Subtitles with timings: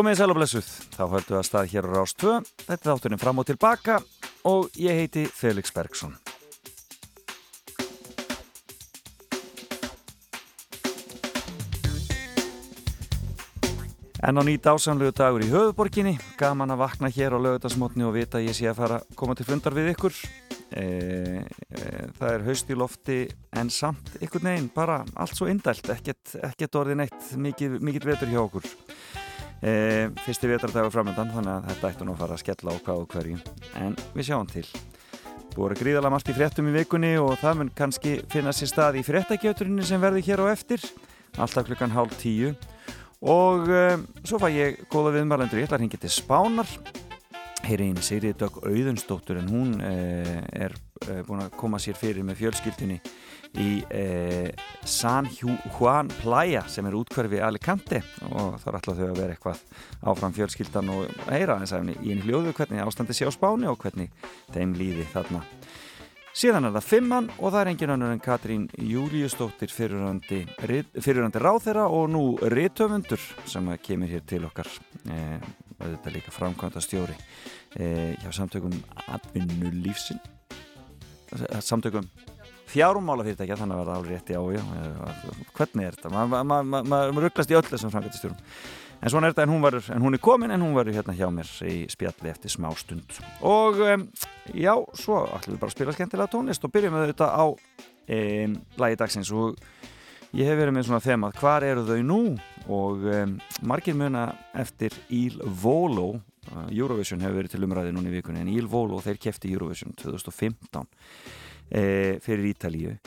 [0.00, 2.30] Komið í sæl og blessuð, þá höldum við að stað hér á Rás 2,
[2.62, 3.98] þetta er þátturinn fram og tilbaka
[4.48, 6.14] og ég heiti Felix Bergsson.
[14.24, 18.40] En á nýt ásamlegu dagur í höfuborginni, gaman að vakna hér á lögutasmotni og vita
[18.40, 20.24] að ég sé að fara að koma til fundar við ykkur.
[20.70, 20.84] E,
[21.44, 21.86] e,
[22.16, 23.22] það er haust í lofti
[23.52, 28.46] en samt ykkur neginn, bara allt svo indælt, ekkert, ekkert orðin eitt, mikið vetur hjá
[28.48, 28.76] okkur.
[29.60, 33.02] E, fyrsti vetardagur framöndan, þannig að þetta ættu nú að fara að skella á hvað
[33.02, 33.40] og hverju,
[33.76, 34.64] en við sjáum til.
[35.52, 39.00] Búið að gríðala margt í fréttum í vikunni og það mun kannski finna sér stað
[39.00, 40.84] í fréttakjöturinni sem verði hér á eftir,
[41.36, 42.54] alltaf klukkan hálf tíu.
[43.20, 46.70] Og um, svo fæ ég góða viðmælendur, ég ætla að hengja til Spánar.
[47.66, 50.72] Heyri einn Sigriði Dögg Auðunstóttur en hún eh, er
[51.26, 52.96] búin að koma sér fyrir með fjölskyldinni
[53.58, 54.50] í eh,
[54.86, 58.02] San Juan Playa sem er útkverfi Alicante.
[58.30, 59.62] Og er alltaf þau að vera eitthvað
[60.12, 63.80] áfram fjölskyldan og heyra þess að í einu hljóðu hvernig ástandi sé á Spáni og
[63.82, 64.12] hvernig
[64.54, 65.42] þeim líði þarna.
[66.30, 72.06] Síðan er það fimmann og það er engin annur en Katrín Júliustóttir fyrirhandi, ráþeira og
[72.14, 74.70] nú réttöfundur sem kemur hér til okkar
[75.10, 75.18] e,
[75.74, 77.18] þetta er líka framkvæmda stjóri
[77.74, 78.78] e, hjá samtökum
[79.10, 80.22] Advinnulífsin
[81.58, 82.06] samtökum
[82.70, 84.42] fjármálafyrirtækja þannig að verða alveg rétti á
[85.56, 86.12] hvernig er þetta?
[86.14, 88.40] Maður ma ma ma rugglast í öll þessum framkvæmda stjórum
[89.00, 91.14] En svona er þetta en hún, var, en hún er komin en hún verður hérna
[91.16, 93.16] hjá mér í spjalli eftir smá stund.
[93.48, 94.02] Og um,
[94.52, 98.58] já, svo ætlum við bara að spila skemmtilega tónlist og byrjum við þetta á um,
[98.82, 99.32] lagi dagsins.
[99.32, 99.56] Og
[100.36, 102.20] ég hef verið með svona þemað hvar eru þau nú?
[102.68, 103.34] Og um,
[103.72, 104.26] margir muna
[104.60, 106.20] eftir Íl uh,
[106.68, 110.84] Eurovision hefur verið til umræði núna í vikunni en Íl Volo þeir kefti Eurovision 2015
[110.84, 111.39] eh,
[111.70, 112.98] fyrir Ítalíu.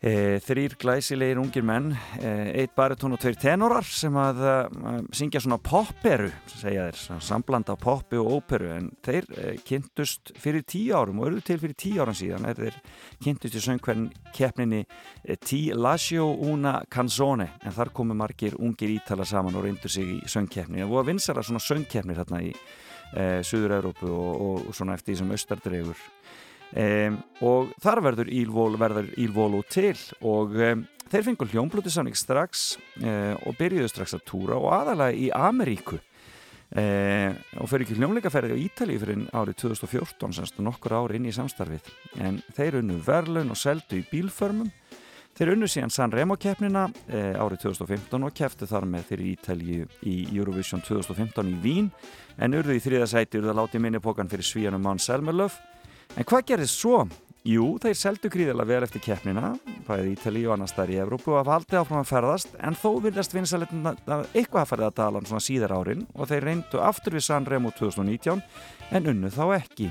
[0.00, 2.30] E, þrýr glæsilegir ungir menn e,
[2.62, 4.52] eitt baritón og tveir tenorar sem að e,
[5.12, 10.96] syngja svona popperu segja þeir, samblanda poppi og óperu en þeir e, kynntust fyrir tíu
[10.96, 12.78] árum og eruðu til fyrir tíu árum síðan þeir
[13.20, 14.06] kynntust í söngkvæðin
[14.38, 19.92] keppninni e, Ti Lascio Una Canzone en þar komu margir ungir ítala saman og reyndu
[19.92, 24.96] sig í söngkeppni og að vinsara svona söngkeppni þarna í e, Suður-Európu og, og svona
[24.96, 26.08] eftir því sem austardregur
[26.70, 29.96] Um, og þar verður Ílvól verður Ílvólu til.
[30.22, 35.18] Og um, þeir fengur hljómblúti sannig strax uh, og byrjuðu strax að túra og aðalega
[35.18, 35.98] í Ameríku.
[36.70, 41.34] Uh, og fyrir ekki hljómleikaferði á Ítalíu fyrir árið 2014 semst nokkur ári inn í
[41.34, 41.90] samstarfið.
[42.22, 44.70] En þeir unnu verðlun og seldu í bílförmum.
[45.34, 50.16] Þeir unnu síðan Sanremo keppnina uh, árið 2015 og keftu þar með fyrir Ítalíu í
[50.36, 51.90] Eurovision 2015 í Vín.
[52.38, 55.58] En urðu í þriðasæti urðu að láti minnipokan fyrir svíjanum Mann Selmerlöf
[56.18, 57.04] En hvað gerðist svo?
[57.46, 59.54] Jú, þeir seldu gríðilega vel eftir keppnina,
[59.86, 62.88] bæðið Ítali og annars þar í Evrópu og að valdi áfram að ferðast en þó
[63.06, 66.82] viljaðst vinsalegn að eitthvað að ferða að tala um svona síðar árin og þeir reyndu
[66.84, 68.42] aftur við Sanremo 2019
[68.98, 69.88] en unnu þá ekki.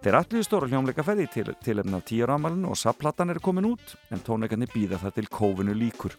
[0.00, 4.24] Þeir allir stóru hljómleika ferði til, til efna tíurámalinn og sapplatan eru komin út en
[4.26, 6.16] tónleikarnir býða það til kófinu líkur.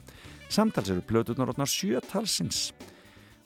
[0.47, 2.69] Samtals eru blötuðnar rótnar sjötalsins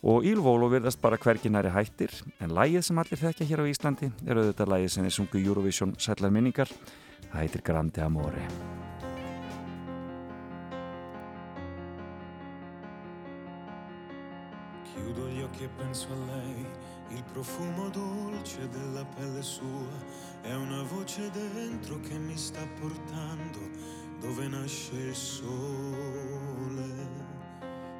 [0.05, 4.37] og Ílvólu virðast bara hverginæri hættir en lægið sem allir þekkja hér á Íslandi er
[4.37, 6.69] auðvitað lægið sem er sungu Eurovision sætlar minningar.
[7.31, 8.43] Það heitir Grandi Amore.
[14.91, 16.65] Chiudo gli occhi e penso a lei.
[17.09, 19.97] Il profumo dolce della pelle sua
[20.41, 23.59] è una voce dentro che mi sta portando
[24.21, 26.45] dove nasce il sole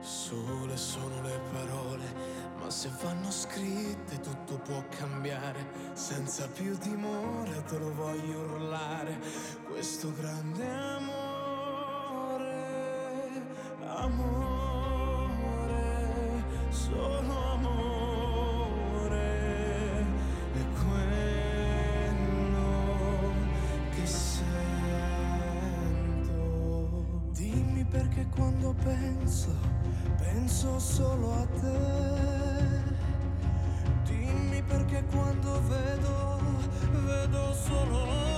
[0.05, 2.05] Sole sono le parole,
[2.59, 5.66] ma se vanno scritte tutto può cambiare.
[5.93, 9.19] Senza più timore te lo voglio urlare.
[9.67, 12.22] Questo grande amore,
[13.81, 15.23] amore,
[16.69, 17.74] solo amore.
[29.25, 29.49] Penso
[30.19, 32.83] penso solo a te.
[34.05, 36.39] Dimmi perché quando vedo,
[37.05, 38.34] vedo solo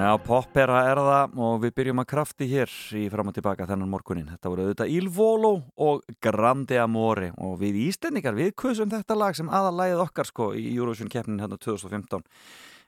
[0.00, 3.90] Já, popera er það og við byrjum að krafti hér í fram og tilbaka þennan
[3.92, 4.30] morgunin.
[4.32, 9.36] Þetta voru auðvitað Il Volo og Grande Amore og við Íslendingar, við kusum þetta lag
[9.36, 12.24] sem aðalæðið okkar sko í Eurovision keppnin hérna 2015.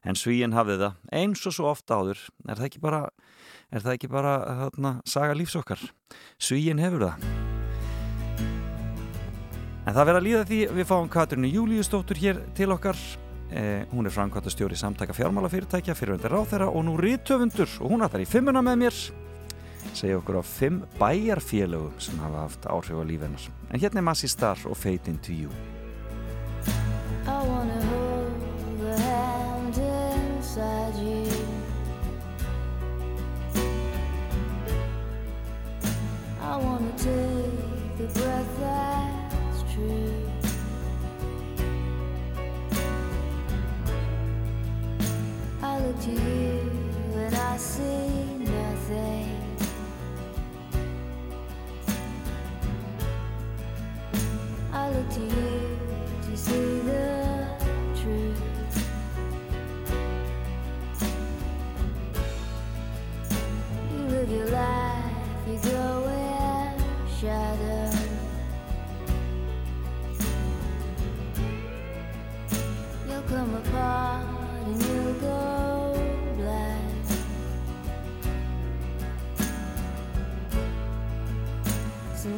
[0.08, 2.22] En Svíin hafði það eins og svo ofta áður.
[2.48, 3.02] Er það ekki bara,
[3.68, 4.32] er það ekki bara
[4.62, 5.84] þarna, saga lífsokkar?
[6.40, 7.26] Svíin hefur það.
[9.82, 12.96] En það verður að líða því við fáum Katrinu Júliusdóttur hér til okkar
[13.52, 18.04] Eh, hún er framkvæmtastjóri samtaka fjármálafyrirtækja fyrir undir ráð þeirra og nú rítöfundur og hún
[18.06, 19.00] ætlar í fimmuna með mér
[19.92, 24.28] segja okkur á fimm bæjarfélögum sem hafa haft áhrif á lífennar en hérna er Massi
[24.28, 25.50] Starr og Fade Into You.
[27.28, 31.28] I wanna hold the hand inside you.
[36.40, 39.01] I wanna take the breath that's
[45.82, 46.70] look to you
[47.16, 48.08] and I see
[48.38, 49.28] nothing.
[54.72, 55.78] I look to you
[56.26, 57.48] to see the
[58.00, 58.40] truth.
[63.92, 66.84] You live your life, you go in
[67.18, 67.90] shadow.
[73.08, 74.11] You'll come apart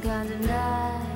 [0.04, 1.13] kind of night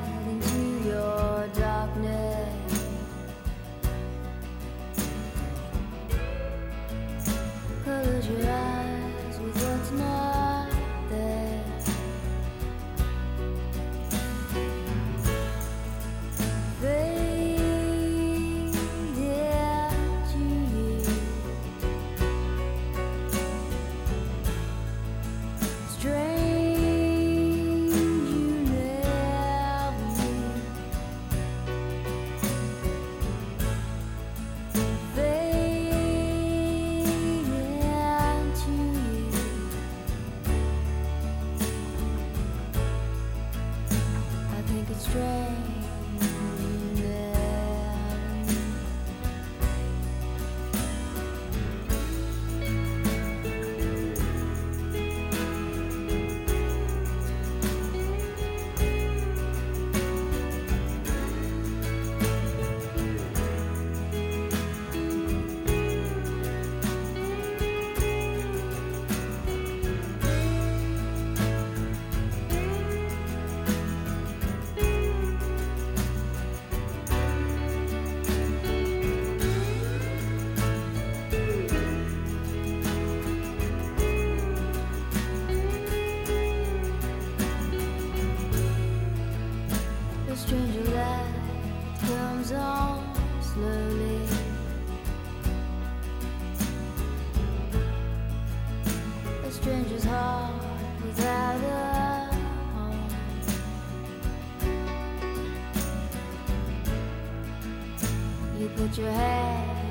[108.78, 109.87] put your hands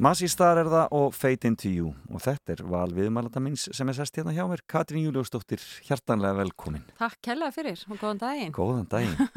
[0.00, 1.90] Masi Star er það og Fade Into You
[2.20, 6.36] og þetta er val viðmælanda minns sem er sest hérna hjá mér Katrín Júliusdóttir, hjartanlega
[6.42, 6.84] velkomin.
[7.00, 8.56] Takk kella fyrir og góðan daginn.
[8.56, 9.16] Góðan daginn.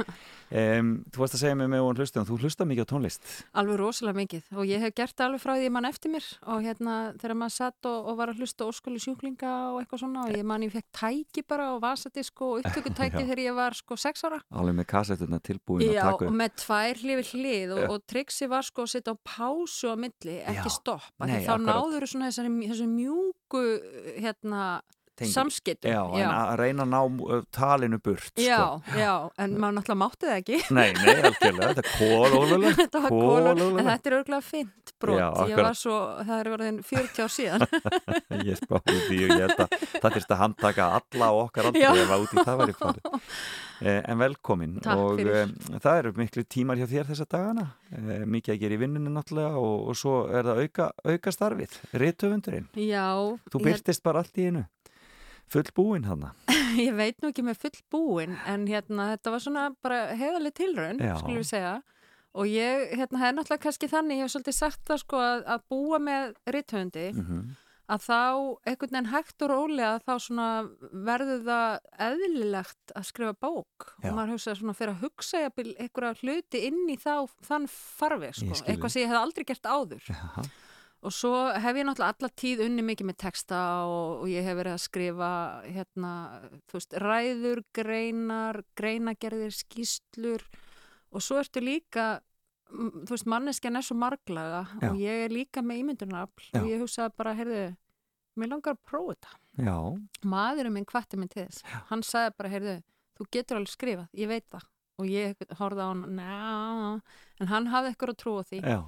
[0.54, 3.30] Um, Þú varst að segja mig með hún hlustu en þú hlusta mikið á tónlist.
[3.58, 6.98] Alveg rosalega mikið og ég hef gert alveg frá því mann eftir mér og hérna
[7.18, 10.46] þegar maður satt og, og var að hlusta óskali sjúklinga og eitthvað svona og ég
[10.46, 14.44] man ég fekk tæki bara og vasadisk og upptökutæki þegar ég var sko sex ára.
[14.54, 18.94] Alveg með kassetuna tilbúin Já, og með tvær hlið og, og triksi var sko að
[18.94, 23.63] setja á pásu á milli, ekki stopp þá náður þessari, þessari mjúku
[24.20, 24.65] hérna
[25.22, 28.98] samskiptum Já, en að reyna að ná uh, talinu burt já, sko.
[28.98, 29.12] já,
[29.44, 33.51] en maður náttúrulega mátti það ekki Nei, nei, algjörlega, þetta er kólólulegt þetta var kóla,
[33.53, 35.68] en þetta er örgulega fint brot, Já, ég akkurat.
[35.68, 37.68] var svo, það er verið 40 ár síðan
[38.50, 41.92] Ég spáði því og ég held að það þurfti að handtaka alla okkar aldrei Já.
[41.94, 43.22] ef að út í það væri farið.
[43.84, 45.34] Eh, en velkomin Takk og fyrir.
[45.44, 49.12] eh, það eru miklu tímar hjá þér þessa dagana, eh, mikið að gera í vinnunni
[49.12, 52.68] náttúrulega og, og svo er það auka, auka starfið, rithöfundurinn.
[52.80, 53.08] Já,
[53.52, 54.66] Þú ég, byrtist bara allt í einu,
[55.52, 56.30] full búinn hann.
[56.80, 61.00] ég veit nú ekki með full búin en hérna þetta var svona bara heiðaleg tilraun,
[61.04, 61.18] Já.
[61.20, 61.74] skulum við segja
[62.34, 65.44] og ég, hérna, það er náttúrulega kannski þannig ég hef svolítið sagt það sko að,
[65.54, 67.44] að búa með rithöfundi, Mm
[67.92, 68.20] að þá
[68.70, 70.48] einhvern veginn hægt og rólega þá svona
[71.06, 71.74] verður það
[72.08, 73.88] eðlilegt að skrifa bók.
[74.00, 74.10] Já.
[74.10, 78.62] og maður hugsa svona fyrir að hugsa einhverja hluti inn í þá þann farveg sko,
[78.63, 80.08] eitthvað sem ég hef aldrei gert áður.
[80.08, 80.46] Já,
[81.04, 83.58] Og svo hef ég náttúrulega alla tíð unni mikið með texta
[83.92, 85.32] og, og ég hef verið að skrifa
[85.66, 86.12] hérna,
[86.72, 90.46] þú veist, ræður, greinar, greinagerðir, skýslur
[91.12, 92.22] og svo ertu líka,
[92.74, 94.89] þú veist, manneskjan er svo marglaga Já.
[94.89, 96.60] og ég er líka með ímyndunarafl Já.
[96.62, 97.63] og ég hugsaði bara, heyrðu,
[98.42, 99.34] mér langar að prófa þetta.
[99.68, 99.75] já,
[100.25, 101.62] Maðurinn minn hvatti minn til þess.
[101.92, 102.75] Hann sagði bara, heyrðu,
[103.20, 104.70] þú getur alveg skrifað, ég veit það.
[105.01, 107.01] Og ég horfði á hann, neða,
[107.42, 108.62] en hann hafði eitthvað að trúa því.
[108.62, 108.82] já.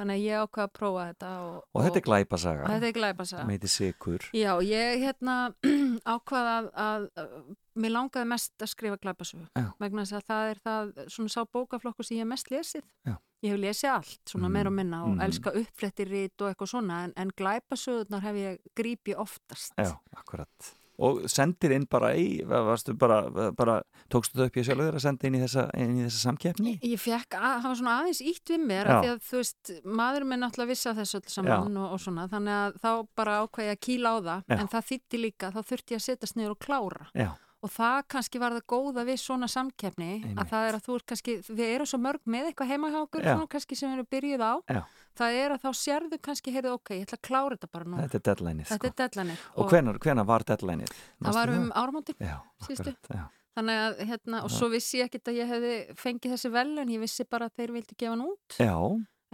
[0.00, 1.30] Þannig að ég ákvaði að prófa þetta.
[1.44, 3.42] Og, Og þetta er glæpasaga, Þetta er glæpasaga.
[3.50, 4.22] meiti sikur.
[4.32, 5.34] Já, ég hérna
[6.14, 9.66] ákvaða að, að, að mér langaði mest að skrifa glæpasögu Já.
[9.78, 12.86] vegna þess að það er það svona sá bókaflokku sem ég mest lesið.
[13.04, 13.18] Já.
[13.40, 15.22] Ég hef lesið allt, svona Mhm, meira og minna og mhm.
[15.24, 19.72] elska uppflettirrit og eitthvað svona en, en glæpasögurnar hef ég grípið oftast.
[19.78, 20.76] Já, akkurat.
[21.00, 23.22] Og sendir inn bara í, varstu bara,
[23.56, 23.78] bara
[24.12, 26.74] tókstu þau upp í sjálfur að senda inn í þessa, inn í þessa samkeppni?
[26.84, 28.92] Ég fekk að hafa svona aðeins ítt við mér Já.
[28.92, 29.70] af því að þú veist,
[30.00, 33.38] maður minn náttúrulega vissi af þessu öll saman og, og svona, þannig að þá bara
[33.46, 34.56] ákvæði að kýla á það, Já.
[34.58, 37.08] en það þýtti líka, þá þurfti ég að setjast niður og klára.
[37.16, 40.38] Já, Og það kannski var það góða við svona samkeppni Einmitt.
[40.40, 43.00] að það er að þú er kannski, við erum svo mörg með eitthvað heima hjá
[43.02, 43.32] okkur, Já.
[43.34, 44.80] svona kannski sem við erum byrjuð á, Já.
[45.20, 47.96] það er að þá sérðu kannski, heyrðu, ok, ég ætla að klára þetta bara nú.
[48.00, 48.78] þetta er deadlineið sko.
[48.88, 49.42] er deadlineið.
[49.60, 50.94] Og hvenar, hvenar var deadlineið?
[51.20, 52.94] Það var um áramótin, Já, síðustu.
[53.12, 53.24] já.
[53.60, 57.00] þannig að, hérna, og svo vissi ég ekkit að ég hefði fengið þessi velun, ég
[57.04, 58.72] vissi bara að þeir vildi gefa hann út, Já,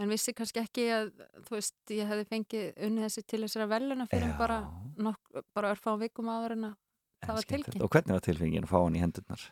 [0.03, 1.13] en vissi kannski ekki að,
[1.47, 4.37] þú veist, ég hefði fengið unni þessi til þessara veluna fyrir Já.
[4.37, 4.59] bara,
[4.99, 6.75] nokk, bara örfá vikum áður en að
[7.25, 7.81] það var tilkynnt.
[7.85, 9.47] Og hvernig var tilfengin að fá hann í hendurnar?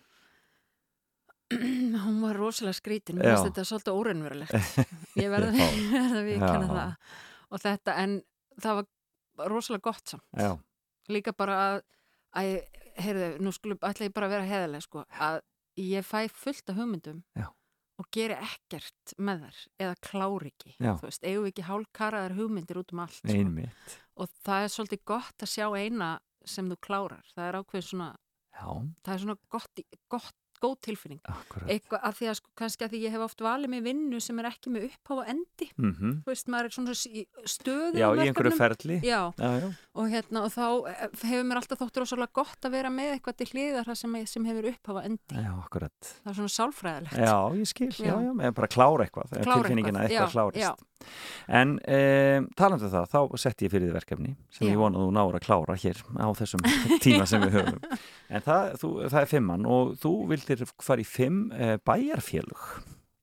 [2.06, 4.86] Hún var rosalega skrítin, mér finnst þetta svolítið óraunverulegt.
[5.22, 6.72] Ég verði að viðkjanna Já.
[6.78, 7.18] það.
[7.54, 8.16] Og þetta, en
[8.64, 10.26] það var rosalega gott samt.
[10.40, 10.56] Já,
[11.14, 11.76] Líka bara að,
[12.42, 12.56] að
[13.06, 15.38] heyrðu, nú skulum, ætla ég bara að vera heðaleg, sko, að
[15.78, 17.46] ég fæ fullt af hugmyndum Já.
[18.02, 20.74] og geri ekkert með þar, eða klári ekki.
[20.80, 20.96] Já.
[20.98, 23.22] Þú veist, eigum við ekki hálfkaraðar hugmyndir út um allt.
[23.22, 23.68] Sko.
[24.24, 26.10] Og það er svolítið gott að sjá eina
[26.46, 27.25] sem þú klárar.
[27.36, 28.10] Það er ákveð svona,
[28.56, 28.68] Já,
[29.04, 30.34] það er svona gott, gott
[30.64, 31.20] góð tilfinning.
[31.68, 34.40] eitthvað að því að sko kannski að því ég hef oft valið með vinnu sem
[34.40, 35.68] er ekki með uppháð og endi.
[35.75, 38.98] Mm þú veist, maður er svona í stöðu Já, í einhverju ferli.
[39.04, 42.90] já, Já, og hérna og þá eh, hefur mér alltaf þótt rosalega gott að vera
[42.90, 45.44] með eitthvað til hliðar það sem, sem hefur uppháð og endi
[46.24, 47.20] það er svona sálfræðilegt.
[47.20, 48.34] Já, ég skil, já, Já.
[48.40, 50.95] með bara klára eitthvað, Klára klára tilfinningin að eitthvað, eitthvað klárist.
[51.46, 54.72] En um, talandu það, þá setti ég fyrir þið verkefni sem Já.
[54.72, 56.66] ég vona að þú náður að klára hér á þessum
[57.06, 57.80] tíma sem við höfum.
[58.30, 62.68] En það, þú, það er fimmann og þú vildir fara í fimm uh, bæjarfélug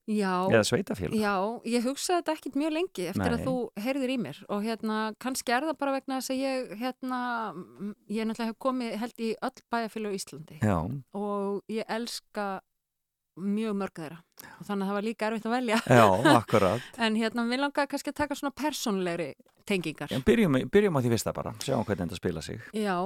[0.07, 1.15] já, eða sveitafélug.
[1.19, 1.35] já,
[1.69, 3.37] ég hugsaði þetta ekkit mjög lengi eftir Nei.
[3.37, 6.75] að þú heyrðir í mér og hérna kannski er það bara vegna þess að ég
[6.83, 7.21] hérna,
[8.11, 10.79] ég náttúrulega hef komið held í öll bæjarfélag í Íslandi Já,
[11.19, 12.49] og ég elska
[13.41, 14.21] mjög mörg þeirra.
[14.59, 15.81] Og þannig að það var líka erfitt að velja.
[15.87, 16.93] Já, akkurat.
[17.07, 19.33] en hérna við langaði kannski að taka svona persónlegri
[19.69, 20.13] tengingar.
[20.13, 22.63] En byrjum, byrjum á því fyrsta bara, sjáum hvernig þetta spila sig.
[22.77, 22.97] Já,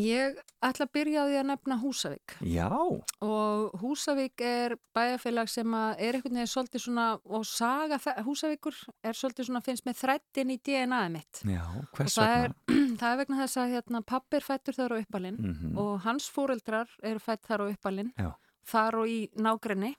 [0.00, 2.34] ég ætla að byrja á því að nefna Húsavík.
[2.50, 9.18] Já, og Húsavík er bæjarfélag sem er einhvern veginn svolítið svona og saga Húsavíkur er
[9.18, 11.42] svolítið svona finnst með þrættin í DNA-ið mitt.
[11.46, 11.64] Já,
[11.98, 12.96] hvers það er, vegna?
[13.02, 16.26] það er vegna þess að hérna, pappi er fættur þar á uppalinn Mm og hans
[16.30, 18.10] fóreldrar eru fætt þar á uppalinn.
[18.18, 18.32] Já.
[18.66, 19.94] Þar og í nágrinni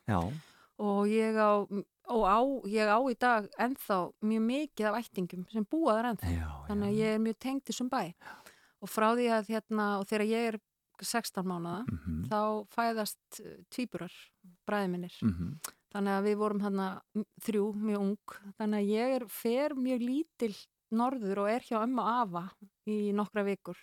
[0.80, 1.52] og ég á,
[2.12, 6.34] og á, ég á í dag ennþá mjög mikið af ættingum sem búa þar ennþá.
[6.36, 8.14] Já, Þannig að ég er mjög tengd þessum bæ.
[8.82, 10.60] Og frá því að hérna, og þegar ég er
[11.02, 12.40] 16 mánuða, Mhm, þá
[12.72, 14.14] fæðast uh, tvíburar,
[14.68, 15.16] bræði minnir.
[15.22, 15.58] mhm.
[15.96, 16.86] Þannig að við vorum hérna
[17.42, 18.34] þrjú, mjög ung.
[18.60, 20.56] Þannig að ég er, fer mjög lítil
[20.92, 22.50] norður og er hjá ömmu afa
[22.86, 23.78] í nokkra vikur.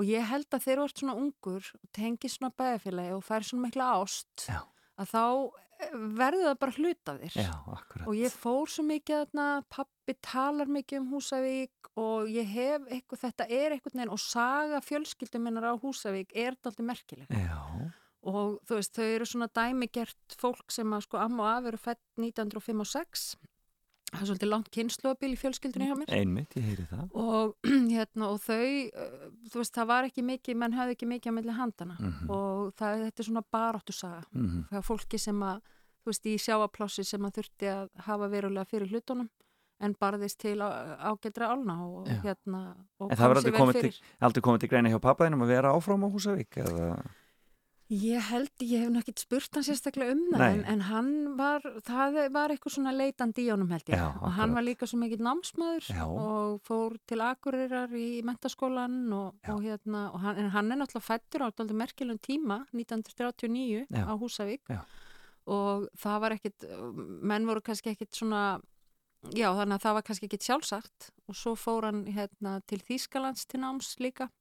[0.00, 3.44] Og ég held að þegar þú ert svona ungur og tengir svona bæðafélagi og fær
[3.44, 4.62] svona mikla ást, Já.
[4.96, 5.24] að þá
[5.84, 7.36] eh, verður það bara hlut af þér.
[7.42, 7.52] Já.
[8.06, 13.24] Og ég fór svo mikið þarna, pappi talar mikið um Húsavík og ég hef eitthvað,
[13.26, 17.28] þetta er eitthvað neginn og saga fjölskyldum minnar á Húsavík er þetta alltaf merkileg.
[17.36, 21.70] Já, Og þú veist, þau eru svona dæmigert fólk sem að sko amma og afi
[21.72, 23.24] eru fætt 1905 og 6.
[24.12, 26.10] Það er svolítið langt kynnslóabil í fjölskyldunni hjá mér.
[26.12, 27.04] einmitt, ég heyri það.
[27.16, 27.54] Og,
[27.96, 31.36] hérna, og þau, uh, þú veist, það var ekki mikið, menn hafði ekki mikið á
[31.38, 31.96] milli handana.
[31.98, 32.28] Mhm.
[32.36, 34.20] Og það, þetta er svona baráttu saga.
[34.36, 34.66] Mhm.
[34.68, 35.62] Það er fólki sem að,
[36.02, 39.30] þú veist, í sjáaplássi sem að þurfti að hafa verulega fyrir hlutunum
[39.82, 42.20] en barðist til á- ágætra álna og Já.
[42.22, 42.60] hérna
[43.00, 43.90] og En það var aldrei komið til,
[44.22, 46.90] aldrei komið til greina hjá pappaðinum að vera áfram á Húsavík eða...
[47.92, 52.14] Ég held, ég hef náttúrulega spurt hann sérstaklega um það en, en hann var, það
[52.32, 53.98] var eitthvað svona leitandi í honum held ég.
[54.00, 56.00] Já, og hann var líka svo mikill námsmaður Já.
[56.08, 61.10] og fór til Akureyrar í mentaskólan og, og hérna, og hann, en hann er náttúrulega
[61.10, 64.04] fættur á aldrei merkjulegum tíma 1939 Já.
[64.08, 64.72] á Húsavík.
[65.52, 66.68] Og það var ekkit,
[67.28, 68.44] menn voru kannski ekkit svona,
[69.36, 71.12] já þannig að það var kannski ekkit sjálfsagt.
[71.28, 74.32] Og svo fór hann hérna til Þýskalands til náms líka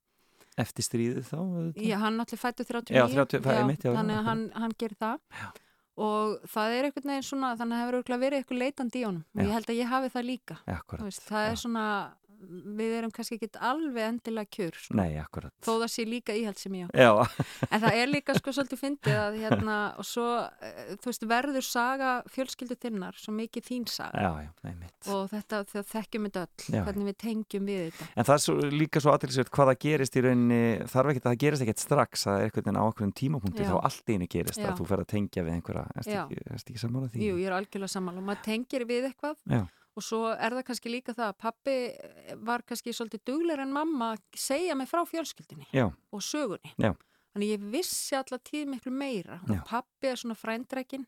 [0.59, 1.35] Eftir stríðið þá?
[1.39, 1.85] auðvitað?
[1.87, 4.41] Já, hann náttúrulega fættu 39 Já, 30 það er mitt, já, þannig já, að hann,
[4.55, 5.47] hann gerir það Já.
[6.01, 9.23] og það er einhvern veginn svona þannig að það hefur verið eitthvað leitandi í honum
[9.31, 9.45] og Já.
[9.47, 11.21] ég held að ég hafi það líka Já, akkurat.
[11.31, 11.51] það Já.
[11.51, 11.85] er svona
[12.49, 15.53] við erum kannski ekki alveg endilega kjör sko, Nei, akkurat.
[15.63, 17.11] þó það sé líka íhald sem ég á Já,
[17.69, 20.27] en það er líka sko svolítið fyndið að hérna og svo,
[20.61, 24.97] eh, þú veist, verður saga fjölskyldu þinnar svo mikið þín saga já, já, nei mitt.
[25.07, 26.83] og þetta, þegar þekkjum þetta öll Já.
[26.87, 30.17] hvernig við tengjum við þetta En það er svo, líka svo aðtilsveit hvað það gerist
[30.17, 33.69] í rauninni, þarf ekki að það gerist ekkert strax að eitthvað á okkur tímapunkti Já.
[33.71, 34.69] þá allt einu gerist Já.
[34.71, 37.21] að þú fer að tengja við einhverja, erst ekki, erst ekki?
[37.21, 39.69] Jú, ég er algjörlega sammála og maður tengir við eitthvað.
[39.97, 41.77] Og svo er það kannski líka það að pappi
[42.47, 46.73] var kannski svolítið duglegur en mamma að segja mig frá fjölskyldinni Já, og sögunni.
[46.79, 46.93] Já.
[47.31, 51.05] Þannig ég vissi alla tíð miklu meira og pappi er svona frændrækin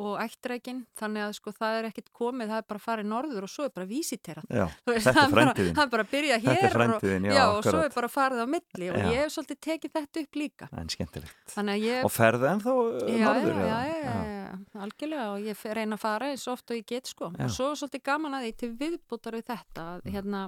[0.00, 3.50] og ættrækin þannig að sko það er ekkit komið, það er bara farið norður og
[3.52, 4.46] svo er bara vísiterað.
[4.48, 5.76] já, Þú veist, Þetta er bara- frændiðinn.
[5.80, 8.46] Hann bara byrja Þetta er hér og, já, já, og svo er bara farið á
[8.54, 9.06] milli og Já.
[9.10, 10.68] ég hef svolítið tekið þetta upp líka.
[10.80, 11.54] en skemmtilegt.
[11.60, 12.04] Að ég...
[12.08, 13.60] Og ferðu ennþá uh, Já, norður?
[13.60, 17.06] já, já, já, já, algjörlega og ég reyna að fara eins oft og ég get
[17.06, 17.44] sko Já.
[17.44, 20.12] og svo er svolítið gaman að því til viðbútar við þetta að, Mm.
[20.16, 20.40] hérna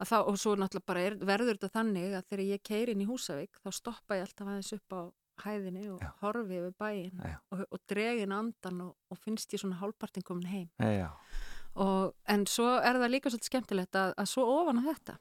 [0.00, 3.02] að þá, og svo náttúrulega bara er, verður þetta þannig að þegar ég keir inn
[3.04, 5.00] í Húsavík þá stoppa ég alltaf aðeins upp á
[5.42, 6.10] hæðinni og Já.
[6.22, 7.36] horfi yfir bæinn Já.
[7.50, 10.68] og, og dregin andan og, og finnst ég svona hálfpartin komin heim.
[10.78, 11.10] Já,
[11.74, 15.18] og, en svo er það líka svolítið skemmtilegt að, að svo ofan að þetta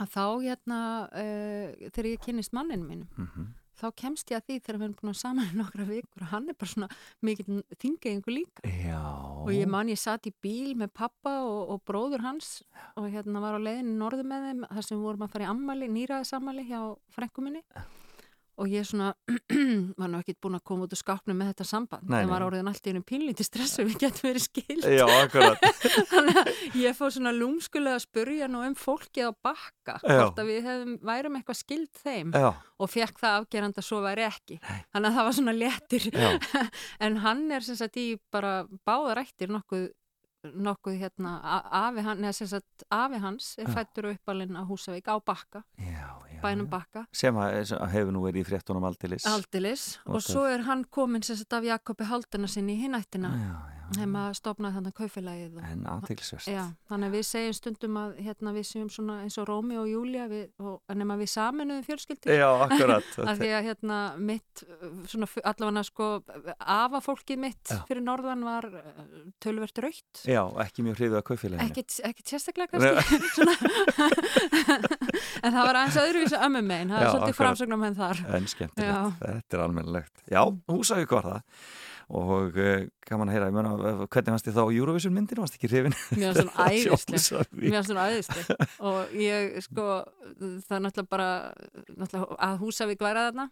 [0.00, 0.78] að þá hérna
[1.12, 3.50] uh, þegar ég kynnist manninu mínum mhm,
[3.82, 6.30] þá kemst ég að því þegar við erum búin að saman í nokkra vikur og
[6.32, 6.88] hann er bara svona
[7.24, 8.64] mikill þingegingu líka.
[8.68, 9.00] Já.
[9.42, 12.52] og ég man ég satt í bíl með pappa og, og bróður hans
[12.96, 15.50] og hérna var á leiðinni norðu með þeim þar sem við vorum að fara í
[15.52, 16.80] ammali, nýraðisammali hjá
[17.16, 18.01] frænkuminni og
[18.70, 19.12] ég svona
[20.00, 22.08] var nú ekkert búin að koma út úr skápnum með þetta samband.
[22.08, 22.32] Nei, en nei.
[22.32, 25.64] var orðin allt í einu pínlítið stressu við getum verið skild Já, akkurat.
[26.12, 30.52] þannig að ég fór svona lúmskulega að spurja nú um fólkið á bakka hvort að
[30.52, 34.60] við hefum, værum eitthvað skild þeim Já, og fekk það afgerand að svo væri ekki
[34.66, 36.08] þannig að það var svona léttir
[37.06, 39.90] en hann er sem sagt í bara báðarættir nokkuð
[40.42, 41.36] nokkuð hérna
[41.70, 46.10] afi, hann, neða, sagt, afi hans er fættur og uppalinn á Húsavík á bakka, já,
[46.26, 46.31] já.
[46.42, 49.26] Bænum bakka Sem hefur nú verið í fréttunum aldeilis.
[49.30, 53.54] Aldilis Og svo er hann komin sem sagt af Jakobi Haldana sinni í hinættina Já,
[53.78, 53.81] já.
[53.96, 56.46] Þeim að stopnaði þannig kaufélagið og, En aðtilsvert.
[56.50, 59.88] já, þannig að við segjum stundum að hérna, við séum svona eins og Rómi og
[59.90, 63.08] Júlia en nema við saminuðum fjölskyldir Já, akkurat.
[63.28, 64.64] að því að hérna mitt
[65.12, 66.10] svona allavega sko
[66.58, 67.80] afa fólkið mitt Já.
[67.88, 68.80] fyrir norðan var uh,
[69.42, 71.68] tölvert raukt Já, ekki mjög hriðið að kaufélaginu.
[71.68, 73.42] ekkit, ekkit sérstaklega kannski
[75.42, 79.22] en það var aðeins öðruvísi ömmu megin, það er svolítið framsögnum en þar En skemmtilegt,
[79.22, 80.22] þetta er almennilegt.
[80.30, 81.40] Já, Húsavík var það
[82.08, 85.58] og uh, gaman að heyra, ég meina, uh, hvernig fannst þið þá Eurovision myndinu, varst
[85.58, 85.96] ekki hrifin?
[86.16, 87.62] mér finnst svona æðisleg Húsavík.
[87.62, 88.44] mér finnst svona æðisleg
[88.90, 89.86] og ég sko
[90.32, 91.30] það er náttúrulega bara
[91.96, 93.48] náttúrulega að Húsavík væra þarna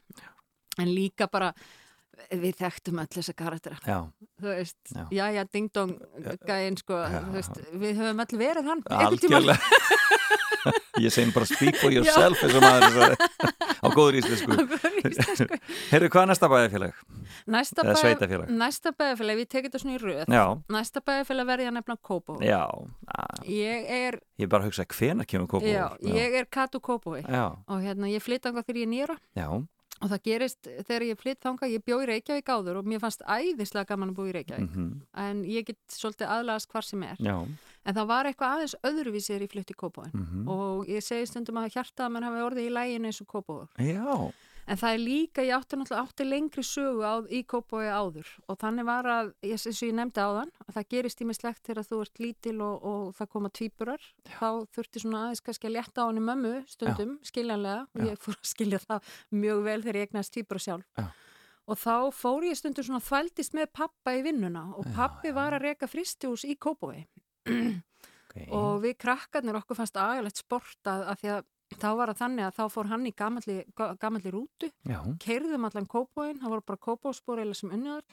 [0.80, 1.52] en líka bara
[2.30, 3.98] við þekktum öll þessa karaktera Já,
[4.42, 5.04] þú veist, Já.
[5.10, 5.94] já, já, ding dong
[6.46, 7.20] gæinn, sko, Já.
[7.24, 9.58] þú veist, við höfum öll verið hann, algjörlega.
[11.00, 13.14] Ég segi bara speak for yourself maður
[13.84, 14.52] á góður íslensku.
[15.88, 16.98] Heyrðu, hvað er næsta bæðifélag?
[17.50, 18.50] Næsta sveitafélag.
[18.52, 20.22] Næsta bæjarfélag, við tekið þetta svona í röð.
[20.28, 20.44] Já,
[20.76, 22.36] Næsta bæjarfélag verði að nefna Kópó.
[22.44, 22.60] já,
[23.16, 27.46] að, Ég er, ég bara hugsa hvena kemur kópa já, ég er Katu Kópói já,
[27.64, 29.48] og hérna ég flytt þangað þegar ég er nýra já,
[30.00, 33.24] og það gerist þegar ég flytt þangað, ég bjó í Reykjavík áður og mér fannst
[33.26, 34.70] æðislega gaman að búa í Reykjavík.
[34.70, 34.86] Mhm,
[35.24, 37.20] en ég get svolítið aðlagast hvar sem er.
[37.20, 37.36] Já,
[37.84, 41.28] en það var eitthvað aðeins öðruvísi þegar ég flytt í Kópóin mhm, og ég segi
[41.30, 44.16] stundum að hjartað að mann hafi orðið í læginu eins og Kópóður já,
[44.66, 48.58] En það er líka, ég átti náttúrulega átti lengri sögu á, í Kópói áður og
[48.60, 52.22] þannig var að, eins og ég nefndi áðan, að það gerist ímislegt þegar þú ert
[52.22, 56.24] lítil og, og það koma tvíburar, þá þurfti svona aðeins kannski að létta á henni
[56.28, 58.06] mömmu stundum, skiljanlega, og Já.
[58.12, 59.10] ég fór að skilja það
[59.42, 60.86] mjög vel þegar ég egnaðist tvíbura sjálf.
[61.00, 61.08] Já.
[61.70, 65.36] Og þá fór ég stundum svona þvældist með pappa í vinnuna og Já, pappi já.
[65.36, 67.04] var að reka fristihús í Kópói
[67.50, 72.22] ok, og við krakkarnir okkur fannst agalegt sport að, að því að þá var það
[72.24, 74.72] þannig að þá fór hann í gamalli, gamalli rútu
[75.22, 78.06] keirðum allan kópóin, það voru bara kópóspor eða sem unniðar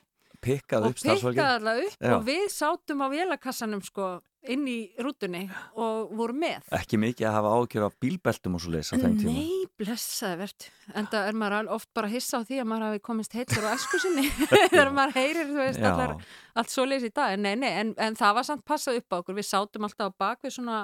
[0.44, 2.16] pikkað og pikkaði allar upp Já.
[2.16, 4.18] og við sátum á vélakassanum sko
[4.48, 5.44] inn í rútunni
[5.76, 6.68] og vorum með.
[6.78, 10.40] Ekki mikið að hafa ágjör af bílbeltum og svo leys á þeim tíma, Nei, blessaði
[10.44, 13.68] verðt en það er maður oft bara hissa á því að maður hafi komist heitur
[13.68, 14.28] á esku sinni.
[14.72, 16.16] Þegar maður heyrir, þú veist, allar,
[16.62, 19.18] allt svo leys í dag, en nei, nei, en, en það var samt passað upp
[19.18, 20.80] á okkur, við sátum alltaf á bak við svona,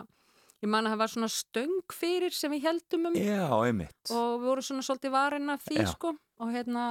[0.63, 3.17] ég man að það var svona stöng fyrir sem við heldum um.
[3.19, 3.65] Já, og
[4.39, 6.13] við vorum svona svolítið varin af því sko.
[6.43, 6.85] Og hérna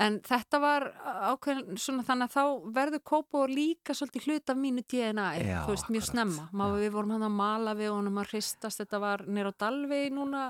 [0.00, 0.86] en þetta var
[1.30, 5.74] ákveðin svona þannig að þá verður Kópó líka svolítið hlut af mínu DNA Já, þú
[5.74, 6.10] veist mjög akkurat.
[6.12, 9.52] snemma, Má, við vorum hann að mala við honum að hristast, þetta var nýr á
[9.64, 10.44] Dalvegi núna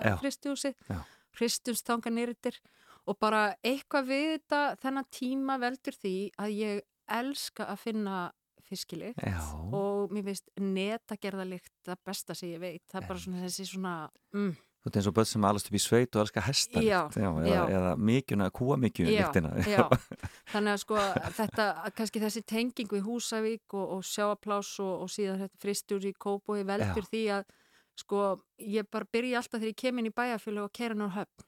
[1.40, 2.60] hristumst þanga nýrittir
[3.08, 8.18] og bara eitthvað við þetta þennan tíma veldur því að ég elska að finna
[8.70, 9.36] fiskili já,
[9.76, 13.94] og mér finnst netagerðalikt það besta sem ég veit, það er bara svona þessi svona
[14.36, 17.00] mm, þú ert eins og börn sem alast upp í sveit og elska hesta Já,
[17.20, 17.62] eða, já.
[17.76, 19.84] eða kúa mikjuna Já, lyktina, já,
[20.52, 21.00] þannig að sko
[21.36, 21.66] þetta,
[21.98, 26.62] kannski þessi tenging við Húsavík og, og sjáaplás og, og síðan þetta fristjúr í Kópói
[26.64, 27.10] veldur Já.
[27.12, 27.44] því að
[28.00, 28.22] sko
[28.64, 31.44] ég bara byrja alltaf þegar ég kem inn í bæjarfjölu og kera nú höfn.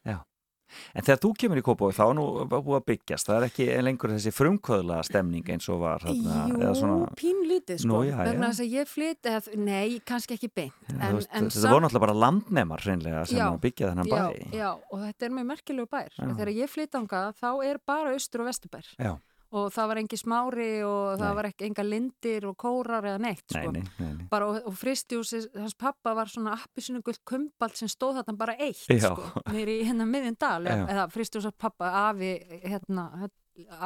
[0.96, 3.66] En þegar þú kemur í Kópói þá er nú búið að byggjast, það er ekki
[3.84, 8.76] lengur þessi frumkvöðla stemning eins og var þarna, Jú, svona, pínlítið sko, vegna þess að
[8.78, 12.86] ég flyt, eða, nei, kannski ekki beint, en, veist, en þetta voru náttúrulega bara landnemar
[12.86, 14.16] hreinlega sem Já, byggja þennan bæ.
[14.16, 16.08] já, já, og þetta er mjög merkilegu bær.
[16.16, 16.24] Já.
[16.32, 19.12] Þegar ég flyt ánga þá er bara austur og vesturbær Já.
[19.52, 21.36] Og það var engi smári og það Nei.
[21.38, 23.72] var ekki enga lindir og kórar eða neitt Nei, sko.
[23.76, 28.22] nei, nei, bara og, og fristjúsi, hans pappa var svona appisinu gullt kumbalt sem stóð
[28.22, 30.76] þarna bara eitt sko, nýri í hérna miðjum dal Já.
[30.86, 32.32] eða fristjúsa pappa afi
[32.64, 33.06] hérna,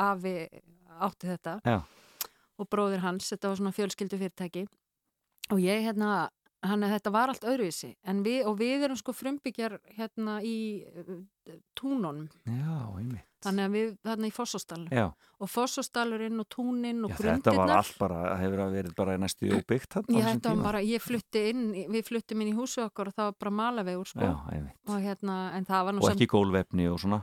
[0.07, 0.37] afi
[1.03, 1.81] átti þetta Já.
[2.57, 4.67] og bróðir hans, þetta var svona fjölskyldu fyrirtæki
[5.51, 6.29] og ég hérna
[6.71, 7.93] hann þetta var allt öðruvísi.
[8.07, 11.19] En við, og við erum sko frumbyggjar hérna í uh,
[11.79, 12.27] túnunum.
[12.49, 13.27] Já, einmitt.
[13.45, 15.05] þannig að við þarna í Fossostalum Já,
[15.39, 19.51] og Fossostalurinn og túnin og já þetta var allt bara, hefur að verið bara næstu
[19.59, 23.19] óbyggt Já, þetta var bara, ég flutti inn, við fluttum inn í húsu okkar og
[23.19, 24.25] það var bara malavegur, sko.
[24.27, 24.79] Já, einmitt.
[24.91, 27.23] Og hérna, það Og ekki gólvefni og svona,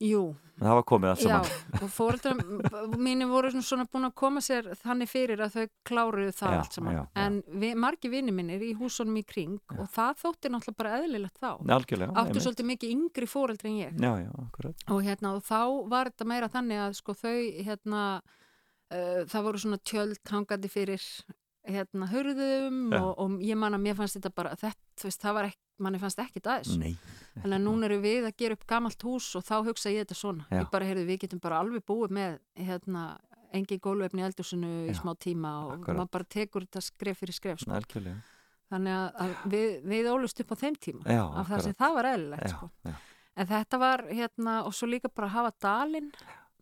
[0.00, 0.20] jú,
[0.60, 1.82] það var komið allt já, saman.
[1.84, 6.54] og fóreldrar mínu voru svona, búin að koma sér þannig fyrir að þau kláruðu það
[6.54, 6.94] Já, allt saman.
[6.96, 7.22] já, já.
[7.26, 11.38] En við, margi vinni minnir í húsunum í kring og það þótti náttúrulega bara eðlilegt
[11.40, 11.50] þá.
[11.76, 12.44] Algjörlega, Áttu einmitt.
[12.46, 13.96] svolítið mikið yngri fóreldri en ég.
[14.00, 14.84] Já, já, akkurat.
[14.88, 15.60] og hérna og þá
[15.94, 17.36] var þetta meira þannig að sko þau
[17.68, 21.04] hérna uh, það voru svona tjöld hangandi fyrir
[21.68, 23.00] hérna hurðum Já.
[23.02, 25.60] og, og ég man að mér fannst þetta bara þetta, þú veist, það var ekki,
[25.80, 26.72] manni fannst ekki aðeins
[27.40, 30.16] þannig að núna eru við að gera upp gamalt hús og þá hugsa ég þetta
[30.18, 30.60] svona Já.
[30.60, 33.04] ég bara, heyrðu, við getum bara alveg búið með hérna,
[33.52, 35.96] engi gólvefni í eldúsinu í smá tíma og akkurat.
[36.00, 37.80] maður bara tekur þetta skref fyrir skref sko.
[38.70, 42.08] Þannig að, við, við ólust upp á þeim tíma Já, af það sem það var
[42.12, 42.68] eðlilegt sko.
[43.40, 46.12] En þetta var hérna og svo líka bara hafa dalinn,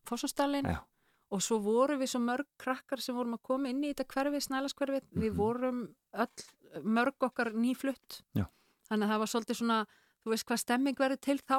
[0.08, 0.78] fossastalinn Já.
[1.30, 4.40] Og svo vorum við svo mörg krakkar sem vorum að koma inn í þetta hverfi,
[4.46, 5.36] snælaskverfi, við Mhm.
[5.36, 6.44] vorum öll,
[6.84, 8.22] mörg okkar nýflutt.
[8.34, 8.46] Já.
[8.90, 9.86] Þannig að það var svolítið svona,
[10.24, 11.58] þú veist hvað stemming verður til þá.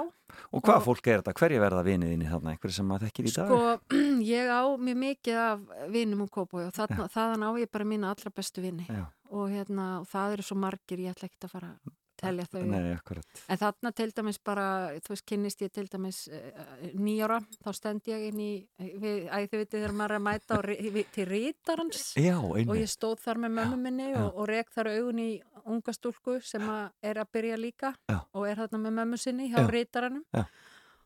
[0.54, 1.34] Og hvað Og- fólk er þetta?
[1.34, 2.52] Hverju verða vinið inn í þarna?
[2.58, 3.48] Einhverju sem maður þekkir í dag?
[3.48, 3.80] Sko,
[4.36, 5.60] ég á mjög mikið af
[5.92, 8.86] vinum og kópói og þaðan á ég bara mína allra bestu vini
[9.30, 12.62] og hérna, og það eru svo margir, ég ætla ekkert að fara að telja þau.
[12.70, 13.26] nei, akkurat.
[13.50, 14.66] En þarna til dæmis bara,
[15.06, 19.38] þú veist, kynnist ég til dæmis uh, nýjára, þá stend ég inn í, við, æ,
[19.50, 20.60] þau veitir þegar maður er að mæta
[20.96, 24.18] við- til rítarans Já, og ég stóð þar með mömmu minni já.
[24.24, 25.30] og, og rek þar augun í
[25.70, 28.20] unga stúlku sem að er að byrja líka Já.
[28.34, 29.70] og er þarna með mömmu sinni hjá Já.
[29.74, 30.26] rítaranum.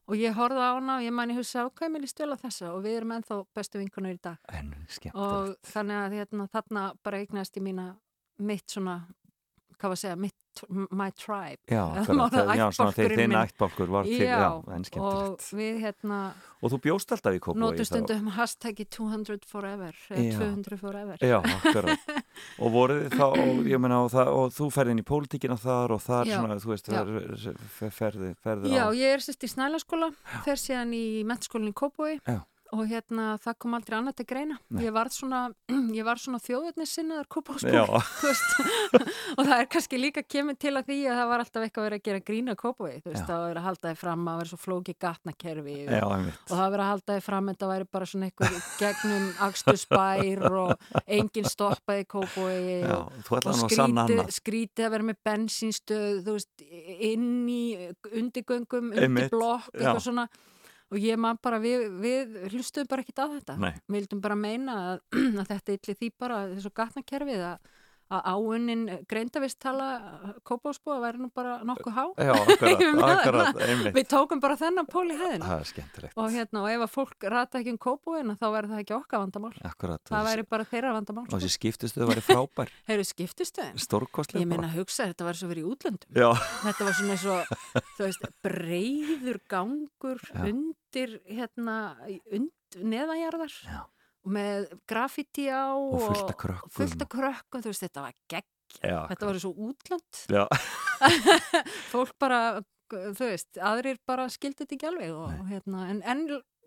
[0.04, 2.82] Og ég horfði á hana og ég ég hugsa, ok, mér vel á þessa og
[2.84, 4.38] við erum ennþá bestu vinkunar í dag.
[4.52, 4.74] En.
[5.16, 7.86] Og þannig að hérna, þarna bara eignast ég mína
[8.44, 8.98] mitt svona,
[9.78, 10.36] hvað var að segja, mitt
[10.92, 11.84] my tribe Já,
[12.60, 16.20] já, svona ættbálkurinn þinn ættbálkur var til, já, en og við hérna
[16.64, 17.90] Og þú bjóst alltaf í Kópavogi þá?
[17.90, 20.38] stundum hashtaggi 200 forever eða Já.
[20.40, 21.40] 200 forever Já.
[22.64, 25.96] Og voruð þið þá, og, meina, og, það, og þú ferði inn í pólitíkina þar
[25.98, 26.38] og þar Já.
[26.40, 27.04] svona, þú veist, Já.
[27.04, 28.96] er ferði, ferði Já, á.
[28.98, 30.10] ég er sérst í Snælaskóla,
[30.48, 31.04] fer síðan í
[31.78, 32.42] Kópói Já.
[32.74, 34.58] Og hérna það kom aldrei annað til greina.
[34.74, 34.84] Nei.
[34.88, 35.42] Ég var svona,
[36.24, 37.84] svona þjóðurnissinnaður Kópóskól Já.
[39.38, 41.90] og það er kannski líka kemur til að því að það var alltaf eitthvað að
[41.90, 42.94] vera að gera grína Kópói.
[43.04, 46.06] Þú veist, það var að halda þið fram að vera svo flóki gatnakerfi og, Já,
[46.18, 46.42] einmitt.
[46.50, 50.48] og það var að halda þið fram að þetta væri bara svona eitthvað gegnum akstusbær
[50.64, 52.08] og enginn stoppaði
[52.84, 54.32] Já, og og skrítið, annað.
[54.34, 56.66] skrítið að vera með bensínstöð þú veist,
[57.10, 57.64] inn í
[58.14, 60.28] undirgöngum, Einmitt, undir blokk eitthvað svona
[60.94, 63.72] og ég man bara, við, við hlustuðum bara ekkit á þetta Nei.
[63.88, 65.00] við vildum bara meina að,
[65.42, 67.72] að þetta illi því bara þessu gatnakerfið að,
[68.12, 69.88] að áunnin greindavist tala
[70.46, 73.96] kópásbúa væri nú bara nokkuð há Já, akkurat, akkurat, einmitt.
[73.96, 75.18] við tókum bara þennan pól í
[75.70, 76.18] skemmtilegt.
[76.18, 79.24] og hérna, og ef að fólk rata ekki um kópúina þá verður það ekki okkar
[79.24, 80.02] vandamál Akkurat.
[80.10, 81.40] það væri bara þeirra vandamál Og sko.
[81.40, 85.64] þessi skiptustu væri frábær, Heyrðu skiptistuðin stórkostlega Ég meina að hugsa, þetta var svo verið
[85.64, 86.10] í útlöndum.
[86.14, 86.30] Já,
[86.64, 87.38] Þetta var svona svo,
[87.98, 90.44] þú veist, breyður gangur Já.
[90.50, 91.78] undir, hérna,
[92.34, 93.82] und, neðanjarðar Já.
[94.26, 96.72] Með graffiti á Og fullt af krökkum.
[96.78, 98.50] fullt af krökkum, veist, þetta var gegn.
[98.84, 100.22] Þetta var svo útlönd.
[101.92, 102.40] Fólk bara,
[102.90, 106.24] þú veist, aðrir bara skildi þetta ekki alveg og hérna, en, en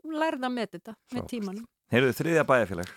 [0.07, 1.31] lærða með þetta, með Frábært.
[1.33, 1.66] tímanum.
[1.92, 2.92] heyrðu þriðja bæjarfélag.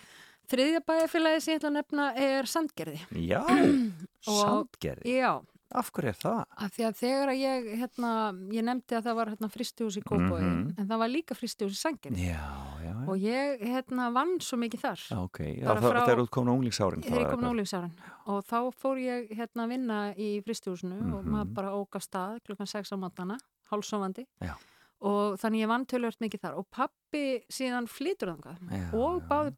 [0.50, 3.00] Þriðja bæjarfélagi sem ég ætla að nefna er Sandgerði.
[3.22, 3.40] Já,
[4.40, 5.12] sandgerði.
[5.20, 5.32] Já,
[5.70, 6.38] Af hverju er það?
[6.58, 8.10] Af því að þegar að ég, hérna,
[8.50, 10.74] ég nefndi að það var hérna fristihús í Kópói, Mhm.
[10.78, 12.26] en það var líka fristihús í Sanginni.
[12.26, 12.42] Já,
[12.82, 13.08] já, já.
[13.08, 15.00] Og ég, hérna, vann svo mikið þar.
[15.10, 17.02] Já, ok, já, það, frá- þegar út komin unglingsárin.
[17.06, 17.92] Þegar ég kom nólífsáran.
[18.26, 21.30] Og þá fór ég, hérna, að vinna í fristihúsinu og Mhm.
[21.30, 23.38] maður bara óg af stað klukkan 6 á matana,
[23.70, 24.26] hálsofandi.
[24.42, 24.54] Já.
[25.02, 26.58] Og þannig ég vann tölvört mikið þar.
[26.58, 29.28] Og pappi síðan flytur þangað Já, og já.
[29.28, 29.54] báði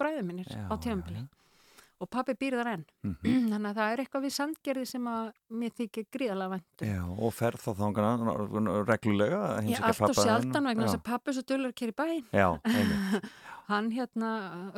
[0.54, 1.16] Já, á já, tíðanbili.
[1.16, 1.28] já.
[2.02, 2.84] Og pappi býr þar enn.
[3.06, 3.36] Mhm.
[3.52, 5.28] Þannig að það er eitthvað við sandgerði sem að
[5.62, 6.82] mér þykir gríðalega vænt.
[6.82, 6.88] um.
[6.92, 8.34] Já, og ferð þá þangana
[8.88, 11.00] reglulega að heimsækja allt og sjaldan vegna þess Já.
[11.00, 12.26] að pappi svo dullur að kera í bæinn.
[12.34, 13.30] Já, einmitt.
[13.70, 14.30] Hann hérna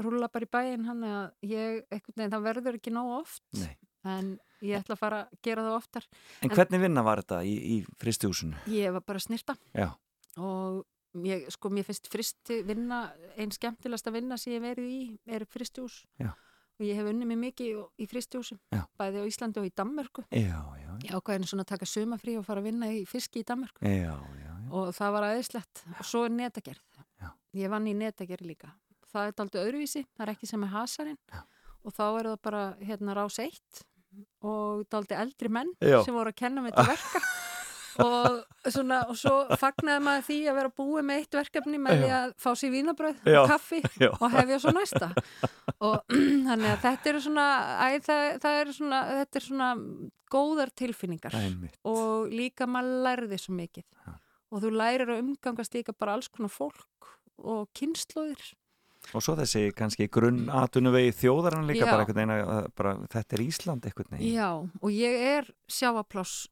[0.05, 3.43] rúla bara í bæinn, hann að ég, einhvern veginn, það verður ekki nóg oft.
[3.57, 3.73] Nei.
[4.05, 4.27] En
[4.61, 6.09] ég ætla að fara að gera það oftar.
[6.45, 8.61] En hvernig vinna var þetta í, í fristihúsinu?
[8.69, 9.89] Ég var bara að snirta Já,
[10.37, 10.83] og
[11.25, 13.07] ég, sko, mér finnst fristi vinna,
[13.41, 15.01] einn skemmtilegasta vinna sem ég verið í
[15.33, 16.03] er fristihús.
[16.21, 16.35] Já.
[16.75, 18.81] Og ég hef unnið mér mikið í fristihúsum, Já.
[18.99, 20.25] bæði á Íslandi og í Danmörku.
[20.31, 23.47] já, já, Ég ákvæði svona að taka sumafrí og fara að vinna í fiski í
[23.47, 23.79] Danmörku.
[23.85, 24.73] já, já, já.
[24.75, 26.83] og það var aðeinslegt og svo er netagerð
[27.23, 27.31] Já.
[27.55, 28.73] ég vann í netagerð líka
[29.13, 31.43] það er aldrei öðruvísi, það er ekki sem er hasarinn Já.
[31.85, 33.85] og þá er það bara hérna rás eitt
[34.43, 36.03] og daldi eldri menn Já.
[36.05, 37.21] sem voru að kenna með þetta verka
[38.03, 42.11] og, svona, og svo fagnaði maður því að vera búið með eitt verkefni með því
[42.19, 44.11] að fá sér vínabröð og kaffi Já.
[44.15, 45.11] og hefja svo næsta
[45.79, 46.17] og
[46.49, 47.47] þannig að þetta eru svona,
[47.79, 49.71] æ, það, það er svona þetta er svona
[50.35, 51.79] góðar tilfinningar Einmitt.
[51.87, 54.19] og líka maður lærði svo mikið Já.
[54.51, 58.55] og þú lærir að umgangast líka bara alls konar fólk og kynnslóðir
[59.13, 63.43] Og svo þessi kannski grunn atunuvegi þjóðarann líka bara einhvern veginn að bara, þetta er
[63.45, 64.23] Ísland veginn.
[64.33, 66.47] Já, og ég er sjáapláss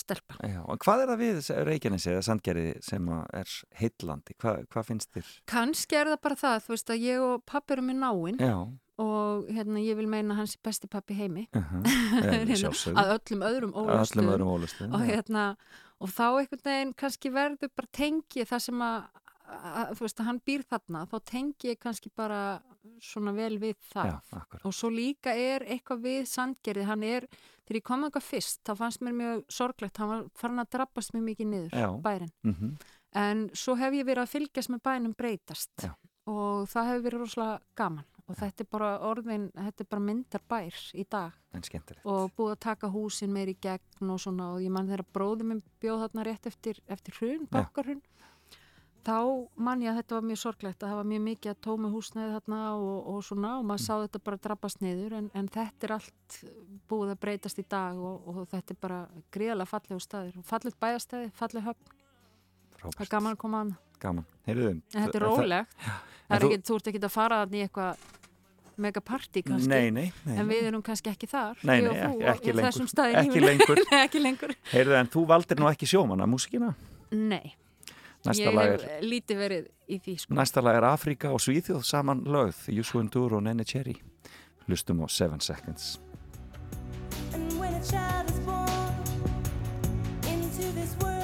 [0.00, 0.36] stelpa.
[0.42, 4.36] Já, og hvað er það við Reykjanesi eða Sandgerði sem er heillandi?
[4.40, 5.32] Hva, hvað finnst þér?
[5.50, 8.40] Kannski er það bara það, þú veist að ég og pappi erum með náinn
[9.00, 11.86] og hérna ég vil meina hans er besti pappi í heimi uh -huh.
[12.26, 14.94] Hérna, að öllum öðrum ólustum.
[14.94, 15.56] og hérna
[16.00, 19.02] og þá einhvern veginn kannski verður bara tengi það sem að,
[19.46, 22.62] að þú veist að hann býr þarna þá tengi ég kannski bara
[23.00, 27.26] svona vel við það Já, og svo líka er eitthvað við sandgerði, hann er
[27.70, 31.14] þegar ég kom eitthvað fyrst, þá fannst mér mjög sorglegt, hann var farin að drabbast
[31.14, 31.88] mjög mikið niður, Já.
[32.02, 32.74] bærin Mm
[33.12, 35.72] en svo hef ég verið að fylgjast með bænum breytast.
[35.82, 35.94] Já.
[36.30, 38.04] og það hefur verið rosalega gaman.
[38.30, 41.32] Og þetta er bara orðin, þetta er bara myndar bær í dag.
[42.04, 44.52] Og búið að taka húsin meir í gegn og svona.
[44.54, 48.02] Og ég mann þegar bróðum minn bjóð þarna rétt eftir, eftir hrun, bakkarhrun
[49.06, 49.16] þá
[49.56, 52.32] mann ég að þetta var mjög sorglegt að það var mjög mikið að tómi húsnæði
[52.36, 55.94] þarna og, og svona og maður sá þetta bara drabbast niður en, en þetta er
[55.96, 56.38] allt
[56.90, 59.00] búið að breytast í dag og, og þetta er bara
[59.32, 61.96] gríðalega fallegu staðir og fallet bæjastæði, falleg höfn.
[62.80, 64.24] Það er gaman að koma að Gaman.
[64.48, 65.74] Heyrðu, en þetta er það- rólegt.
[65.84, 68.04] Það En er ekki, þú ert ekki að fara þarna í eitthvað
[68.80, 69.68] mega partí kannski?
[69.68, 70.36] Nei, nei, nei.
[70.40, 71.58] en við erum kannski ekki þar.
[71.68, 72.86] Nei, nei, ekki, ekki lengur.
[73.20, 73.82] Ekki lengur.
[73.90, 74.54] Nei, ekki lengur.
[74.72, 76.70] Heyrðu, en þú valdir nú ekki sjómanna músikina?
[77.12, 77.52] Nei,
[78.26, 80.34] Næsta ég hef er, lítið verið í því sko.
[80.36, 82.66] Næsta lag er Afrika og Svíþjóð saman lögð.
[82.76, 83.96] Jússu Undur og Nenni Cherry.
[84.66, 86.00] Hlustum á 7 Seconds.
[87.32, 88.68] And when a child is born
[90.28, 91.19] Into this world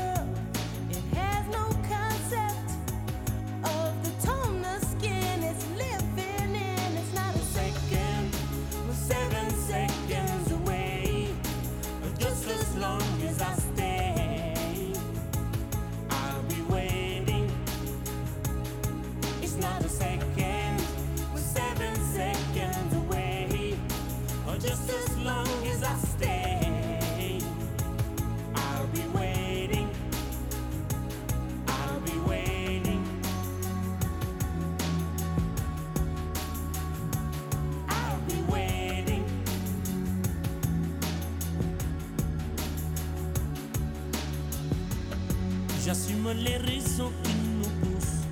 [46.35, 48.27] Les raisons qui nous poussent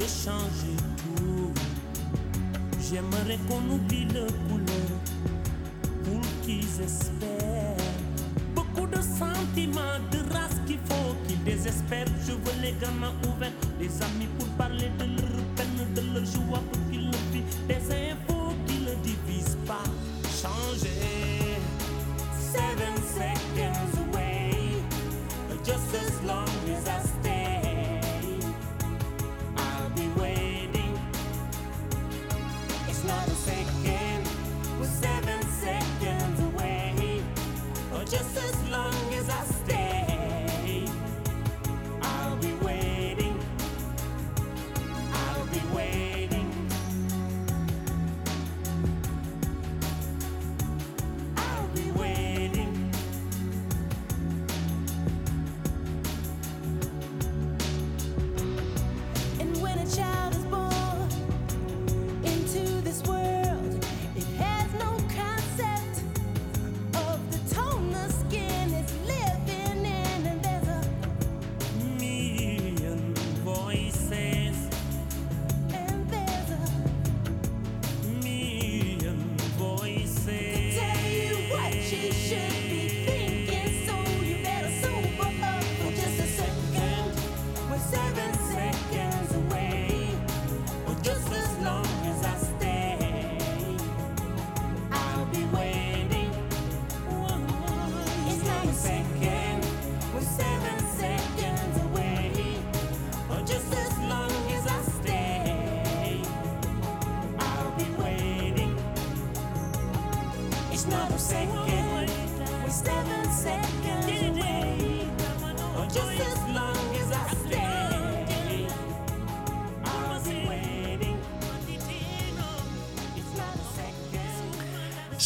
[0.00, 0.76] de changer
[1.16, 1.52] tout.
[2.80, 4.98] J'aimerais qu'on oublie le couleur
[6.04, 7.76] pour qu'ils espèrent.
[8.52, 12.06] Beaucoup de sentiments, de race qu'il faut qu'ils désespèrent.
[12.26, 16.60] Je veux les gamins ouverts, des amis pour parler de leur peine, de leur joie
[16.72, 17.44] pour qu'ils le vivent.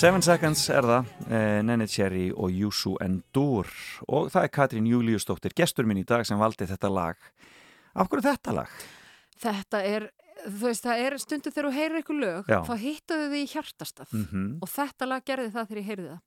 [0.01, 3.69] 7 Seconds er það eh, Nenni Cherry og Yusu Endur.
[4.09, 7.19] Og það er Katrín Júliustóttir gestur minn í dag sem valdi þetta lag.
[7.93, 8.79] Af hverju þetta lag?
[9.43, 10.07] Þetta er,
[10.47, 12.59] þú veist, það er stundu þegar þú heyrir eitthvað lög, Já.
[12.65, 14.49] þá hittaðu þið í hjartastaf mm -hmm.
[14.65, 16.23] og þetta lag gerði það þegar ég heyrði það.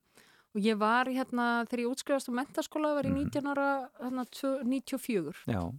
[0.53, 3.25] Og ég var hérna, þegar ég útskrifast á mentaskóla var ég mhm.
[3.33, 4.27] 19 ára hérna,
[4.61, 5.73] 94 Já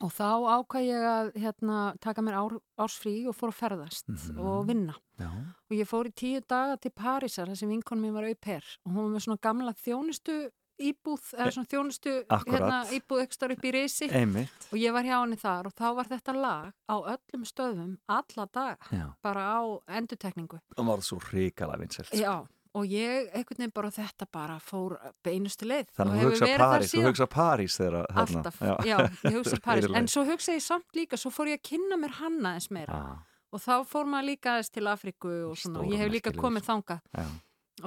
[0.00, 4.38] og þá ákvað ég að hérna, taka mér ár, ársfrí og fór að ferðast Mhm.
[4.38, 4.94] og vinna.
[5.18, 5.30] já,
[5.70, 8.92] Og ég fór í tíu daga til Parísar, þar sem vinkonu mín var auper og
[8.92, 13.64] hún var með svona gamla þjónustu íbúð, eða svona þjónustu hérna, íbúð ekki stór upp
[13.64, 13.72] í
[14.14, 14.68] einmitt.
[14.72, 18.46] og ég var hjá henni þar og þá var þetta lag á öllum stöðum alla
[18.46, 20.60] daga, Já, bara á endutekningu.
[20.76, 22.12] það var svo hrikala vinsælt.
[22.14, 22.46] Já,
[22.78, 24.94] og ég einhvern veginn bara þetta bara fór
[25.26, 28.06] beinustu leið Þannig og að þú hugsa París, þú hugsa París þegar.
[28.22, 29.88] Alltaf, já, ég hugsa París.
[29.98, 33.00] En svo hugsa ég samt líka, svo fór ég að kynna mér hanna eins meira.
[33.02, 36.12] Já, og þá fór maður líka aðeins til Afriku og svona, og Stóra ég hef
[36.14, 37.00] líka komið þangað.
[37.18, 37.26] Já.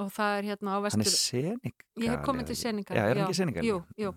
[0.02, 1.86] og það er hérna á Hann er vestur seningar.
[2.00, 3.66] ég hef komið til seningar Já, er hann ekki seningar?
[3.68, 4.12] Jú, jú,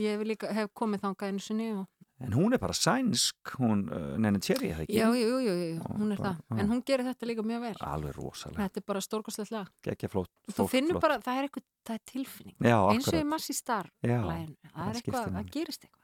[0.00, 1.86] ég hef líka hef komið þangað einu sinni og,
[2.22, 4.94] En hún er bara sænsk, hún uh, Nenni Cherry, eða ekki?
[4.98, 7.74] já, jú, jú, jú, hún er bara- það en hún gerir þetta líka mjög vel
[7.80, 8.66] Alveg rosalega.
[8.68, 10.30] þetta er bara stórkostlegt lag Gekkja flott.
[10.52, 11.02] þú finnur flott.
[11.02, 13.30] bara, það er eitthvað, það er tilfinning Já, eins og í akkurat.
[13.32, 15.98] Massi Star læginu, það er eitthvað, það gerist eitthvað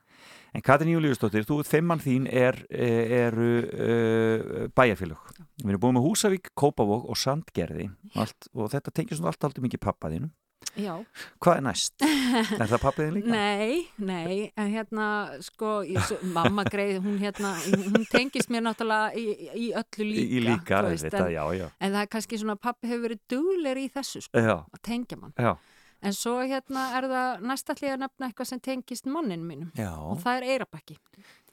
[0.53, 5.21] En Katrin Júliusdóttir, þú, fimmann þín er, eru uh, bæjarfélög.
[5.63, 7.87] Við erum búin með Húsavík, Kópavók og Sandgerði
[8.19, 10.31] allt, og þetta tengir svona allt aldrei mikið pappa þínu.
[10.79, 10.95] Já,
[11.43, 12.03] Hvað er næst?
[12.03, 13.31] er það pappið þín líka?
[13.37, 15.07] nei, nei en hérna,
[15.45, 17.53] sko, ég, svo, mamma greið hún hérna,
[17.95, 21.67] hún tengist mér náttúrulega í, í öllu líka Í, líka, veist, þetta, en, já, já.
[21.81, 25.19] en það er kannski svona, pappi hefur verið duglegur í þessu, sko, Já, að tengja
[25.21, 25.53] mann já,
[25.99, 30.21] En svo hérna er það næstallega að nefna eitthvað sem tengist mannin mínum já, og
[30.23, 30.95] það er Eirabakki.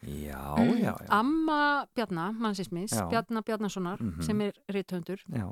[0.05, 1.61] já, já, já, Amma
[1.97, 3.07] Bjarna, mannsins Já.
[3.09, 4.21] Bjarna Bjarnasonar Mhm.
[4.21, 5.47] sem er rithöndur, já,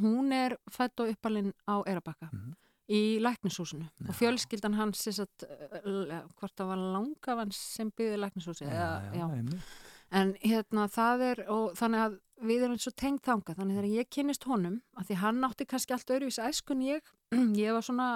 [0.00, 2.30] hún er fætt og uppalinn á Eirabakka.
[2.32, 2.54] Mhm.
[2.88, 8.68] Í læknishúsinu og fjölskyldan hans sem sagt, uh, hvort það var langafan sem byggði læknishúsi.
[10.14, 14.10] En hérna það er, og þannig að við erum svo tengt þangað, þannig þegar ég
[14.14, 17.08] kynnist honum, að því hann átti kannski allt öðruvís æskun ég,
[17.58, 18.10] ég var svona,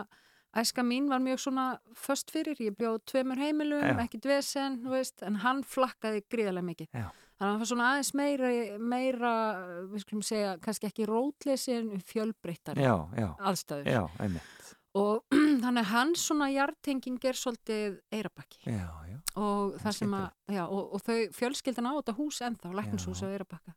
[0.55, 1.65] æska mín var mjög svona
[1.99, 3.97] först fyrir, ég bjóð tveimur heimilum, Já.
[4.05, 6.93] ekki dvesen, þú veist, en hann flakkaði gríðarlega mikið.
[6.95, 7.09] Já.
[7.41, 8.49] Þannig að hann var svona aðeins meira,
[8.93, 9.35] meira,
[9.89, 12.03] við skulum segja, kannski ekki rótleysi en
[13.17, 13.89] já, aðstæður.
[13.89, 14.57] já, einmitt.
[14.99, 15.23] Og
[15.63, 20.65] þannig að hans svona jartenging er svolítið eirabakki Já, já, og það sem að, já,
[20.67, 23.29] og, og þau fjölskyldan á þetta hús ennþá, læknishús Já.
[23.31, 23.77] á Eirabakka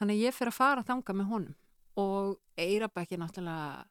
[0.00, 1.56] þannig að ég fyrir að fara þanga með honum.
[2.00, 3.84] Og Eirabakki náttúrulega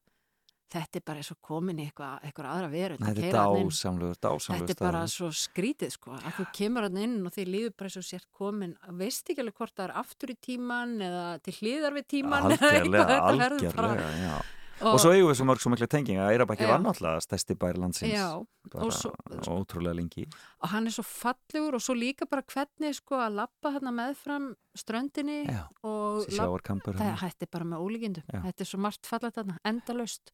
[0.69, 4.67] þetta er bara eins og komin í eitthvað, eitthvað aðra að þetta er dásamlegur, dásamlegur
[4.67, 6.13] þetta er bara svo skrítið sko.
[6.19, 9.41] Að þú kemur hann inn og þið líður bara eins og sért komin veist ekki
[9.45, 12.49] alveg hvort það er aftur í tíman eða til hliðar við tíman
[12.99, 14.37] bara- algjörlega, já.
[14.81, 16.23] Og svo eigum við svo mörg svo mikla tenginga.
[16.27, 16.69] Að Eirabakki Já.
[16.71, 18.13] var náttúrulega stærsti bæri landsins.
[18.13, 19.13] Já, og svo-
[19.51, 20.25] ótrúlega lengi.
[20.63, 24.55] Og hann er svo fallegur og svo líka bara hvernig sko að lappa hérna meðfram
[24.77, 27.17] ströndinni Já, og það hérna.
[27.19, 28.23] hætti bara með ólíkindum.
[28.31, 30.31] Þetta er svo margt fallet þarna, endalaust.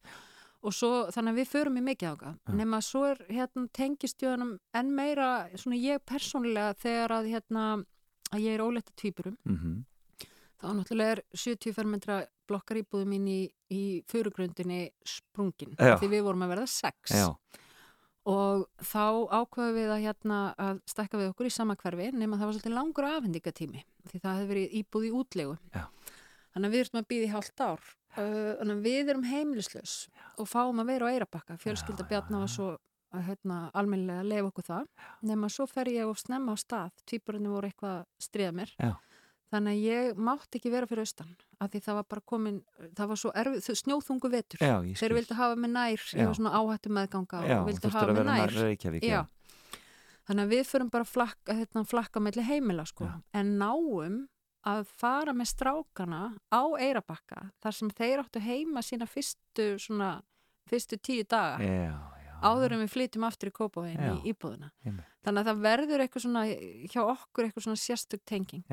[0.62, 4.94] Og svo þannig að við förum í mikið áka nema svo er hérna tengistjóðanum enn
[4.94, 7.84] meira svona ég persónulega þegar að hérna
[8.32, 9.36] að ég er óleita tvíburum.
[9.46, 9.84] Mhm.
[10.60, 13.40] Þá náttúrulega er 70 fermetra blokkar íbúðu mín í,
[13.72, 17.12] í fyrirgrundinni sprungin því við vorum að verða sex.
[17.12, 17.28] Já,
[18.26, 19.04] og þá
[19.38, 22.74] ákveðum við að hérna að stekka við okkur í sama hverfi nema það var svolítið
[22.74, 25.54] langur afhendingatími því það hefði verið íbúð í útlegu.
[25.74, 25.84] Já.
[26.56, 27.86] þannig að við erum að býða í hálft ár.
[28.16, 29.94] Þannig að við erum heimilislaus
[30.40, 32.68] og fáum að vera á Eirabakka fjölskylda Já, Bjarnar var svo
[33.16, 34.86] að hérna, almennilega að lefa okkur það.
[35.30, 36.96] Nema svo fer ég og snemma á stað.
[37.08, 38.72] Tvíburinn voru eitthvað að stríða mér.
[38.80, 38.90] Já.
[39.52, 41.32] Þannig að ég mátti ekki vera fyrir austan
[41.62, 42.60] af því það var bara komin
[42.98, 44.62] það var svo erfið, snjóþungu vetur.
[44.62, 48.16] Já, þeir vildu hafa mig nær, ég var svona áhættu meðganga Já, og þurftur hafa
[48.16, 49.00] mig nær nær.
[49.06, 49.20] Já.
[50.26, 53.06] Þannig að við förum bara flakka, hérna, flakka melli heimila sko.
[53.36, 54.24] En náum
[54.66, 60.16] að fara með strákana á Eirabakka þar sem þeir áttu heima sína fyrstu, svona,
[60.66, 61.62] fyrstu tíu daga
[62.42, 64.72] áður en við flytjum aftur í Kópavegin í íbúðuna.
[64.84, 65.12] Einmitt.
[65.24, 66.42] Þannig að það verður eitthvað svona,
[66.90, 68.66] hjá okkur eitthvað svona sérstök tenging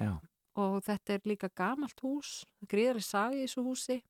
[0.56, 4.02] og þetta er líka gamalt hús, gríðari sagi í þessu húsi.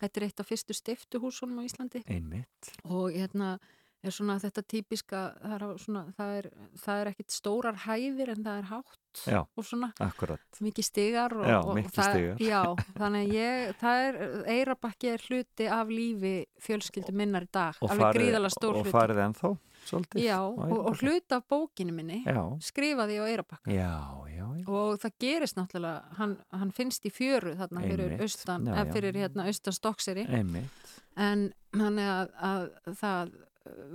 [0.00, 2.00] Þetta er eitt af fyrstu stiftu húsunum á Íslandi.
[2.08, 2.72] Einmitt.
[2.88, 3.58] Og hérna
[4.00, 6.46] er svona þetta típiska það er, svona, það er,
[6.80, 9.40] það er ekkit stórar hæðir en það er hátt Já.
[9.44, 10.40] og svona Akkurat.
[10.64, 12.40] mikið stigar og, Já, og miklir það, stigar.
[12.40, 12.62] já,
[12.96, 14.18] þannig ég, það er
[14.54, 16.32] Eirabakki er hluti af lífi
[16.64, 18.94] fjölskyldu minnar í dag, Og alveg gríðalega stór Og hluti.
[18.94, 19.50] farið ennþá,
[19.90, 20.24] svolítið.
[20.24, 22.22] Já, og, og hluti af bókinu minni
[22.64, 23.92] skrifaði á Eirabakka já,
[24.32, 24.64] já, já.
[24.68, 28.92] og það gerist náttúrulega hann, hann finnst í fjöru þarna fyrir austan, Já, eða já.
[28.96, 33.32] fyrir hérna austan stokkseri en hann er að, að það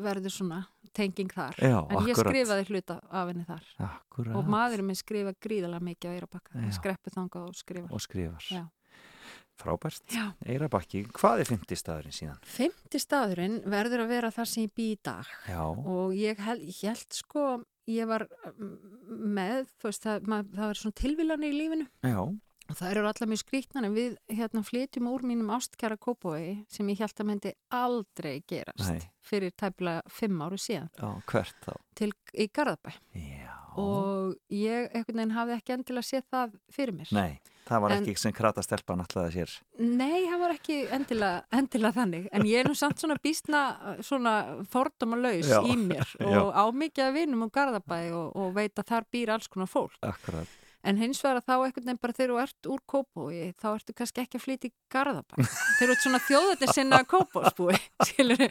[0.06, 0.62] verður svona
[0.96, 2.22] tenging þar en ég akkurat.
[2.30, 6.62] skrifaði hluta af henni þar Akkurat og maðurinn minn skrifa gríðalega mikið á Eirabakka Já.
[6.64, 8.64] hann skreppi þangað og skrifa Og skrifar Já.
[9.56, 10.04] Frábært.
[10.52, 12.40] Eirabakki, hvað er 50 staðurinn síðan?
[12.44, 16.66] Fymti staðurinn verður að vera þar sem ég bý í dag Já, og ég held,
[16.68, 17.46] ég held sko
[17.92, 18.74] ég var mm,
[19.36, 22.22] með veist, það, mað, það var svona tilvílanir í lífinu já,
[22.66, 26.90] og það eru allar mjög skrítnar en við hérna flytjum úr mínum ástkjara kópói sem
[26.94, 29.12] ég held að myndi aldrei gerast Nei.
[29.26, 31.76] fyrir tæpilega fimm áru síðan já, hvert þá?
[31.98, 37.12] til í Garðabæ Já og ég einhvern veginn hafði ekki endilega séð það fyrir mér.
[37.16, 39.54] Nei, það var En- ekki sem krata stelpan alltaf sér.
[39.80, 43.64] Nei, það var ekki endilega, endilega þannig, en ég er nú samt svona býstna
[44.06, 44.36] svona
[44.72, 46.38] fordóma laus Já, í mér já.
[46.44, 49.72] og á mikið að vinum um Garðabæ og, og veit að þar býr alls konar
[49.72, 49.98] fólk.
[50.06, 50.62] Akkurat.
[50.86, 54.22] En hins vegar þá einhvern veginn bara þegar þú ert úr Kópói, þá ertu kannski
[54.22, 55.40] ekki að flytja í Garðabæ.
[55.80, 57.80] þegar þú ert svona þjóðetni sinna Kópósbúi,
[58.12, 58.44] skilur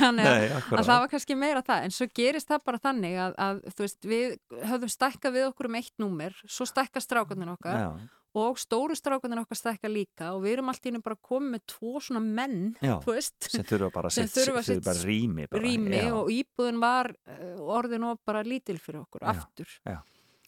[0.00, 3.36] Þannig Nei, að það var kannski meira það, en svo gerist það bara þannig að,
[3.46, 4.34] að þú veist, við
[4.72, 7.78] höfðum stækkað við okkur um eitt númer, svo stækka strákunir okkar.
[7.78, 11.54] Já, og stóru strákunir okkar stækka líka og við erum allt í einu bara komið
[11.54, 16.02] með tvo svona menn, já þú veist, sem þurfa bara að setja rými bara, rými
[16.12, 19.72] og íbúðin var uh, orðin og bara lítil fyrir okkur, Já, aftur.
[19.86, 19.96] já.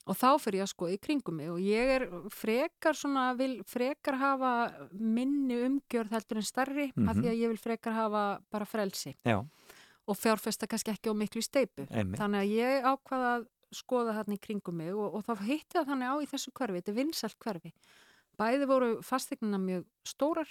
[0.08, 3.58] Og þá fyrir ég að skoða í kringum mig og ég er frekar svona, vil
[3.68, 4.52] frekar hafa
[4.96, 7.18] minni umgjörð heldur en starri af Mhm.
[7.22, 9.14] því að ég vil frekar hafa bara frelsi
[10.08, 11.84] og fjárfesta kannski ekki á miklu steipu.
[11.92, 15.76] einmitt Þannig að ég ákvaða að skoða þarna í kringum mig og, og þá hitti
[15.76, 17.72] það þannig á í þessu hverfi, þetta er vinsalt hverfi.
[18.38, 20.50] Bæði voru fastegnina mjög stórar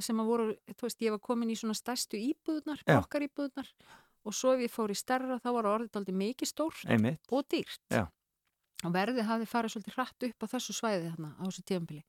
[0.00, 2.94] sem að voru, þú veist, ég var komin í svona stærstu íbúðunar, Já.
[2.96, 3.72] blokkar íbúðunar
[4.24, 7.44] og svo ef ég fór í stærra þá var orðið aldrei mikið stór Einmitt, og
[7.52, 7.82] dýrt.
[7.92, 8.06] Já.
[8.86, 12.04] Og verðið hafði farið svolítið hratt upp á þessu svæði þarna á þessu tíðanbili.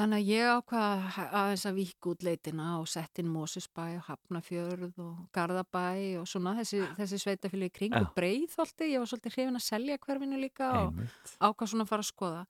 [0.00, 4.94] Þannig að ég ákvaða aðeins að víka út leitina og sett inn Mósusbæ og Hafnafjörð
[5.04, 5.82] og Garðabæ
[6.22, 8.88] og svona þessi, þessi sveitafili í kring og breiðholti.
[8.94, 11.34] Ég var svolítið hrifin að selja hverfinu líka og Einmitt.
[11.36, 12.46] ákvað svona að fara að skoða.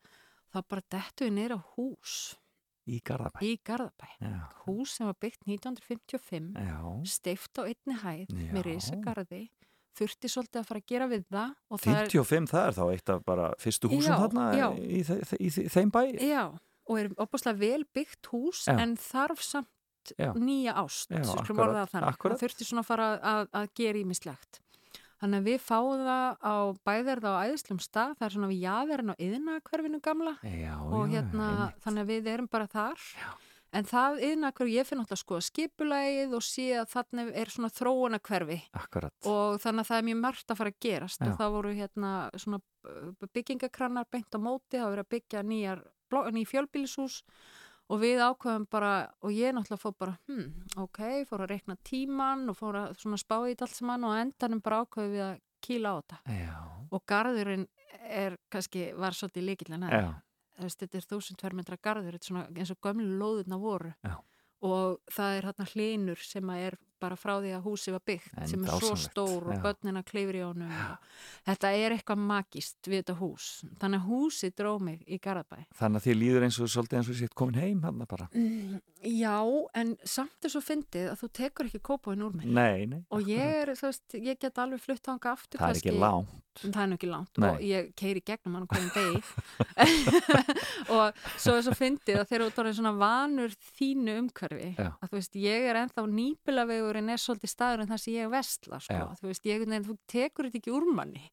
[0.55, 2.15] Það bara dettu við neyra hús
[2.91, 3.43] Í Garðabæ.
[3.43, 4.09] í Garðabæ.
[4.69, 6.79] Hús sem var byggt 1955, Já.
[7.07, 8.53] steift á einni hæð Já.
[8.55, 9.43] með risagarði.
[9.99, 11.55] Þurfti svolítið að fara að gera við það.
[11.71, 14.67] og það er- 55 það er þá eitt af bara fyrstu húsum Já, þarna já.
[14.79, 16.03] í, í, í, í þeim bæ.
[16.23, 16.45] Já,
[16.91, 18.75] og er opaslega vel byggt hús Já.
[18.83, 20.33] en þarf samt Já.
[20.35, 24.63] nýja ást, Já, akkurat, það þurfti svona að fara að, að gera ímislegt.
[25.21, 26.57] Þannig að við fáum það á
[26.89, 31.49] bæðarða á æðislum stað, það er svona við jaðarinn á yðnakverfinu gamla Já, og hérna,
[31.85, 33.05] þannig að við erum bara þar.
[33.71, 37.71] En það yðnakverfi, ég finn alltaf að skoða skipulægið og sé að þannig er svona
[37.71, 38.59] þróunakverfi
[39.31, 42.11] og þannig að það er mjög margt að fara að gerast og það voru hérna
[42.35, 47.23] svona uh, byggingakrannar beint á móti, það voru að byggja nýjar, bló- ný fjölbýlishús
[47.91, 50.51] og við ákveðum bara, og ég náttúrulega fór bara, hm,
[50.85, 54.61] ok, fór að reikna tíman og fór að svona spá í allt saman og endanum
[54.63, 56.59] bara ákveðum við að kýla á þetta Já.
[56.91, 57.67] og garðurinn
[58.09, 60.01] er kannski, var svolítið líkilega Já.
[60.61, 64.15] neða þetta er þúsund tverrmyndra garður eins og gömlu lóðurna voru Já.
[64.63, 68.49] og það er hérna hlinur sem er bara frá því að húsi var byggt En
[68.51, 71.09] sem er svo dásamlegt, stór og börnina klifir í honum og
[71.49, 73.49] þetta er eitthvað magist við þetta hús
[73.81, 77.11] þannig að húsi dró mig í Garðabæ Þannig að því líður eins og svolítið eins
[77.15, 78.29] og sétt komin heim hann bara.
[78.35, 79.39] mm, Já,
[79.81, 83.01] en samt er svo fyndið að þú tekur ekki kópáin úr mig Nei, nei.
[83.09, 86.35] og ég er, þú veist, ég get alveg flutt hanga aftur Það er ekki langt.
[86.61, 87.49] það er ekki langt Nei.
[87.49, 89.23] og ég keiri gegnum hann hverjum degi
[90.97, 94.91] og svo er svo fyndið að þeir eru orðin svona vanur þínu umhverfi Já.
[95.01, 96.05] að þú veist, ég er ennþá
[96.91, 98.95] nýpilavegurinn er svolítið staður en það sem ég vestla sko.
[98.95, 99.07] Já.
[99.21, 101.31] þú veist, ég, nei, þú tekur þetta ekki úr manni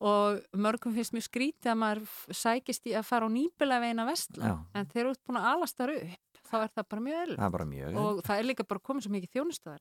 [0.00, 4.44] og mörgum finnst mjög skrítið að maður sækist í að fara á nýpilavegin að vestla
[4.50, 4.56] Já.
[4.76, 7.54] en þeir eru út búin að alast þar upp þá er það bara mjög Það
[7.66, 7.96] mjög.
[7.96, 9.80] og það er líka bara komið svo mikið þjónustöðar.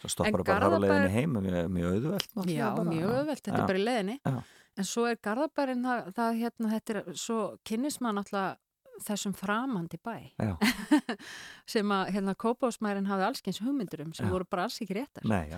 [0.00, 2.32] Svo stoppar En bara á Garðabær- heim mjög, mjög auðvelt.
[2.34, 3.62] náttúrulega Já, mjög öðvelt, þetta Já.
[3.62, 4.42] er bara í leðinni Já.
[4.80, 7.38] en svo er Garðabærin það, það hérna, þetta er, svo
[8.00, 8.56] maður náttúrulega
[9.04, 10.14] þessum framandi bæ.
[11.72, 14.32] Sem að hérna Kópásmærin hafði allskyns hugmyndur um sem Já.
[14.34, 15.26] voru bara alls ekki réttar.
[15.28, 15.52] Nei,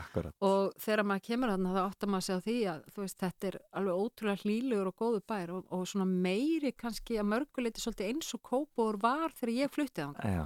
[0.44, 3.58] og þegar maður kemur þarna þá áttar maður sig á því að veist, þetta er
[3.80, 8.34] alveg ótrúlega hlýlegur og góðu bær og, og svona meiri kannski að mörguleiti svolítið eins
[8.36, 10.44] og Kópóur var þegar ég fluttið Já.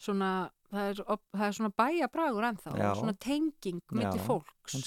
[0.00, 0.30] svona,
[0.70, 1.02] það er,
[1.36, 2.90] það er svona bæjabragur ennþá Já.
[3.02, 4.78] svona tenging Já, fólks.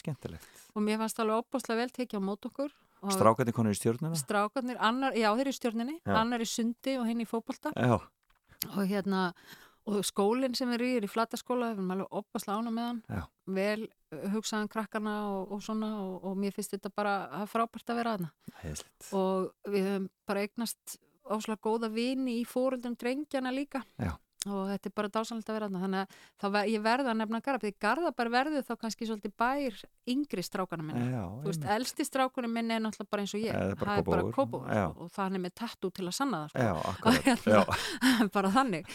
[0.73, 2.73] og mér fannst alveg opbáslega vel tekið á mót okkur
[3.03, 4.15] og Strákandi konur í stjórnuna?
[4.19, 6.15] strákarnir, annar, já þeir eru í stjórninni Já.
[6.21, 7.99] annar í sundi og hinn í fótbolta Já.
[8.73, 9.33] og hérna
[9.85, 13.01] og skólinn sem er í er í flataskóla við erum alveg opasla ána með hann
[13.11, 13.23] Já.
[13.59, 13.81] vel
[14.15, 18.13] uh, hugsaðan krakkana og, og svona og, og mér finnst þetta bara frábært að vera
[18.17, 18.29] aðna
[19.19, 24.15] og við höfum bara eignast áslega góða vini í fóruldum drengjana líka Já.
[24.49, 27.19] Og þetta er bara dásanlegt að vera aðna þannig að þá ver, ég verða að
[27.21, 29.81] nefna Garðabæ því Garðabær verður þá kannski svolítið bær
[30.13, 33.53] yngri strákana minna Já, Þú veist, elsti strákunum minn er náttúrulega bara eins og ég.
[33.53, 34.83] Það er bara Já.
[34.87, 36.53] sko, og það er með tattoo til að sanna það.
[36.53, 37.13] Sko.
[37.13, 37.61] Já, hérna,
[38.37, 38.91] bara þannig.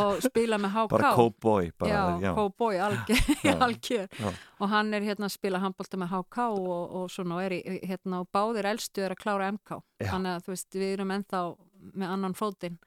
[0.00, 0.90] Og spila með HK.
[0.94, 1.12] Bara.
[1.80, 2.32] Bara, já.
[2.36, 2.80] cowboy,
[3.66, 4.36] algjör.
[4.60, 7.62] Og hann er hérna að spila handbólta með HK og, og svona og er í,
[7.88, 9.80] hérna, og báðir elstu er að klára MK.
[10.00, 10.10] Já.
[10.14, 11.42] Þannig að þú veist, við erum ennþá
[11.94, 12.78] með annan fótinn.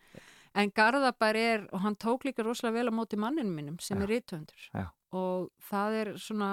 [0.56, 4.04] En Garðabær er, og hann tók líka rosalega vel á móti manninu mínum sem Já.
[4.06, 4.68] er rithöndur.
[4.74, 4.86] Já.
[5.14, 6.51] Og það er svona,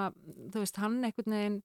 [0.52, 1.58] þú veist, hann einhvern veginn,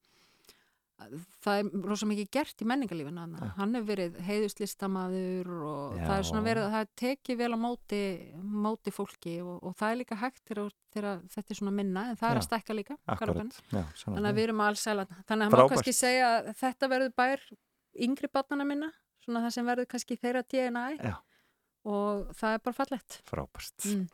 [1.43, 3.33] það er rosa mikið gert í menningarlífinu hann.
[3.57, 6.05] Hann hefur verið heiðuslistamaður og Já.
[6.07, 8.01] það er svona verið, það er tekið vel á móti,
[8.65, 10.71] móti fólki og, og það er líka hægt þegar,
[11.36, 12.41] þetta er svona minna, en það er Já.
[12.41, 12.97] að stækka líka.
[13.19, 13.47] Svona
[14.15, 15.07] Þannig að við erum allsæla.
[15.11, 15.75] Þannig að maður Frábært.
[15.75, 17.45] kannski segja að þetta verður bær
[18.07, 18.91] yngri barnana minna,
[19.23, 21.15] svona það sem verður kannski þeirra DNA Já.
[21.86, 23.17] Og það er bara fallett.
[23.29, 23.88] Frábært.
[23.88, 24.05] Mm.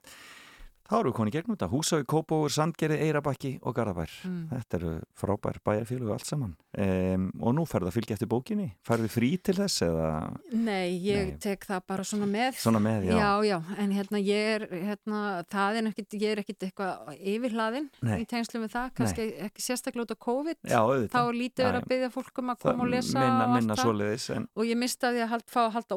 [0.89, 1.69] Þá erum við konið gegnum þetta.
[1.71, 4.11] Húsavík, Kópóur, Sandgerði, Eirabakki og Garðabær.
[4.27, 4.41] Mm.
[4.51, 6.55] Þetta eru frábær bæjarfélugu allt saman.
[6.71, 8.67] Um, og nú ferða að fylgja eftir bókinni.
[8.88, 10.09] Færðu frí til þess eða
[10.51, 11.38] Nei, ég Nei.
[11.43, 12.59] tek það bara svona með.
[12.63, 13.09] svona með?
[13.09, 13.15] Já.
[13.19, 15.21] Já, já, en hérna ég er, hérna,
[15.51, 18.17] það er ekkit, ég er ekkit eitthvað yfirhlaðin Nei.
[18.23, 20.79] í tengslu við það, kannski ekki sérstaklega út af COVID, Já,
[21.11, 23.75] þá lítið Já, verið að byggja fólk um að koma og lesa minna, og minna
[23.79, 24.27] svoleiðis.
[24.36, 25.93] En, og ég mistaði að hald, fá að halda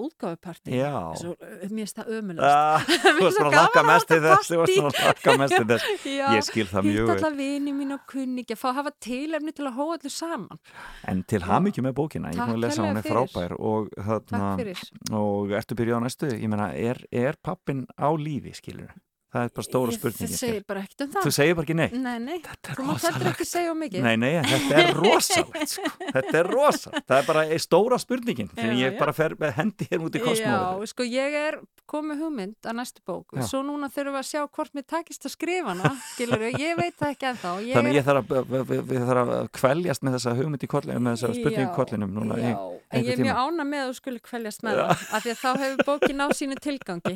[1.38, 2.42] eh, mér finnst það ömulegt.
[4.92, 6.04] Gaman að mest halda þess.
[6.18, 9.54] Já, Ég skil það mjög hitt alla vini mín og kunningi, fá að hafa tilefni
[9.56, 10.60] til að hóa allir saman.
[11.10, 12.34] En til hamingju með bókina.
[12.34, 13.56] Ég búin að lesa, hún er frábær.
[13.58, 14.52] Og, þarna,
[15.20, 16.30] og ertu byrjað á næstu?
[16.34, 18.92] Ég meina, er, er pappin á lífi, skilur?
[19.34, 21.26] Það er bara stóra spurningin Ég segi bara ekkert um það.
[21.26, 23.78] þú segir bara ekki nei Nei, nei, Þetta er þú mátt heldur ekki segja of
[23.82, 24.06] mikið.
[24.06, 25.92] Nei, nei, þetta er rosalegt sko.
[26.14, 28.98] Þetta er rosalegt, það er bara stóra spurningin Þegar ég já.
[29.00, 31.58] bara fer með hendi hér út í kosmóðu Já, sko ég er
[31.90, 33.34] komið hugmynd að næstu bók.
[33.36, 33.44] Já.
[33.44, 36.94] svo núna þurfum við að sjá hvort mér takist að skrifa hana skilur ég veit
[36.96, 37.50] það ekki ennþá.
[37.60, 41.02] Ég Þannig ég þarf að, við, við, þarf að kvæljast með þessa hugmynd í kollinu
[41.04, 42.54] með þessa spurningu í kollinum núna já,
[42.88, 45.42] en ég er mjög ána með að þú skulle kvæljast með það af því að
[45.44, 47.14] þá hefur bókin á sínu tilgangi.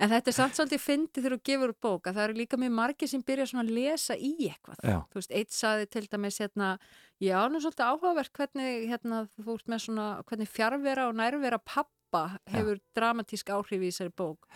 [0.00, 2.58] En þetta er samt svolítið fyndið þegar þú gefur út bók að það eru líka
[2.60, 4.82] mjög margir sem byrja svona að lesa í eitthvað.
[4.82, 4.98] Já.
[5.10, 6.72] þú veist, eitt saði til dæmis hérna
[7.20, 12.26] já, nú svolítið áhugavert hvernig hérna, þú ert með svona, hvernig fjárvera og nærvera pappa
[12.50, 14.48] hefur dramatísk áhrif í þessari bók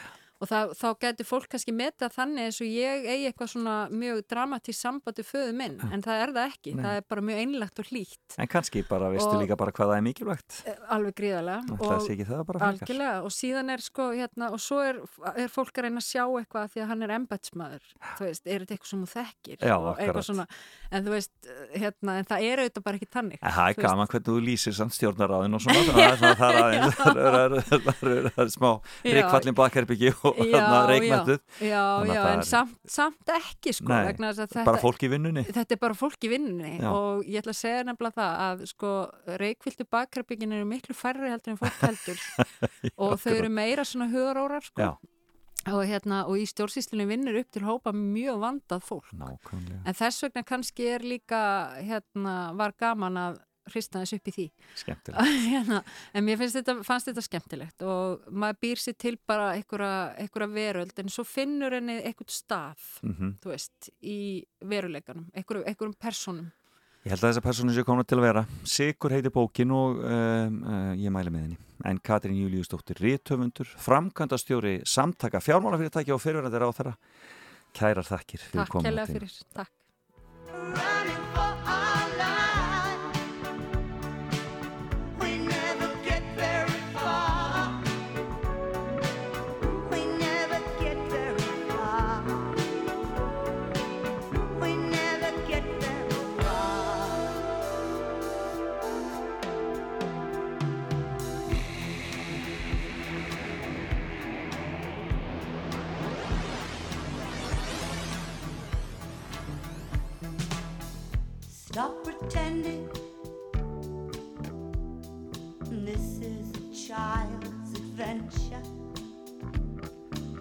[0.45, 4.16] og það, þá getur fólk kannski meta þannig eins og ég eigi eitthvað svona mjög
[4.30, 6.70] dramatísk sambandi föðu minn, en það er það ekki.
[6.74, 6.82] Nei.
[6.84, 8.28] það er bara mjög einlegt og hlýtt.
[8.38, 10.51] En kannski bara veistu Og- líka bara hvað það er mikilvægt.
[10.68, 11.61] Eh, alveg gríðarlega.
[11.84, 12.72] Það sé ekki það bara frekar.
[12.84, 13.16] algjörlega.
[13.24, 14.97] Og síðan er sko hérna og svo er,
[15.34, 17.84] er fólk að reyna að sjá eitthvað því að hann er embætsmaður
[18.18, 19.57] þú veist, er þetta eitthvað sem þú þekkir?
[19.64, 20.47] Já, og svona,
[20.90, 21.32] en þú veist
[21.74, 24.92] hérna, en það er auðvitað bara ekki tannig það er gaman hvernig þú lýsir samt
[24.97, 26.05] stjórnaráðin og svona, það
[28.45, 28.70] er smá
[30.35, 32.24] Og Já, þarna já.
[32.32, 35.45] en er- samt, samt ekki sko, Nei, vegna þess að þetta bara fólk í vinnunni.
[35.49, 36.91] þetta er bara fólk í vinnunni Já.
[36.91, 38.93] og ég ætla að segja nefnilega það að sko
[39.45, 42.22] reikvildu bakherbyggin eru miklu færri heldur en fólk heldur.
[43.05, 44.82] Og þau eru meira svona hugarórar sko.
[44.85, 44.93] Já,
[45.72, 49.07] og, hérna, og í stjórnsýslunni vinnur upp til hópa mjög vandað fólk.
[49.16, 49.80] Nákvæmlega.
[49.89, 51.41] En þess vegna kannski er líka
[51.80, 53.39] hérna, var gaman að
[53.73, 54.47] hrista þess upp í því.
[54.81, 55.37] Skemmtilegt.
[55.53, 55.83] Hérna,
[56.15, 61.12] en mér þetta, fannst þetta skemmtilegt og maður býr sér til bara einhverja, veröld en
[61.12, 64.19] svo finnur henni einhvern stað mm þú veist, í
[64.65, 66.53] veruleikanum einhverjum, personum
[67.05, 68.43] Ég held að þessa persónu sé komin til að vera.
[68.65, 71.59] Sigur heiti bókin og um, uh, ég mæli með henni.
[71.85, 76.95] En Katrín Júliusdóttir Rítöfundur, framkvæmdastjóri samtaka fjármálafyrirtæki og fyrirverðandi ráð þeirra
[77.75, 81.24] Kærar þakkir fyrir Takk komuna kærlega til- fyrir, takk
[115.70, 118.62] This is a child's adventure.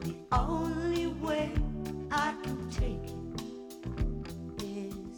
[0.02, 1.52] The only way
[2.10, 5.18] I can take it is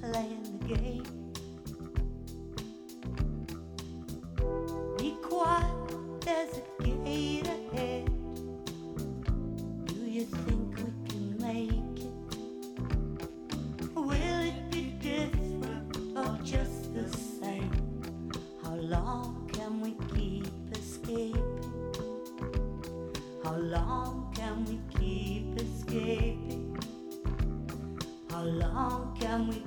[0.00, 1.04] playing the game.
[4.96, 6.75] Be quiet, there's a
[23.86, 26.76] long can we keep escaping?
[28.30, 29.65] How long can we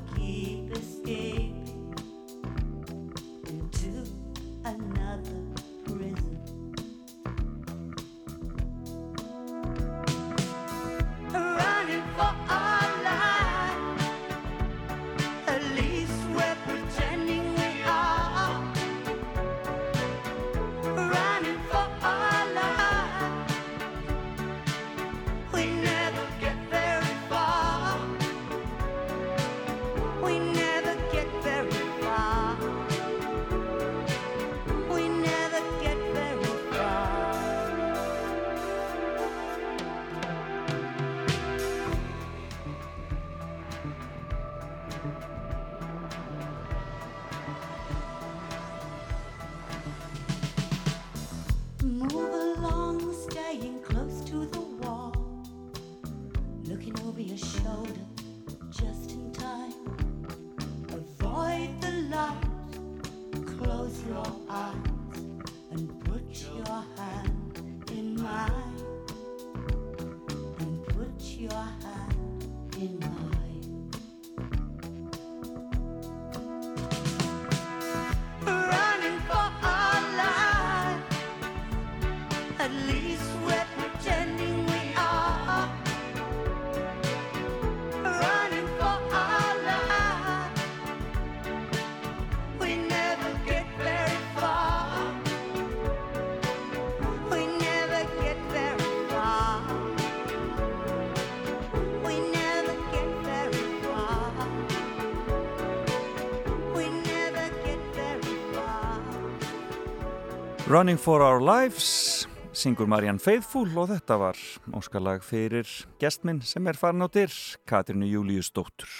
[110.70, 114.42] Running for our lives syngur Marianne Faithfull og þetta var
[114.78, 115.66] óskalag fyrir
[115.98, 117.34] gestminn sem er farin á dyr,
[117.66, 118.92] Katrinu Júliusdóttur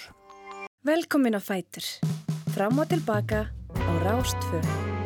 [0.82, 1.86] Velkomin á Fætur
[2.56, 4.99] Frám og tilbaka á Rástfjörn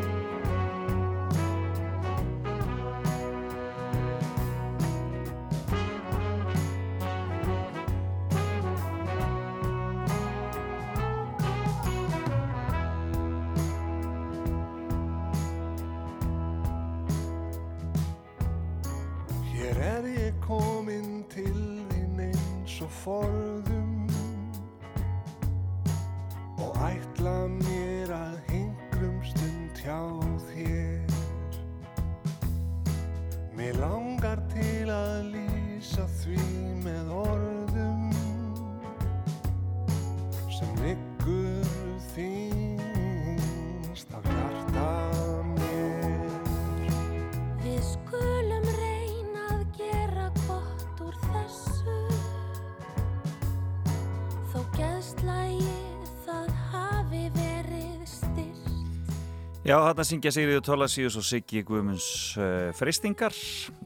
[59.74, 62.08] Já, þarna syngja Sigriður Tólasíus og Siggi Guðmunds
[62.38, 63.34] eh, uh, freystingar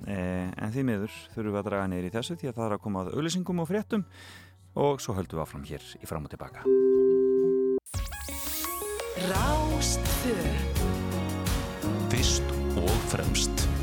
[0.03, 2.75] eh, en því miður þurfum við að draga neyri í þessu því að það er
[2.75, 4.03] að koma að auðlýsingum og fréttum.
[4.83, 6.67] Og svo höldum við áfram hér í fram og tilbaka.
[9.31, 10.37] Rástfjö
[12.11, 13.76] Fyrst og fremst.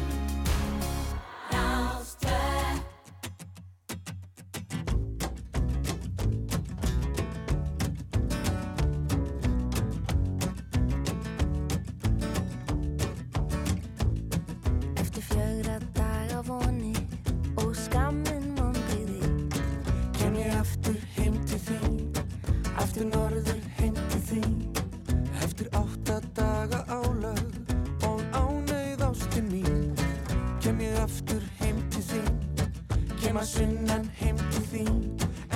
[33.34, 34.98] kem að sunnan heim til þín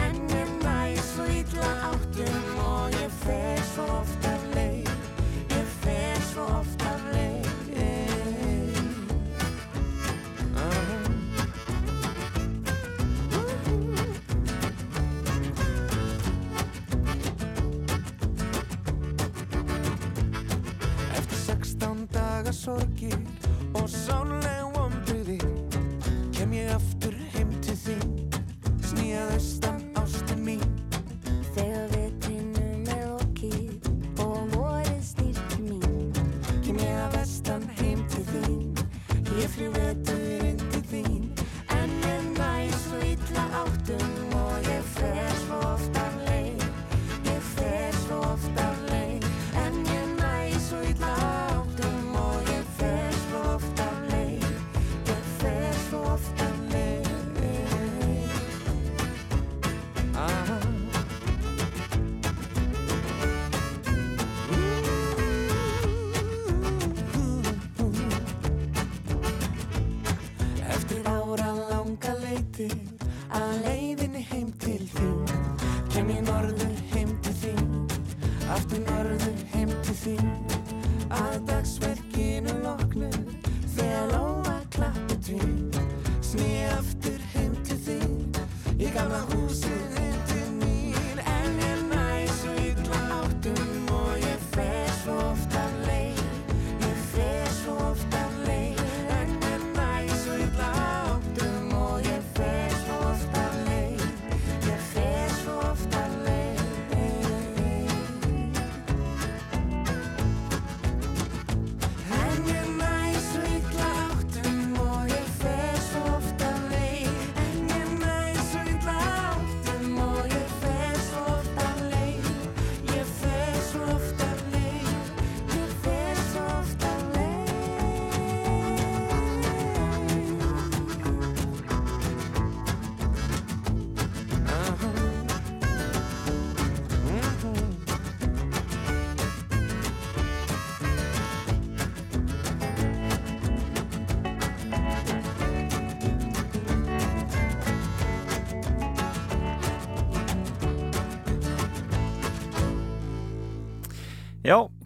[0.03, 4.91] En um að ég svo ítla áttum og ég fer svo oft af leið
[5.55, 7.47] Ég fer svo oft af leið
[7.79, 8.19] uh.
[21.15, 23.21] Eftir sextán daga sorgir
[23.75, 24.58] og sánlega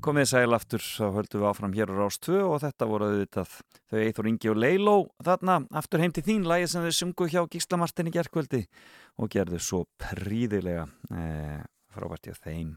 [0.03, 3.53] Komið sæl aftur, þá höldum við áfram hér á Rástvö og þetta voru auðvitað
[3.87, 7.45] þau Eithor Ingi og Leiló þarna aftur heim til þín lægi sem þau sungu hjá
[7.53, 8.65] Gísla Martin í gerðkvöldi
[9.23, 11.61] og gerðu svo príðilega eh,
[11.95, 12.73] frábært hjá þeim.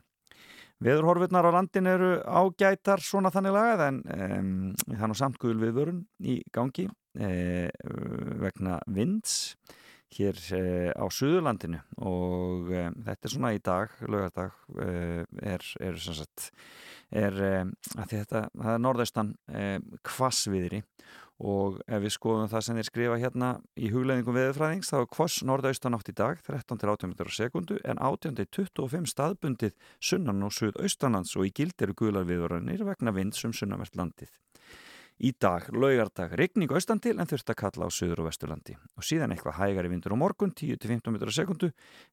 [0.85, 4.37] Veðurhorfurnar á landin eru ágætar svona þannig lagað en eh,
[4.91, 6.85] það er nú samt guðul viðvörun í gangi
[7.17, 7.73] eh,
[8.43, 9.55] vegna vinds
[10.13, 15.97] hér eh, á Suðurlandinu og eh, þetta er svona í dag, lögardag, eh, er, er
[16.01, 16.51] sem sagt
[17.11, 19.35] er að þetta, það er norðaustan
[20.05, 20.81] kvassviðri
[21.43, 25.43] og ef við skoðum það sem þeir skrifa hérna í hugleðingum veðurfræðings þá er kvass
[25.43, 31.49] norðaustan átt í dag 13-18 metrar á sekundu en 18-25 staðbundið sunnan og suðaustanlands og
[31.49, 34.31] í gild eru guðlar viðvörðanir vegna vind sem sunnavert landið.
[35.15, 38.73] Í dag, laugardag, regning austan til en þurft að kalla á söður og vesturlandi.
[38.99, 41.69] Og síðan eitthvað hægari vindur á morgun 10-15 metrar á sekundu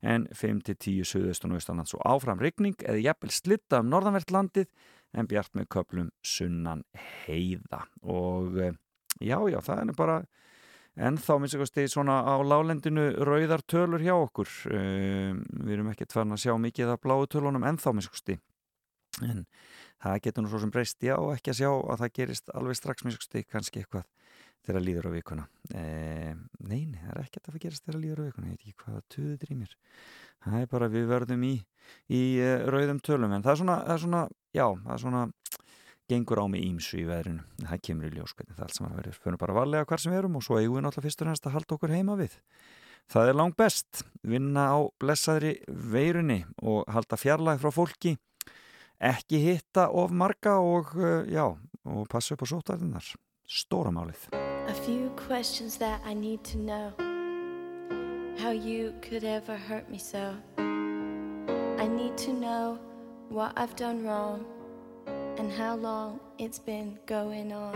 [0.06, 4.70] en 5-10 söðaustan og austanlands og áfram regning eða jæfnvel slitta um norðanvert landið
[5.18, 6.84] en bjart með köplum sunnan
[7.26, 7.82] heiða.
[8.06, 8.78] Og eh,
[9.18, 10.20] já, já, það er bara
[10.94, 14.54] en þá minnst ekki að stegi svona á lálendinu rauðar tölur hjá okkur.
[14.70, 18.20] Um, við erum ekkert farin að sjá mikið af bláu tölunum en þá minnst ekki
[18.20, 18.42] að stegi
[19.20, 19.44] en
[20.02, 22.78] það getur nú svo sem breyst já og ekki að sjá að það gerist alveg
[22.78, 24.08] strax mjög stík kannski eitthvað
[24.62, 25.44] þegar líður á vikuna.
[25.74, 25.82] E,
[26.62, 29.06] neini, það er ekkert að það gerist þegar líður á vikuna ég veit ekki hvaða
[29.10, 29.72] tuðu drýmir
[30.42, 31.54] það er bara við verðum í,
[32.10, 34.22] í uh, rauðum tölum en það er svona, það er svona
[34.52, 35.24] já, það er svona
[36.10, 37.44] gengur á mig ímsu í veðrinu.
[37.62, 39.18] Það kemur í ljós hvernig það allt saman verður.
[39.22, 41.46] Fyrir bara varlega hvar sem við erum og svo eigum við náttúrulega fyrst og næst
[41.46, 42.34] að halda okkur heima við.
[43.12, 48.16] Það er langt best vinna á blessaðri veirunni og halda fjarlæg frá fólki
[49.02, 51.50] ekki hitta of marga og uh, já,
[51.84, 53.12] og passa upp á sótarðinnar
[53.48, 54.28] stóra málið.
[54.68, 56.92] A few questions that I need to know.
[58.38, 60.34] How you could ever hurt me so.
[61.78, 62.78] I need to know
[63.28, 64.46] what I've done wrong
[65.38, 67.74] And how long it's been going on.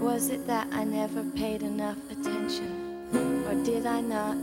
[0.00, 3.06] Was it that I never paid enough attention
[3.48, 4.36] Or did I not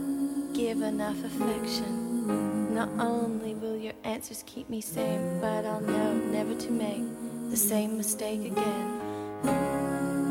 [0.54, 6.54] give enough affection Not only will your answers keep me sane, but I'll know never
[6.54, 7.02] to make
[7.50, 9.00] the same mistake again.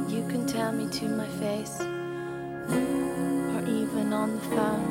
[0.10, 4.86] You can tell me to my face, or even on the phone.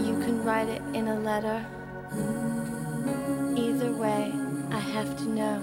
[0.00, 1.62] You can write it in a letter.
[3.54, 4.32] Either way,
[4.70, 5.60] I have to know.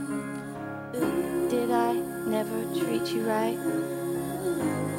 [1.50, 3.58] Did I never treat you right?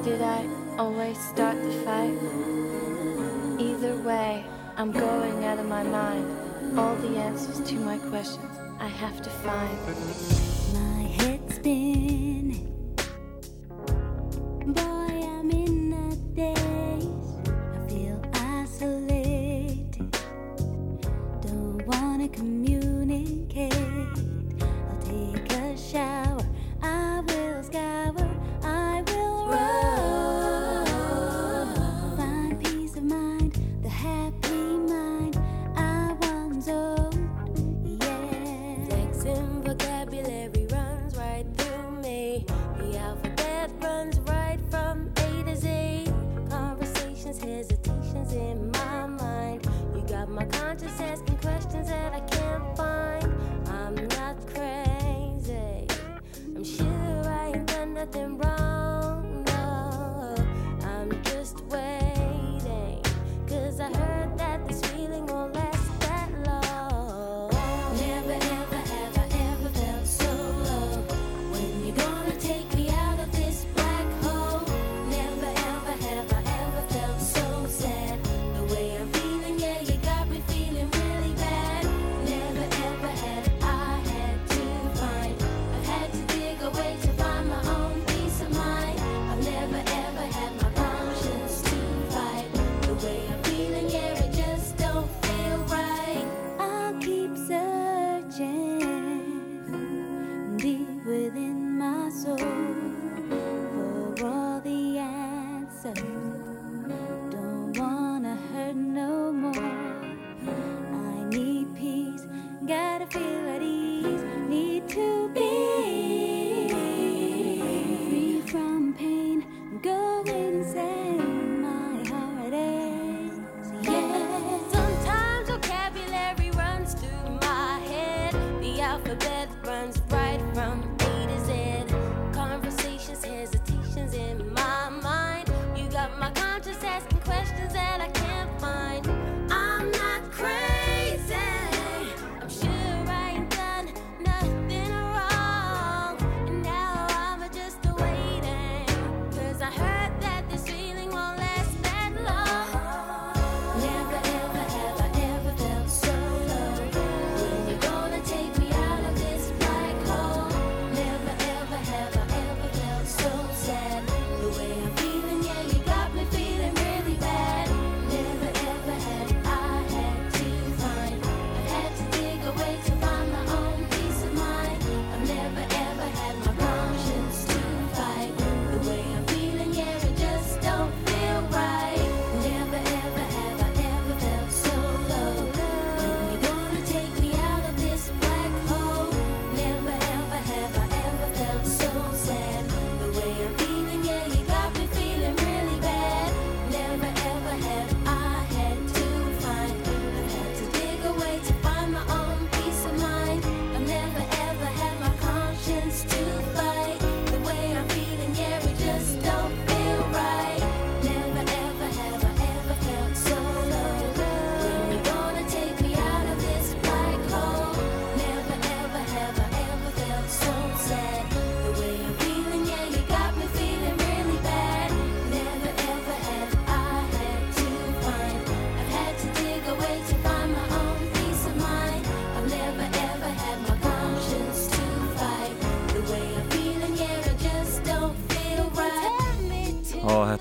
[0.02, 0.44] Did I
[0.76, 2.69] always start the fight?
[3.60, 4.46] Either way,
[4.78, 6.78] I'm going out of my mind.
[6.78, 10.59] All the answers to my questions I have to find.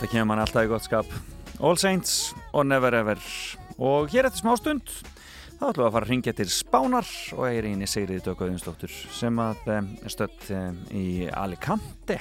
[0.09, 1.09] Þetta kemur mann alltaf í gott skap
[1.61, 2.13] All Saints
[2.49, 3.19] og Never Ever
[3.77, 4.89] og hér eftir smá stund
[5.59, 8.95] þá ætlum við að fara að ringja til Spánar og ég er eini Sigriði Dögauðinsdóttur
[9.13, 12.17] sem að um, er stött um, í Alicante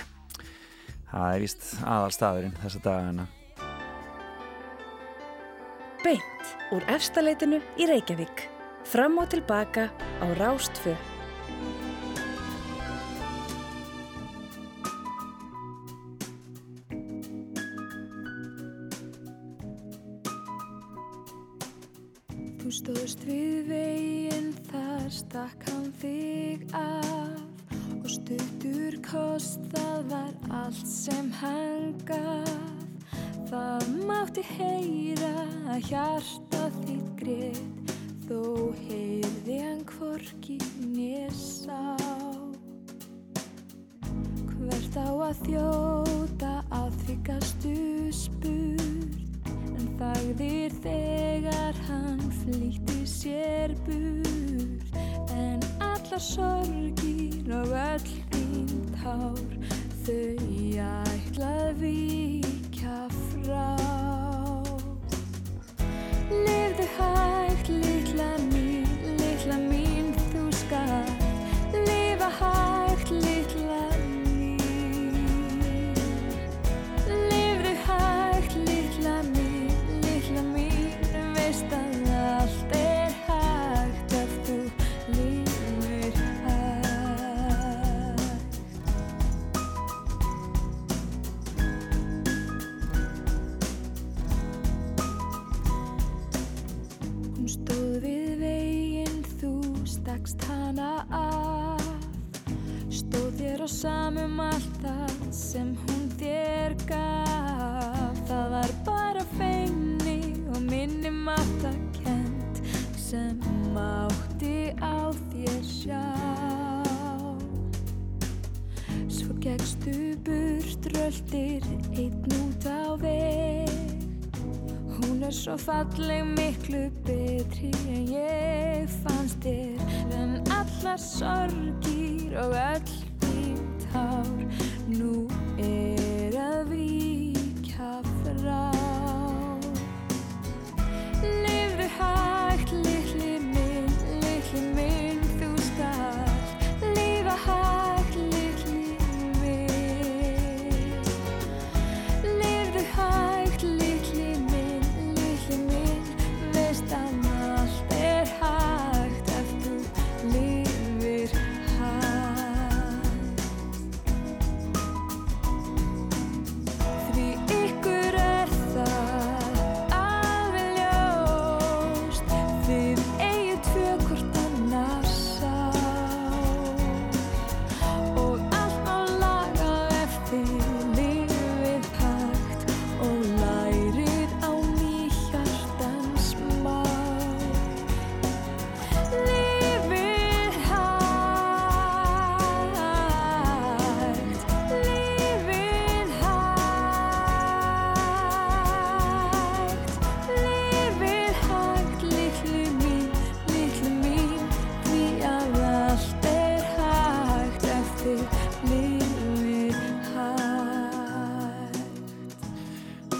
[1.08, 3.28] það er vist aðalstaðurinn þessa dagana
[6.04, 8.44] Beint úr efstaleitinu í Reykjavík.
[8.84, 10.92] Fram og tilbaka á Rástfö.
[32.06, 33.14] Gaf.
[33.48, 35.32] Það mátti heyra
[35.72, 37.62] að hjarta þitt grið,
[38.28, 38.42] þó
[38.84, 40.58] heyrði hann hvorki
[40.92, 41.96] nésá.
[44.68, 47.74] Hvert á að þjóta að því gastu
[48.12, 54.98] spurt En þagðir þegar hann flýtti sér burt
[55.32, 59.56] En allar sorgir og öll þín tár
[60.04, 60.48] Þau
[61.38, 62.98] ætlað víkja
[63.30, 63.70] frá.
[66.30, 66.67] Lifðu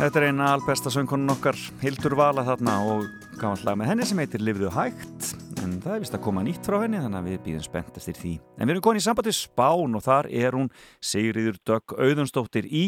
[0.09, 3.02] Þetta er eina albesta söngkonun okkar Hildur Vala þarna og
[3.36, 5.26] gaman lag með henni sem heitir Livðu hægt
[5.61, 8.16] en það er vist að koma nýtt frá henni þannig að við býðum spennt eftir
[8.16, 8.32] því.
[8.56, 10.70] En við erum konið í sambandi Spán og þar er hún
[11.04, 12.86] Sigriður Dögg Auðunsdóttir í,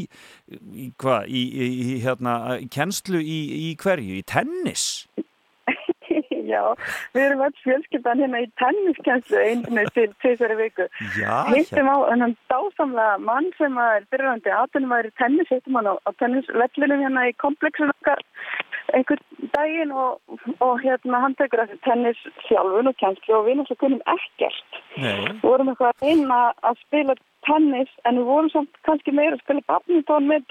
[0.48, 4.16] í hvað, í, í, í hérna, í kennslu í, í hverju?
[4.16, 4.86] Í tennis?
[6.50, 6.62] Já,
[7.14, 10.88] við erum öll fjölskyldan hérna í tenniskenslu einu til tvisari viku.
[11.52, 15.92] Hittum á þennan dásamlega mann sem er byrjandi aðtunum að er í tennis, hittum hann
[15.92, 18.24] á, á tennisvellinum hérna í komplexun okkar
[18.94, 20.20] einhvern daginn og,
[20.64, 24.78] og hérna hann tekur þessi tennis sjálfun og kennslu og við náttúrulega kunnum ekkert.
[24.96, 25.18] Nei.
[25.26, 27.16] Við vorum eitthvað að reyna að spila
[27.46, 30.44] tennis en við vorum samt kannski meira að spila badminton með.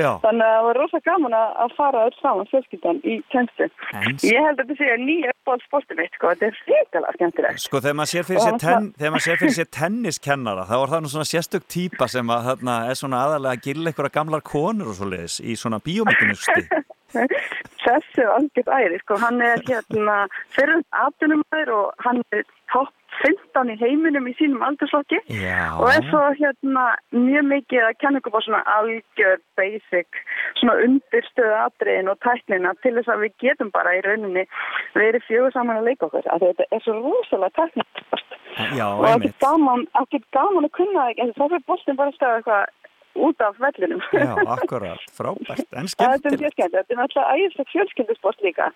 [0.00, 0.10] Já.
[0.22, 3.68] Þannig að það var rosa gaman að að fara öll saman fjölskyldan í kennslu.
[3.94, 6.32] En- Ég held að þetta sé nýja uppáhaldsportið mitt, sko.
[6.32, 7.64] Þetta er hrikalega skemmtilegt.
[7.64, 11.04] Sko þegar maður sér fyrir sér, ten, maður sér fyrir sér tenniskennara þá er það
[11.06, 14.92] nú svona sérstök típa sem að, þarna, er svona aðalega að gilla einhverja gamlar konur
[14.92, 16.66] og svo leiðis í svona bíómyndunusti.
[17.80, 19.16] Þessi er algjörð æri, sko.
[19.18, 20.16] Hann er hérna
[20.54, 25.76] fyrir aðtunumæður og hann er topp 15 í heiminum í sínum aldurslokki Já.
[25.76, 30.20] og er svo hérna mjög mikið að kenna ykkur bara svona algjör basic,
[30.60, 34.46] svona undirstöðu atriðin og tæknina til þess að við getum bara í rauninni
[34.96, 38.20] verið fjögur saman að leika okkur, af því þetta er svo rosalega tæknina
[38.76, 39.40] Já, og ekki einmitt.
[39.40, 39.86] gaman,
[40.34, 42.79] gaman að kunna það ekki, þá fyrir boltin bara að staða eitthvað
[43.14, 44.00] út af vellinum.
[44.12, 46.40] Já, akkurat, frábært, en Það er skemmtilegt.
[46.40, 48.68] mjög skemmt, þetta er náttúrulega ægislegt fjölskyldusport líka.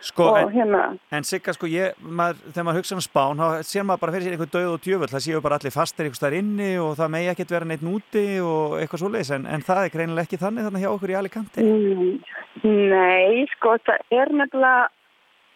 [0.00, 0.82] Sko, en, hérna,
[1.16, 4.28] en Sigga, sko, ég, maður, þegar maður hugsa um spán, þá sér maður bara fyrir
[4.28, 7.12] sér einhver döð og djöfull, það séu bara allir fastir einhver staðar inni og það
[7.16, 10.68] megi ekkert vera neitt núti og eitthvað svoleiðis, en, en það er greinilega ekki þannig
[10.68, 11.66] þannig hjá okkur í Alicante.
[11.66, 12.16] mm,
[12.64, 14.88] nei, sko, það er nefnilega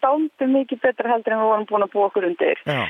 [0.05, 2.61] dálítið mikið betra heldur en við vorum búin að búa okkur undir.
[2.69, 2.81] Já,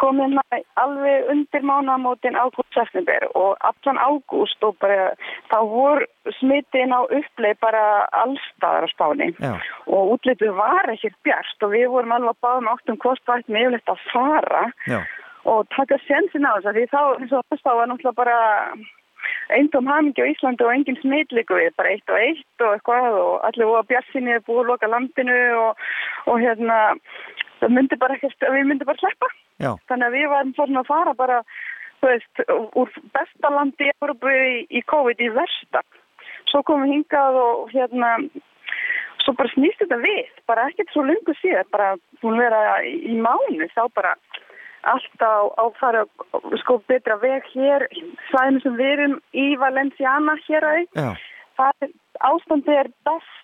[0.00, 0.40] Kom hérna
[0.80, 5.10] alveg undir mánaðamótin ágúst-september og allan ágúst og bara
[5.50, 6.06] þá voru
[6.38, 7.82] smittin á uppleið bara
[8.22, 9.28] allstaðar á spáni.
[9.36, 9.52] já,
[9.86, 13.42] og útlitið var ekkert bjart og við vorum alveg að báða með áttum hvort það
[13.42, 15.00] ættum yfirleitt að fara já,
[15.52, 18.38] og taka sensin á þess að því þá var náttúrulega bara
[19.56, 23.32] eindum hamingi á Íslandi og engin smitliku við, bara eitt og eitt og eitthvað og
[23.48, 25.84] allir voru að bjarsinni búið að loka landinu og,
[26.30, 26.78] og hérna
[27.60, 29.30] það myndi bara ekkert, við myndi bara sleppa.
[29.60, 31.40] Já, þannig að við varum farin að fara bara
[32.00, 32.44] þú veist,
[32.80, 34.36] úr besta landi í Európu
[34.70, 35.82] í, COVID í versta.
[36.48, 38.14] Svo komum við hingað og hérna
[39.20, 43.68] svo bara snýst þetta við bara ekkert svo lungu síðan bara að vera í mánu
[43.74, 44.14] þá bara
[44.88, 46.04] allt á, fara
[46.62, 47.86] sko betra veg hér
[48.30, 51.10] svæðinu sem við erum í Valenciana hér að já,
[51.58, 51.92] það er,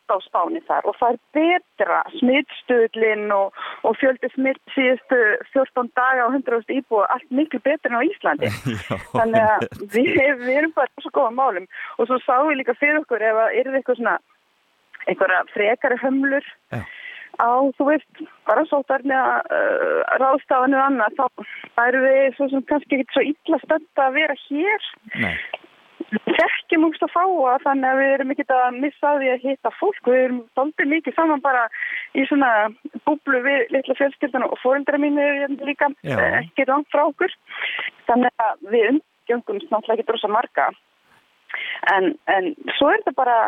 [0.06, 5.18] best á spáni þar og það er betra smittstöðlinn og, og fjöldi smitt síðustu
[5.52, 8.52] 14 daga á 100.000 íbúa allt miklu betur en á Íslandi.
[8.86, 10.12] Já, þannig að við,
[10.44, 11.66] við erum bara svo góða málum.
[11.98, 14.16] Og svo sáum við líka fyrir okkur ef að er það eitthvað svona
[15.06, 16.80] einhverja frekari hömlur Já.
[17.40, 23.16] Á, þú veist, bara að uh, ráðstafanu annað þá erum við svo sem kannski ekki
[23.16, 24.90] svo illa stönd að vera hér.
[25.20, 25.36] Nei,
[26.10, 29.72] þekkjum úrst að fáa þannig að við erum ekki að missa að því að hitta
[29.78, 30.00] fólk.
[30.06, 31.64] Við erum doldið mikið saman bara
[32.14, 32.50] í svona
[33.08, 37.32] búblu við litla fjölskyldana og fóreldra mínu eru hérna líka eh, ekki langt frá okkur.
[38.10, 40.68] Þannig að við umgjöngumst náttúrulega ekki drosa marga.
[41.94, 43.38] En, en svo er þetta bara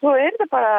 [0.00, 0.74] svo er þetta bara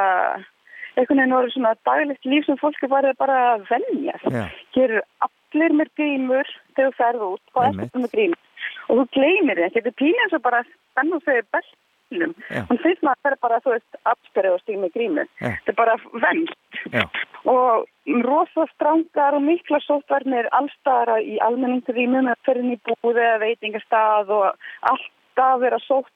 [0.95, 4.17] einhvern veginn orðið svona daglegt líf sem fólk er bara, að venja.
[4.27, 4.45] Já,
[4.75, 7.81] hér eru allir með grímur þegar þú ferð út, Einmitt.
[7.85, 8.47] þetta með grímur.
[8.87, 12.61] Og þú gleymir því, þetta er pínu eins og bara spennu þegar beltinum Já.
[12.69, 15.49] hún finnst maður að það er bara, þú veist, afsperrið og stíg með grímur Já.
[15.49, 15.95] þetta er bara
[16.25, 17.03] venst já,
[17.51, 17.87] og
[18.27, 24.67] rosa strangar og mikla sótvarnir allstaðara í almenningsrýmum eða fyrir í búði eða veitingastað og
[24.91, 26.11] alltaf vera sótt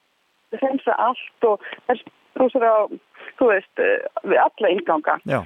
[0.60, 2.04] reynsa allt og þess
[2.36, 2.76] brúsur á,
[3.40, 3.98] þú veist, eh,
[4.28, 5.40] við alla inganga já,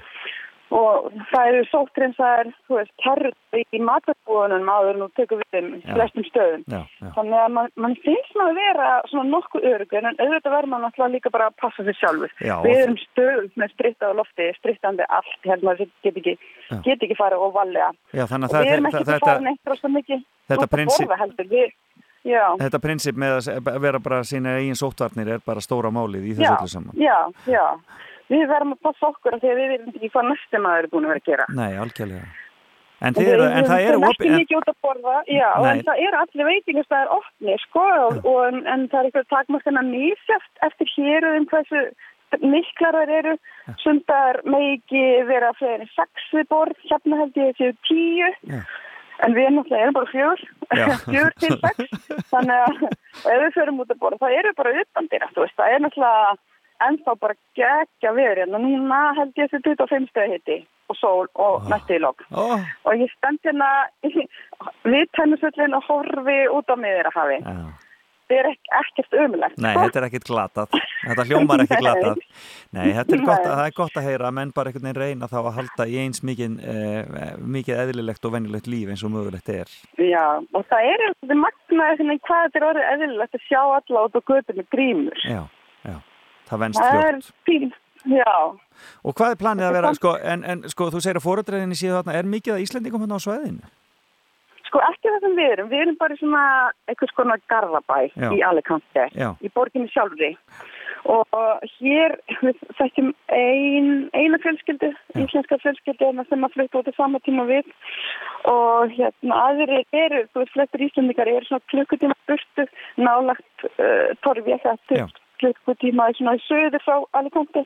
[0.71, 3.31] og það eru sóttrinsaðar, þú veist, kerri
[3.75, 6.63] í matarbúðunum áður nú tekur við þeim flestum stöðum.
[6.71, 10.71] já, já, Þannig að man, man finnst maður vera svona nokkuð örugur en auðvitað verður
[10.71, 12.31] maður náttúrulega líka bara að passa sig sjálfur.
[12.39, 16.37] Já, Við erum stöðuð með sprittað á lofti, sprittandi allt, hérna maður get ekki,
[16.87, 17.51] get ekki fara og
[18.31, 21.11] þannig Og að við erum ekki það, að fara neitt rosa mikið þetta að prinsip-
[22.25, 26.35] já, þetta prinsip með að vera bara sína eigin sóttvarnir er bara stóra málið í
[26.39, 26.95] þessu öllu saman.
[27.01, 27.17] já,
[27.47, 27.65] já.
[28.31, 30.91] Við verðum að passa okkur af því að við erum ekki hvað næstu maður er
[30.93, 31.47] búin að vera að gera.
[31.59, 32.29] Nei, algjörlega.
[33.01, 34.11] En, En eru, en það eru opið.
[34.11, 35.71] opið, ekki en, mikið út að borða, já, Nei.
[35.71, 40.65] en það eru allir veitingastæðar opni, sko, og, og, en, það er eitthvað takmarkana nýsjátt
[40.69, 41.81] eftir héruðum hversu
[42.45, 43.33] miklar þær eru,
[43.83, 48.61] sundar ekki vera fleiri en sex við borð, hérna held ég séu tíu, Já.
[49.25, 50.45] En við náttúrulega erum bara fjögur,
[51.11, 55.11] fjögur til sex, þannig að ef við förum út að borða, það eru bara utan
[55.13, 56.37] dýra, þú veist, það er náttúrulega
[56.81, 60.59] ennþá bara geggja veður, hérna, núna held ég þessi 25 stöð hitti
[60.91, 62.25] og sól og næstu í lok.
[62.35, 62.57] Ó,
[62.89, 63.69] og ég stend hérna
[64.03, 67.39] við tennisullin og horfi út á miður að hafi.
[67.45, 67.90] já,
[68.31, 69.57] Það er ek ekkert umulegt.
[69.59, 70.75] nei, þetta er ekkit glatað.
[71.03, 71.83] Þetta hljómar ekki Nei.
[71.83, 72.21] glatað.
[72.77, 75.29] Nei, þetta er gott, að, það er gott að heyra menn bara einhvern veginn reyna
[75.33, 79.51] þá að halda í eins mikið, eh, mikið eðlilegt og venjulegt líf eins og mögulegt
[79.51, 79.73] er.
[79.99, 80.23] Já,
[80.55, 84.15] og það er þetta magnaði svona hvað þetta er orðið eðlilegt að sjá alla út
[84.15, 85.25] á götu með grímur.
[85.27, 85.43] Já,
[85.91, 85.97] já,
[86.53, 87.11] það venst Það fljótt.
[87.11, 87.75] er fín,
[88.15, 88.37] já.
[89.05, 91.99] Og hvað er planið að vera, sko, en, en sko, þú segir að fóruðræðinni síðu
[91.99, 93.73] þarna, er mikið að Íslendingum hérna á sveðinu?
[94.71, 96.43] Sko ekki það sem við erum, við erum bara svona
[96.87, 97.97] einhvers konar garðabæ
[98.37, 99.09] í Alicante,
[99.43, 100.37] í borginni sjálfri.
[101.11, 102.15] Og hér
[102.79, 107.73] þekkjum ein, eina fjölskyldu, íslenska fjölskyldu hérna sem að flytta út í sama tíma við
[108.51, 112.69] og hérna aðri eru, þú veist, flestur íslendingar eru svona klukkutíma burtu
[113.01, 115.07] nálagt uh, torfi eitthvað Já.
[115.41, 117.65] Klukkutíma svona í söður frá Alicante.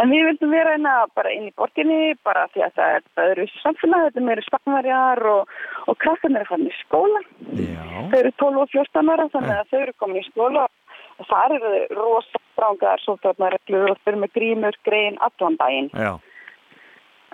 [0.00, 3.48] En við vildum vera hérna bara inn í borginni bara því að það er öðru
[3.60, 5.54] samfélag, þetta er meiri spannvarjar og,
[5.86, 7.22] og krakkarnir er fann í skóla.
[7.54, 7.84] Já.
[8.10, 10.68] þau eru 12 og 14 ára þannig að þau eru komin í skóla
[11.14, 15.92] og það eru rosa strángar sótvarnarreglur og þau eru með grímur, grein, allan daginn.
[15.94, 16.16] Já,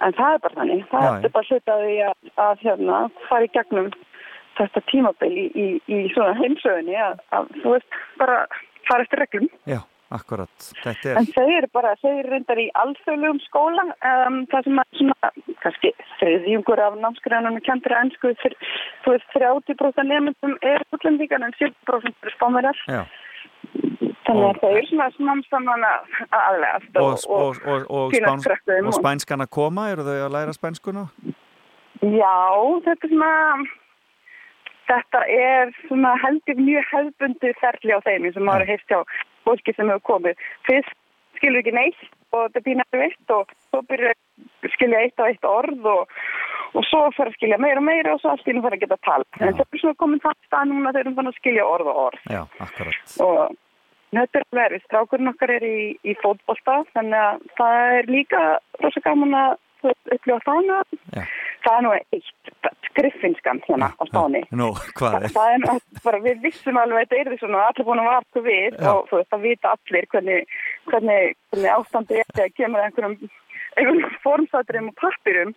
[0.04, 3.52] en það er bara þannig, það Já, er bara hlutaði að, að hérna, fara í
[3.56, 3.90] gegnum
[4.58, 8.42] þetta tímabil í, í, í svona heimsögunni að, að þú veist bara
[8.88, 9.80] fara eftir reglum já,
[10.14, 10.66] akkurat.
[10.82, 14.82] Þetta er, en þau eru bara, þau eru reyndar í alþjóðlegum skóla um, það sem
[14.82, 15.32] að svona,
[15.64, 22.30] kannski þriðjungur af námskræðanum kentur að ennsku þú veist, 30% nefndum er útlendingar en 70%
[22.30, 23.02] er spámverjar já.
[24.28, 29.46] þannig að þau eru svona smám saman að aðlegast Og, og, og, og, spáns, spænskan
[29.46, 31.06] að koma, eru þau að læra spænskuna?
[32.00, 32.36] Já,
[32.86, 33.32] þetta er svona
[34.90, 39.00] þetta er svona heldur mjög hefðbundi ferli á þeim sem maður heist hjá
[39.46, 40.42] fólki sem hefur komið.
[40.68, 40.96] Fyrst
[41.38, 45.48] skilur ekki neitt og þetta býnaður eitt og svo byrjar að skilja eitt á eitt
[45.48, 46.12] orð og,
[46.76, 48.84] og svo fyrir að skilja meira og meira og svo allt í nú fyrir að
[48.84, 49.26] geta tala.
[49.40, 52.04] En það er svona komin það stað núna við erum fann að skilja orð og
[52.08, 53.16] orð Já, akkurat.
[53.26, 53.56] og
[54.10, 54.86] þetta er verið.
[54.86, 58.44] Strákurinn okkar er í, í fótbolta þannig að það er líka
[58.84, 59.58] rosa gaman að
[59.88, 61.24] upplifa þannig Já.
[61.64, 62.30] það er nú eitt
[62.90, 64.42] skriffinskan hérna á stáni
[64.98, 65.34] hvað er?
[65.34, 68.44] það er bara, við vissum alveg að þetta er því svona allir búin að vartu
[68.46, 68.90] við Já.
[68.92, 70.56] og þú veist, það vita allir hvernig,
[70.90, 73.16] hvernig, hvernig ástandi er þegar kemur að einhverjum
[73.76, 75.54] einhverjum formsatrum og pappirum.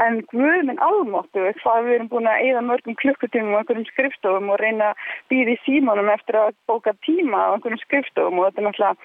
[0.00, 4.52] En guð minn almáttu hvað við erum búin að eigða mörgum klukkutímum og einhverjum skrifstofum
[4.54, 5.02] og reyna að
[5.32, 8.96] býða í símanum eftir að bóka tíma á einhverjum skrifstofum og þetta er náttúrulega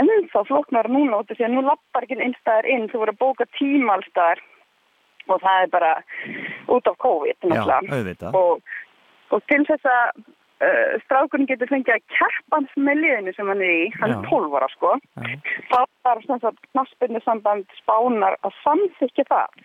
[0.00, 3.48] ennþá flóknar núna út því að nú lappar ekki innstæðar inn, þú voru að bóka
[3.58, 4.40] tíma allstaðar
[5.28, 5.90] og það er bara
[6.72, 7.64] út af COVID Já,
[8.32, 8.62] og,
[9.30, 10.22] og til þess að
[10.62, 14.18] uh, strákurinn getur fengið að keppans með liðinu sem hann er í, hann Já.
[14.18, 14.96] er 12 ára sko.
[15.70, 19.64] Þá var svona að knaspinu samband spánar að samþykja það.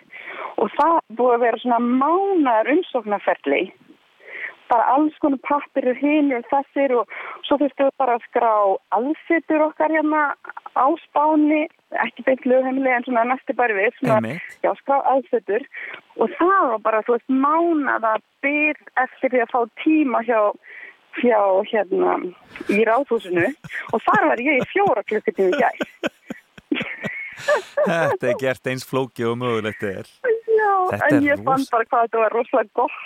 [0.57, 3.65] Og það er búið að vera svona mánar umsóknarferli.
[4.67, 7.11] Bara alls konar pappir og hinn og þessir og
[7.47, 8.53] svo þurftum við bara að skrá
[8.97, 10.23] aðsettur okkar hérna
[10.75, 11.61] á spáni,
[12.03, 14.33] ekki beint lögheimili en svona næstu bara við, svona,
[14.65, 15.63] já, skrá aðsettur
[16.19, 20.41] og það var bara, þú veist, mánað að byrð eftir því að fá tíma hjá
[21.21, 21.41] hjá
[21.71, 22.15] hérna
[22.73, 23.47] í ráðhúsinu
[23.93, 25.77] og þar var ég í fjóra klukkutími í gær.
[27.87, 30.07] Þetta er gert eins flóki og mögulegt er.
[30.27, 32.97] Já, Þetta en er ég fann bara hvað þetta var rosalega gott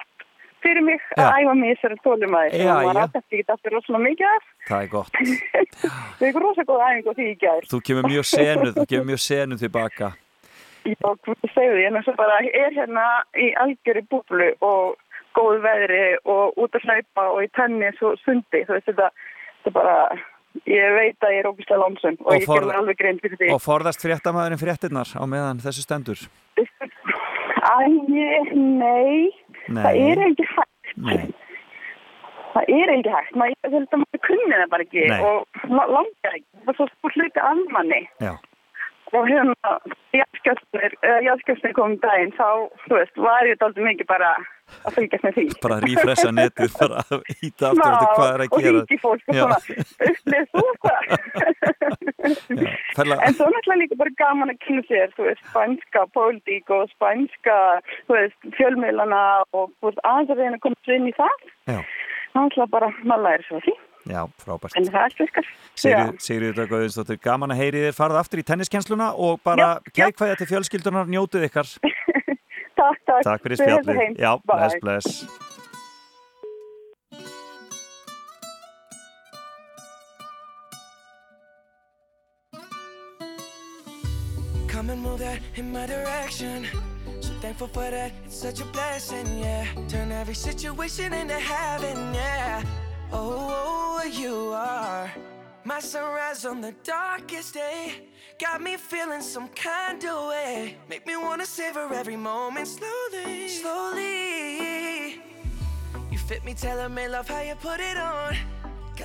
[0.62, 1.24] fyrir mig Já.
[1.26, 3.04] að æfa mig í þessari tólumæði og maður já.
[3.04, 4.50] átti ekki þetta rosalega mikið af.
[4.68, 5.22] Það er gott.
[6.22, 7.70] Það er rosalega góð æfing á því í gær.
[7.72, 10.12] Þú kemur mjög senuð, þú kemur mjög senuð tilbaka.
[10.82, 13.06] Já, hvað segðu ég, en þess að bara er hérna
[13.38, 14.96] í algjöri búblu og
[15.38, 19.10] góð veðri og út að hlaupa og í tennis og sundi, þú veist þetta,
[19.62, 19.95] þetta bara,
[20.68, 23.52] ég veit að ég er ógislega lónsum og, Og ég gerði alveg grein fyrir því.
[23.56, 26.26] Og forðast fréttamaðurinn fréttinnar á meðan þessu stendur.
[27.62, 27.78] Æ,
[28.56, 29.30] nei,
[29.70, 29.84] Nei.
[29.84, 30.95] það er ekki hægt.
[30.98, 31.30] Nei.
[32.52, 35.20] Það er ekki hægt, maður, ég held að maður kunni það bara ekki Nei.
[35.24, 38.02] og la- langar ekki, það er svo hluti af manni.
[38.20, 38.34] Já.
[39.12, 39.72] Og hérna,
[40.16, 42.48] jáskjöfnir komum daginn, þá,
[42.86, 44.30] þú veist, var ég dálítið mikið bara
[44.88, 45.44] að fylgjast með því.
[45.66, 48.72] Bara að rífressa netið, bara að íta aftur eftir hvað er að og gera.
[48.78, 49.58] hringi fólk og svona,
[50.08, 51.02] upplið þú það?
[52.22, 57.60] En svo náttúrulega líka bara gaman að kynna sér, þú veist, spænska pólitík og spænska,
[58.08, 59.22] þú veist, fjölmiðlana
[59.52, 61.38] og aðeins að reyna að koma sér inn í það.
[62.32, 63.76] Náttúrulega bara, maður læri svo því.
[64.12, 64.76] Já, frábært.
[64.80, 65.50] En það er virkar.
[66.22, 71.10] Sigrid Dögguðinsdóttir, gaman að heyri þér farið aftur í tenniskennsluna og bara kækvæða til fjölskyldunar,
[71.12, 71.72] njótið ykkar.
[72.82, 73.24] Takk, takk.
[73.28, 74.00] Takk fyrir spjallið.
[74.18, 74.58] Já, Bye.
[74.58, 75.26] bless, bless.
[84.68, 86.66] Come and move that in my direction.
[87.20, 89.66] So thankful for that, it's such a blessing, yeah.
[89.88, 92.64] Turn every situation into heaven, yeah.
[93.14, 95.12] Oh, you are
[95.64, 98.08] my sunrise on the darkest day.
[98.40, 100.78] Got me feeling some kind of way.
[100.90, 105.22] Make me wanna savor every moment slowly, slowly.
[106.10, 108.36] You fit me, tailor made love how you put it on.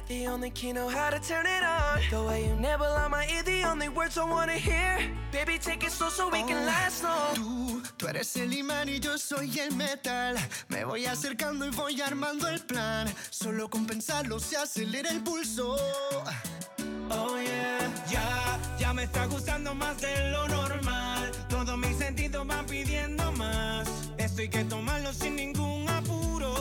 [0.08, 2.00] The only key, know how to turn it on.
[2.10, 4.98] The way you nibble on my ear, the only words I wanna hear.
[5.32, 7.34] Baby, take it slow so we can last long.
[7.34, 10.36] Tú, tú eres el imán y yo soy el metal.
[10.68, 13.12] Me voy acercando y voy armando el plan.
[13.30, 15.76] Solo con pensarlo se acelera el pulso.
[17.10, 21.32] Oh yeah, ya, ya me está gustando más de lo normal.
[21.48, 23.88] Todos mis sentidos van pidiendo más.
[24.18, 26.54] Esto hay que tomarlo sin ningún apuro.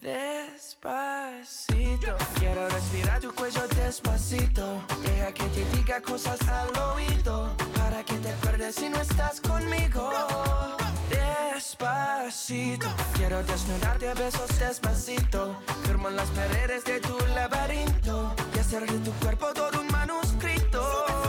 [0.00, 2.16] Despacito, despacito.
[2.38, 4.82] Quiero respirar tu cuello despacito.
[5.02, 7.56] Deja que te diga cosas al oído.
[7.76, 10.10] Para que te acuerdes si no estás conmigo.
[11.10, 12.86] Despacito.
[13.14, 15.56] Quiero desnudarte a besos despacito.
[15.84, 18.34] Firmo las paredes de tu laberinto.
[18.54, 21.23] Y hacer de tu cuerpo todo un manuscrito.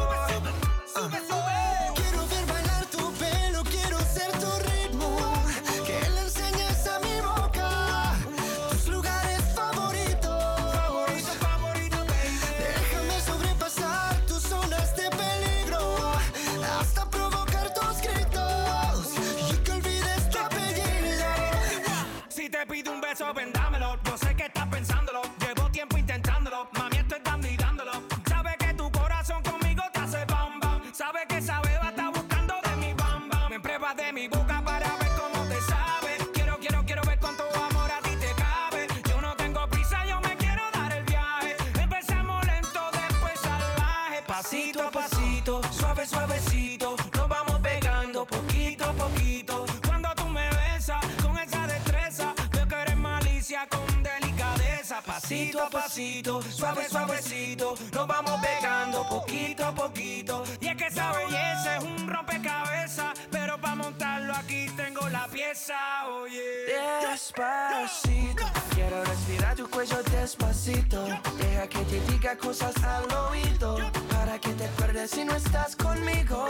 [55.26, 57.73] Pasito a pasito, suave, suavecito.
[57.91, 60.43] Nos vamos pegando poquito a poquito.
[60.61, 63.19] Y es que esa belleza es un rompecabezas.
[63.31, 65.73] Pero para montarlo aquí tengo la pieza,
[66.10, 66.68] oye.
[67.10, 68.45] Despacito,
[68.76, 71.03] quiero respirar tu cuello despacito.
[71.39, 73.77] Deja que te diga cosas al oído.
[74.11, 76.45] Para que te acuerdes si no estás conmigo.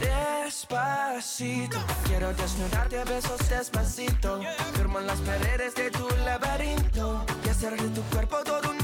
[0.00, 4.38] Despacito, quiero desnudarte a besos despacito.
[4.74, 6.06] Firmo en las paredes de tu
[6.50, 7.24] laberinto.
[7.44, 8.79] Y de tu cuerpo todo un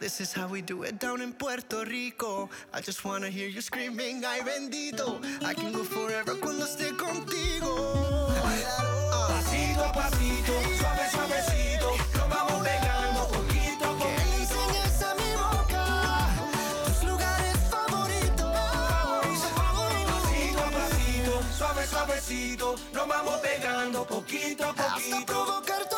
[0.00, 2.48] This is how we do it down in Puerto Rico.
[2.72, 5.20] I just wanna hear you screaming, ay bendito.
[5.44, 8.32] I can go forever cuando esté contigo.
[9.28, 11.88] Pasito a pasito, suave, suavecito.
[12.16, 15.84] Nos vamos pegando poquito a Que le enseñes a mi boca
[16.86, 18.56] tus lugares favoritos.
[20.16, 25.26] Pasito a pasito, suave, suavecito, nos vamos pegando poquito a Hasta poquito.
[25.26, 25.88] provocar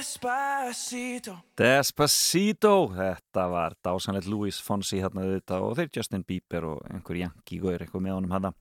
[0.00, 1.34] Despacito.
[1.60, 7.60] Despacito, þetta var dásanlegt Louis Fonsi hérna þetta og þeir Justin Bieber og einhver Yankee
[7.60, 8.52] Gaur eitthvað með honum hérna.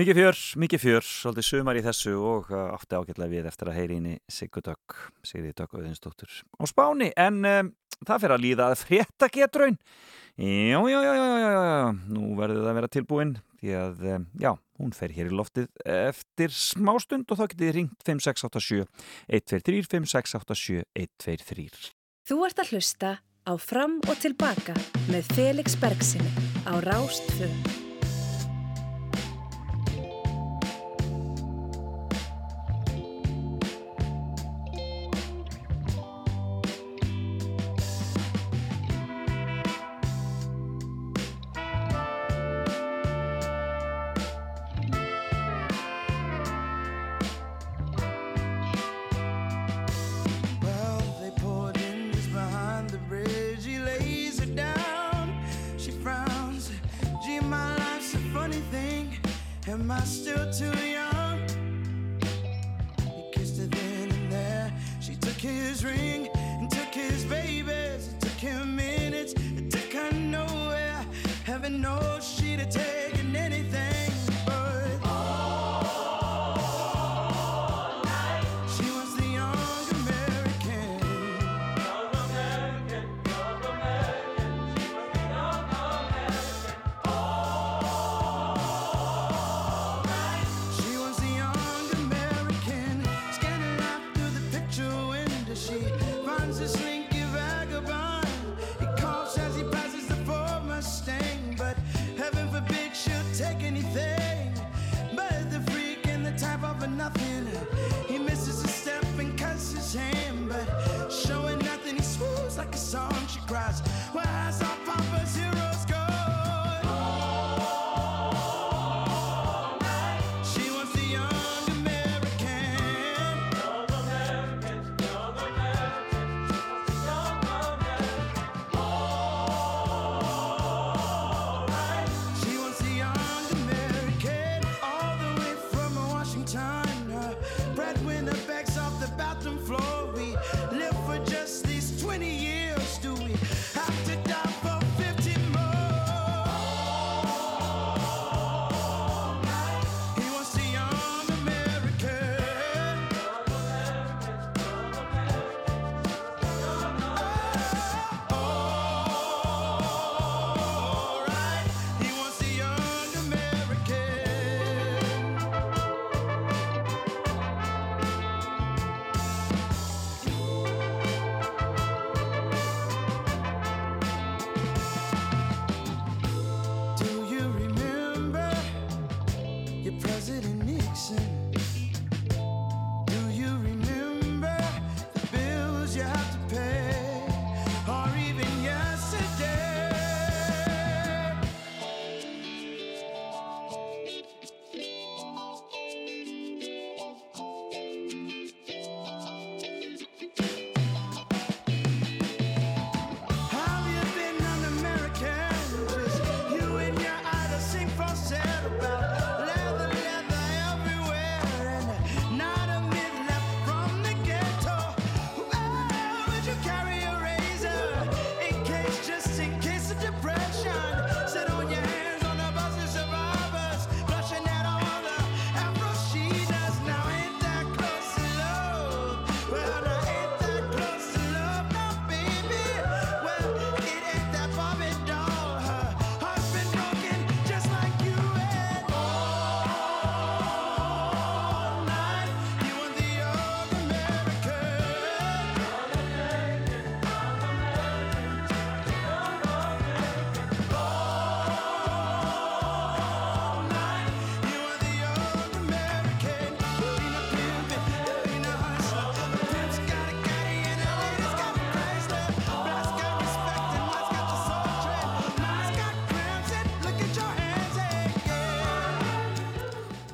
[0.00, 3.76] Mikið fjör, mikið fjör, svolítið sumar í þessu og uh, átti ágætlega við eftir að
[3.76, 8.44] heyri inn í Siggu Dögg, Sigriði Dögg Auðinsdóttur á Spáni en um, það fyrir að
[8.46, 9.76] líða að frétta getraun.
[10.40, 14.02] Já, já, já, já, já, já, já, nú verður það að vera tilbúin því að,
[14.14, 14.50] um, já,
[14.80, 18.88] hún fer hér í loftið eftir smástund og þá getið þið ringt 5687
[19.40, 21.94] 123 5687 123.
[22.24, 23.14] Þú ert að hlusta
[23.44, 24.76] á Fram og Tilbaka
[25.12, 26.32] með Felix Bergsinni
[26.64, 27.50] á Rástfö.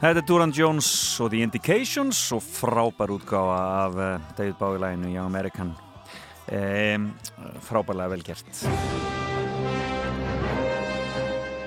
[0.00, 0.86] Þetta er Duran Jones
[1.20, 5.76] og The Indications og frábær útgáfa af uh, David Bowie læginu Young American.
[6.48, 7.12] Um,
[7.60, 8.66] frábærlega velgert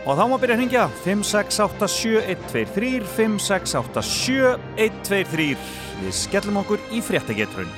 [0.03, 0.83] og þá má byrja að hringja.
[1.05, 5.55] 5687123 5687123
[6.01, 7.71] við skellum okkur í fréttagetrun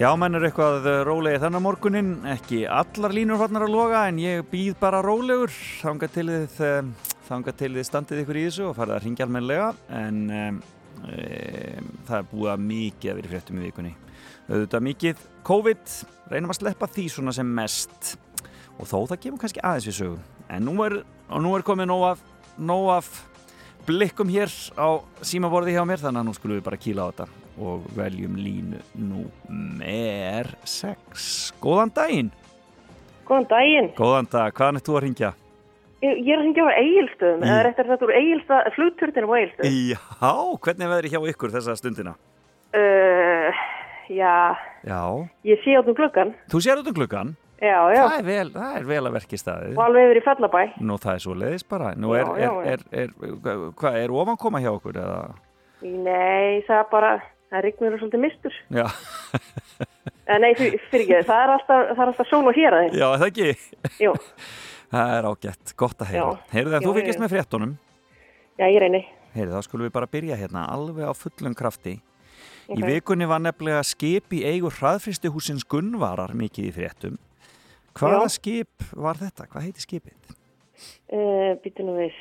[0.00, 4.46] Já, menn er eitthvað rólegi þennan morgunin, ekki allar línur farnar að loga en ég
[4.48, 5.52] býð bara rólegur.
[5.82, 6.86] Þanga til þið, um,
[7.26, 9.66] þanga til þið standið ykkur í þessu og farið að ringja almenlega
[9.98, 10.62] en um,
[12.08, 13.92] það er búið að mikið að vera fréttum í vikunni.
[14.46, 15.20] Auðvitað mikið
[15.50, 15.92] COVID,
[16.32, 18.14] reynum að sleppa því svona sem mest.
[18.78, 20.24] Og þó það kemur kannski aðeins við sögum.
[20.48, 20.96] En nú er,
[21.44, 22.24] nú er komið nóg af,
[22.56, 23.12] nóg af
[23.84, 24.48] blikkum hér
[24.80, 28.38] á símaborði hjá mér þannig að nú skulum við bara kýla á þetta og veljum
[28.40, 31.52] línu númer 6.
[31.62, 32.30] Góðan daginn!
[33.28, 33.90] Góðan daginn.
[33.98, 35.30] Góðan dag, hvaðan er þú að ringja?
[36.00, 39.76] Ég, ég er að hringja á Egilstöðum, eða réttar þetta úr Egilstað, flugturtinu á Egilstöðum.
[39.92, 40.32] Já,
[40.64, 42.14] hvernig er veðri hjá ykkur þessa stundina?
[42.70, 43.60] Uh,
[44.08, 44.34] já,
[44.86, 45.00] Já,
[45.44, 46.32] ég sé áttum klukkan.
[46.48, 47.34] þú sér út um klukkan?
[47.60, 48.00] Já, já.
[48.08, 49.74] Það er vel, það er vel að verki staðið.
[49.76, 50.60] Og alveg yfir í Fellabæ.
[50.80, 51.90] Nú það er svo leiðis bara.
[52.00, 55.18] Nú er, Já, er, er, er, hvað, er ofan koma hjá okkur eða?
[55.84, 57.10] Nei, það er bara,
[57.50, 58.58] það rignur og svolítið mistur.
[58.70, 58.86] Já,
[60.30, 62.92] Eh, nei, fyr, fyrir ekki, það er alltaf, það er alltaf sól og hér aðeins.
[62.94, 63.48] já, það ekki?
[64.04, 64.12] Jú.
[64.90, 66.30] Það er ágætt, gott að heyra.
[66.50, 67.22] Heyrðu það, þú já.
[67.22, 67.72] með fréttunum.
[68.58, 69.00] Já, ég reyni.
[69.36, 71.92] Heyrðu, þá skulum við bara byrja hérna alveg á fullum krafti.
[72.70, 72.86] Í Ok.
[72.88, 77.18] vikunni var nefnilega skip í eigu hraðfristi húsins Gunnvarar mikið í fréttum.
[77.94, 78.34] Hvaða Já.
[78.34, 79.46] skip var þetta?
[79.50, 80.34] Hvað heiti skipið?
[81.10, 82.12] Uh, Býtu nú við,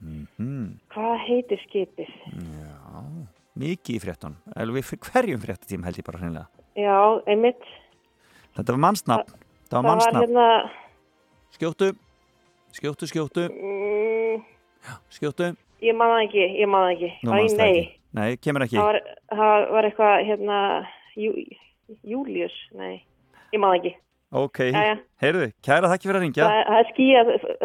[0.00, 2.08] Mm, hvað heitir skipið?
[2.32, 2.79] já,
[3.60, 4.40] mikið í fréttunum.
[4.56, 6.48] Eða hverjum fréttatíma held ég bara hreinlega.
[6.80, 7.64] Já, einmitt.
[8.56, 9.34] Þetta var mannsnafn.
[9.70, 10.46] Það var var hérna,
[11.54, 11.92] Skjóttu,
[12.72, 14.42] skjóttu, skjóttu, mm,
[15.10, 15.50] skjóttu.
[15.82, 17.10] ég man það ekki, ég man það ekki.
[17.22, 17.70] Æ, nei.
[17.70, 17.82] ekki.
[18.12, 18.78] Nei, kemur ekki.
[18.78, 20.60] Það var, var eitthvað, hérna,
[21.18, 21.34] Jú,
[22.06, 23.02] Július, nei,
[23.52, 23.94] ég maður ekki.
[24.30, 24.60] Ok,
[25.20, 26.48] heyrðu, kæra þakki fyrir að ringja.
[26.48, 26.76] Það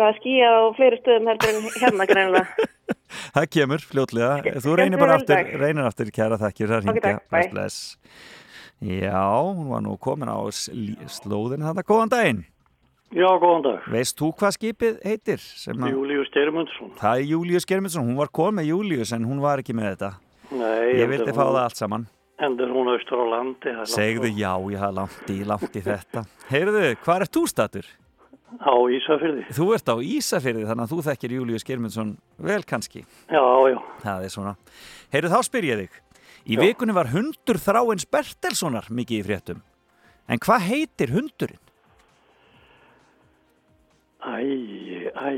[0.06, 2.66] er skíjað á fleiri stöðum heldur en hérna greinlega.
[3.36, 4.56] Það kemur fljótlega.
[4.64, 6.99] Þú reynir bara aftur, reynir aftur kæra þakkir að Ok,
[7.32, 7.70] ringja.
[8.86, 9.24] Já,
[9.56, 11.84] hún var nú komin á sl- slóðinu þetta.
[11.88, 12.41] Góðan daginn.
[13.16, 13.86] Já, góðan dag.
[13.94, 15.40] Veist þú hvað skipið heitir?
[15.40, 16.91] sem að- Július Geirmundsson.
[16.99, 18.03] Það er Július Germundsson.
[18.10, 20.12] Hún var komin með Július en hún var ekki með þetta.
[20.52, 22.07] Nei, Ég vildi hún- fá það allt saman.
[22.38, 23.70] Endur hún austur á landi.
[23.72, 26.26] það Segðu já, ég hafa langt í, langt í þetta.
[26.49, 27.86] Heyrðu, hvað er þú statur?
[28.61, 29.45] Á Ísafyrði.
[29.56, 33.06] Þú ert á Ísafyrði, þannig að þú þekkir Július Germundsson vel kannski.
[33.32, 33.77] Já, já.
[34.03, 34.56] Það er svona.
[35.14, 36.02] Heyrðu, þá spyr ég þig.
[36.45, 36.61] Í Já.
[36.61, 39.64] vikunni var hundur þráins Bertelssonar mikið í fréttum.
[40.30, 41.61] En hvað heitir hundurinn?
[44.26, 45.32] Æ, æ.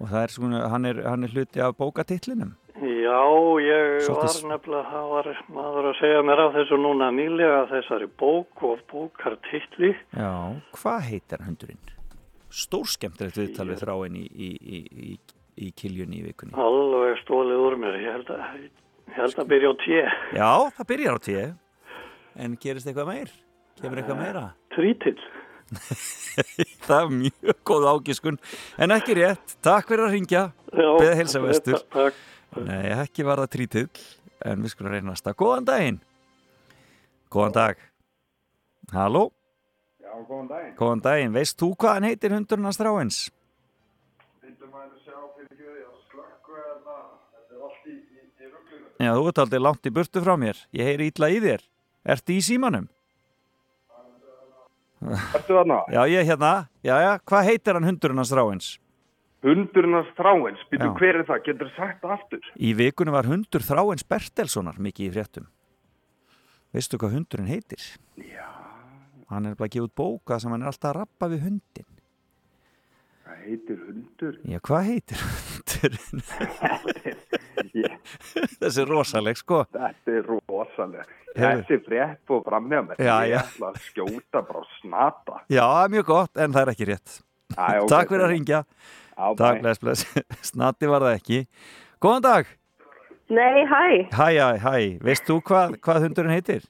[0.00, 2.54] Og það er svona, hann er, hann er hluti af bókatitlinum.
[2.80, 3.20] Já,
[3.60, 8.08] ég Svolítið var nefnilega, það var maður að segja mér af þessu núna nýlega þessari
[8.20, 9.90] bók og bókartitli.
[10.16, 10.32] Já,
[10.78, 11.82] hvað heitir hundurinn?
[12.50, 15.10] Stór skemmtilegt viðtal við þráin í, í, í, í,
[15.66, 16.54] í kiljunni í vikunni.
[16.58, 17.98] Alveg stólið úr mér.
[18.02, 18.64] Ég held að,
[19.10, 20.00] ég held að byrja á tje.
[20.34, 21.44] Já, það byrjar á tíu.
[22.40, 23.32] En gerist eitthvað meir?
[23.80, 24.44] Kemur eitthvað meira?
[24.74, 25.20] Trítill.
[26.86, 28.38] það er mjög góð ágiskun.
[28.82, 29.56] En ekki rétt.
[29.64, 30.44] Takk fyrir að ringja.
[30.74, 31.82] Beða heilsa vestur.
[32.58, 34.06] Nei, ekki var það trítill.
[34.42, 35.36] En við skulum reyna næsta.
[35.38, 36.00] Góðan daginn.
[37.30, 37.84] Góðan dag.
[38.90, 39.28] Halló.
[40.20, 40.72] Já, góðan daginn.
[40.76, 41.32] Góðan daginn.
[41.32, 43.18] Veist þú hvað hann heitir hundurinn hans þráins?
[44.44, 46.96] Vindum að sjá fyrir gjöði að slökku eða
[47.32, 48.88] þetta er allt í, í, í rugglinu.
[49.00, 50.60] Já, þú ert aldrei langt í burtu frá mér.
[50.76, 51.64] Ég heyri ítla í þér.
[52.12, 52.90] Ertu í símanum?
[55.00, 55.80] Ertu þarna?
[55.88, 56.52] Já, ég er hérna.
[56.84, 58.70] Já, já, hvað heitir hann hundurinn hans þráins?
[59.40, 61.44] Hundurinn hans þráins, býtu hver er það?
[61.48, 62.52] Getur sagt það aftur?
[62.60, 65.48] Í vikunum var hundur þráins Bertelssonar mikið í fréttum.
[66.76, 67.94] Veistu hvað hundurinn heitir?
[68.20, 68.59] Já.
[69.30, 71.88] Hann er bara að gefa út bóka sem hann er alltaf að rappa við hundin.
[73.30, 74.38] Það heitir hundur.
[74.50, 76.22] Já, hvað heitir hundurinn?
[78.60, 79.62] Þessi er rosaleg, sko.
[79.74, 81.04] Þetta er rosalega.
[81.36, 85.36] Hefur- Þessi frétt fór fram með ætla að skjóta bara og snata.
[85.52, 87.18] Já, er mjög gott, en það er ekki rétt.
[87.54, 88.60] Æ, ok, Takk fyrir að ringja.
[89.14, 89.62] Já, Takk, bæ.
[89.62, 90.04] bless, bless.
[90.50, 91.40] Snatti var það ekki.
[92.02, 92.50] Góðan dag.
[93.30, 94.74] Nei, hæ, Hæ, hæ, hæ.
[95.06, 96.66] Veist þú hvað, hvað hundurinn heitir?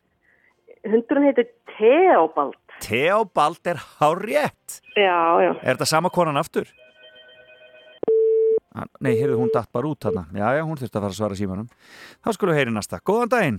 [0.85, 1.49] hundurinn heitir
[1.81, 2.57] Theobald.
[2.85, 4.81] Theobald er hárétt.
[4.97, 5.51] Já, já.
[5.65, 6.69] Er þetta sama konan aftur?
[8.70, 10.27] Ah, Nei, heyrðu, hún datt bara út þarna.
[10.36, 11.70] Já, já, hún þurfti að fara að svara símanum.
[12.23, 13.01] Þá skulum við heyri næsta.
[13.02, 13.59] Góðan daginn.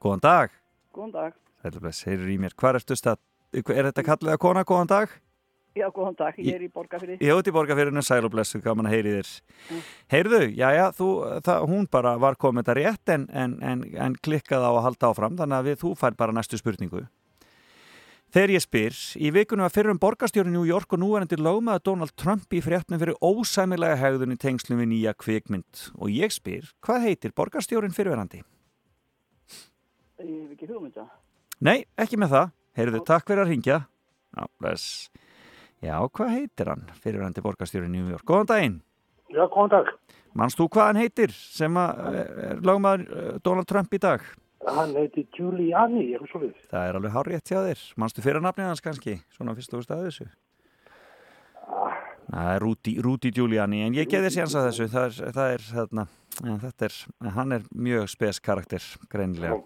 [0.00, 0.54] Góðan dag.
[0.96, 1.34] Góðan dag.
[1.76, 2.54] Bless, heyrir í mér.
[2.56, 3.20] Stað?
[3.52, 4.64] Er þetta kallið að kona?
[4.64, 5.12] Góðan dag?
[5.78, 6.38] Já, góðan dag.
[6.42, 7.20] Ég er í borgarfyrir.
[7.22, 9.28] Ég út í borgarfyrinu, sæl og blessu, gaman að heyri þér.
[10.10, 11.10] Heyrðu, já, já, þú,
[11.46, 15.10] það, hún bara var komið þetta rétt en, en, en, en klikkaði á að halda
[15.12, 17.04] áfram, þannig að við, þú fær bara næstu spurningu.
[18.34, 21.40] Þegar ég spyr, í vikunum var fyrir um borgarstjóri New York og nú er endur
[21.42, 25.86] lögmaður Donald Trump í fréttum fyrir ósæmilega hegðun í tengslum við nýja kvikmynd.
[25.98, 28.44] Og ég spyr, hvað heitir borgarstjórin fyrirverandi?
[30.20, 31.08] Ég hef ekki hugmynda.
[31.58, 32.54] Nei, ekki með það.
[32.78, 33.80] Heyrðu, takk fyrir að ringja.
[34.30, 35.10] Já, bless.
[35.80, 38.26] Já, hvað heitir hann fyrirverandi borgarstjóri New York?
[38.28, 38.76] Góðan daginn.
[39.32, 39.88] Já, góðan dag.
[40.36, 44.26] Manst þú hvað hann heitir sem að er lögmaður eh, Donald Trump í dag?
[44.68, 46.52] Hann heiti Giuliani, eitthvað svo við.
[46.68, 47.84] Það er alveg hár rétt hjá þér.
[48.02, 49.16] Manstu fyrir nafnið hans kannski?
[49.32, 50.28] Svona fyrst og að þessu.
[52.30, 54.90] Það er Rudy, Rudy Giuliani, en ég geði sér hans að þessu.
[54.92, 56.04] Það er, það er þarna,
[56.44, 56.98] ja, þetta er,
[57.38, 59.62] hann er mjög spes karakter, greinilega.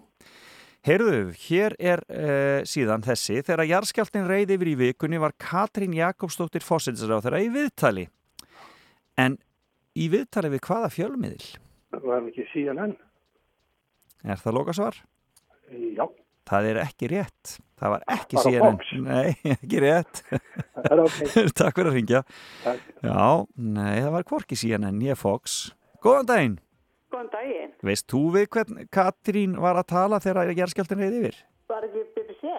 [0.85, 3.39] Heyrðu, hér er uh, síðan þessi.
[3.41, 8.03] Þegar jarðskjáltin reyði yfir í vikunni var Katrín Jakobsdóttir fósitsar á þeirra í viðtali.
[9.17, 9.39] En
[9.97, 11.47] í viðtali við hvaða fjölmiðil?
[11.89, 12.93] Það var ekki CNN.
[14.25, 14.99] Er það lokasvar?
[15.73, 16.05] Já.
[16.45, 17.55] Það er ekki rétt.
[17.81, 18.77] Það var ekki Bara CNN.
[18.77, 18.93] Fox.
[19.07, 20.21] Nei, ekki rétt.
[20.29, 21.17] Það er ok.
[21.63, 22.21] Takk fyrir að ringja.
[22.61, 22.85] Takk.
[23.01, 23.25] Já,
[23.57, 25.57] nei, það var hvorki CNN, ég Fox.
[26.05, 26.59] Góðan daginn.
[27.15, 27.69] Góðan daginn.
[27.87, 31.37] Veist þú við hvern Katrín var að tala þegar gerðskjáltin reyði yfir?
[31.71, 32.55] Var ekki BBC?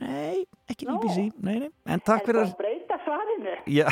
[0.00, 0.38] Nei,
[0.72, 1.26] ekki BBC.
[1.44, 1.68] Nei, nei.
[1.84, 2.54] En takk fyrir að...
[2.54, 3.56] það breyta svarinu.
[3.68, 3.84] Já,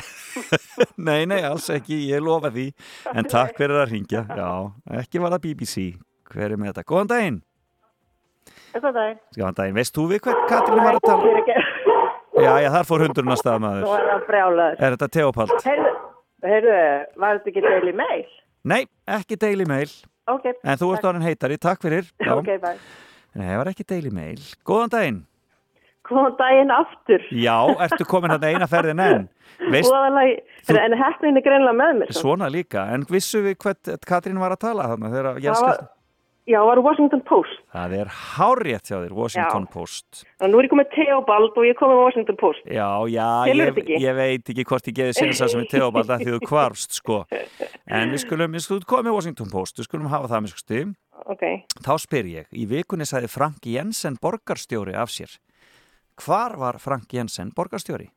[1.11, 2.67] nei, nei, alls ekki, ég lofa því.
[3.13, 4.25] En takk fyrir að ringja.
[4.33, 4.49] Já,
[5.05, 5.87] ekki var það BBC.
[6.33, 6.89] Hver er með þetta?
[6.89, 7.41] Góðan daginn.
[8.73, 9.25] Góðan daginn.
[9.37, 9.81] Góðan daginn.
[9.83, 11.67] Veist þú við hvern Katrín var að tala?
[12.33, 13.91] Já, já, þar fór hundurinn að stað Nú maður.
[13.93, 14.79] er það brjálaður.
[14.81, 15.59] Er þetta Teopald?
[15.69, 15.91] Heyrðu,
[16.49, 16.79] heyrðu,
[17.21, 18.31] var þetta ekki Daily Mail?
[18.65, 19.91] Nei, ekki Daily Mail.
[20.31, 20.47] Ok.
[20.63, 22.07] En þú ert orðin heitari, takk fyrir.
[22.23, 22.35] Já.
[22.37, 22.77] Ok, bye.
[23.35, 24.43] Nei, það var ekki Daily Mail.
[24.69, 25.21] Góðan daginn.
[26.07, 27.25] Góðan daginn aftur.
[27.35, 27.57] Já,
[27.87, 29.27] ertu komin hann eina ferðin enn?
[30.67, 32.13] Þú- en hefnin er greinlega með mér.
[32.17, 32.87] svona líka.
[32.95, 35.87] En vissu við hvert Katrín var að tala þarna þegar Það jarðskjálfti?
[36.49, 37.61] Já, var Washington Post.
[37.73, 40.25] Það er hárétt hjá þér, Washington Post.
[40.43, 42.65] Og nú er ég komið Theobald og ég komið Washington Post.
[42.67, 46.25] Já, já, ég, ég veit ekki hvort ég geði sinns að sem er Teobald að
[46.25, 47.23] því þú kvarst, sko.
[47.87, 50.83] En við skulum, við skulum komið Washington Post, við skulum hafa það með skusti.
[51.33, 51.47] Ok.
[51.87, 55.39] Þá spyr ég, í vikunni sagði Frank Jensen borgarstjóri af sér.
[56.23, 58.11] Hvar var Frank Jensen borgarstjóri?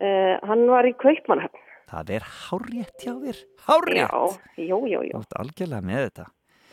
[0.00, 1.60] Uh, hann var í Kaupmannhöfn.
[1.94, 3.40] Það er hárétt hjá þér.
[3.66, 3.98] Hárétt!
[4.00, 5.20] Já, jú, jú, jú.
[5.38, 6.24] Algjörlega með þetta.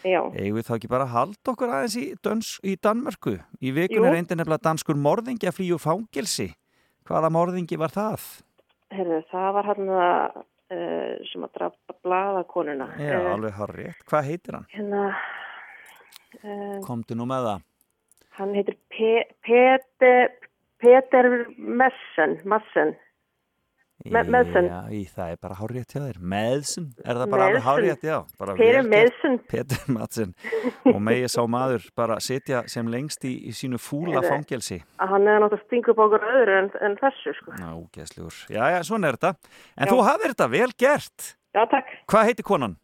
[0.04, 3.36] Eigum við þá ekki bara að halda okkur aðeins í, döns, í Danmörku?
[3.62, 4.14] Í vikunni Jú.
[4.16, 6.48] reyndi nefnilega danskur morðingi að flýju fangilsi.
[7.08, 8.24] Hvaða morðingi var það?
[8.92, 10.42] Herðu, það var hann uh,
[11.32, 12.88] sem að drapa bladakonuna.
[12.98, 14.02] Já, Eh, alveg hárétt.
[14.10, 14.68] Hvað heitir hann?
[14.74, 15.04] Hérna,
[16.44, 17.62] uh, Komdu nú með það.
[18.40, 19.14] hann heitir Pe
[19.46, 20.32] Peter,
[20.82, 22.96] Peter Messen, Messen.
[24.06, 24.66] Me Messen.
[24.66, 26.20] Já, það er bara hárétt hjá þér.
[26.34, 28.18] Meðsinn, er það bara alveg hárétt, já.
[28.58, 28.90] Gert.
[28.90, 29.38] Meðsinn.
[29.52, 30.34] Peter Madsen.
[30.90, 34.80] Og megi sá maður bara sitja sem lengst í, í sínu fúla fangelsi.
[34.98, 37.56] Að hann hefði nátt að stinga upp á okkur öðru en, en þessu, sko.
[37.62, 37.70] Ná.
[38.50, 39.34] Já, já, svona er þetta.
[39.78, 39.94] En Já.
[39.94, 41.32] þú hafðir þetta vel gert.
[41.52, 41.96] Já, takk.
[42.12, 42.78] Hvað heitir konan?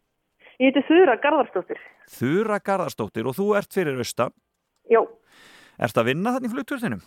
[0.57, 1.81] Ég heiti Þura Garðarsdóttir.
[2.17, 4.33] Þura Garðarsdóttir og þú ert fyrir austan.
[4.89, 5.01] Já.
[5.77, 7.03] Ertu að vinna þannig flugturðinum?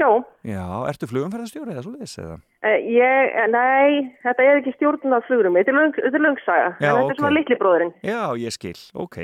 [0.00, 0.08] Já.
[0.48, 2.36] Já, ertu flugumferðarstjóri eða svo leiðis eða?
[2.64, 5.56] Uh, ég, eh, nei, þetta er ekki stjórnum af flugurum.
[5.58, 6.68] Þetta er, löng, þetta er löngsaga.
[6.72, 7.12] Já, en þetta ok.
[7.12, 7.96] er svona litli bróðurinn.
[8.08, 9.18] Já, ég skil, ok.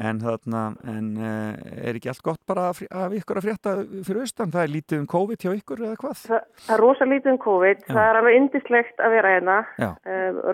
[0.00, 3.74] En þarna, en uh, er ekki allt gott bara af ykkur að frétta
[4.06, 4.52] fyrir austan?
[4.54, 6.22] Það er lítið um COVID hjá ykkur eða hvað?
[6.24, 7.82] Það, það er rosa lítið um COVID.
[7.84, 7.92] Já.
[7.92, 9.58] Það er alveg indislegt að vera hérna.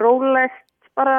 [0.03, 0.63] Rólegt
[0.99, 1.19] bara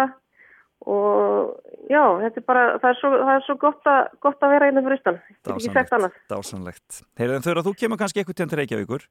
[0.85, 1.53] og
[1.89, 4.67] já, þetta er bara, það er svo, það er svo gott, að, gott að vera
[4.69, 5.21] hérna fyrir austan.
[5.29, 6.19] Ég get ekki sagt annað.
[6.31, 6.99] Dásanlegt.
[7.21, 9.07] Heyrðu, en þau þú kemur kannski eitthvað til Reykjavíkur.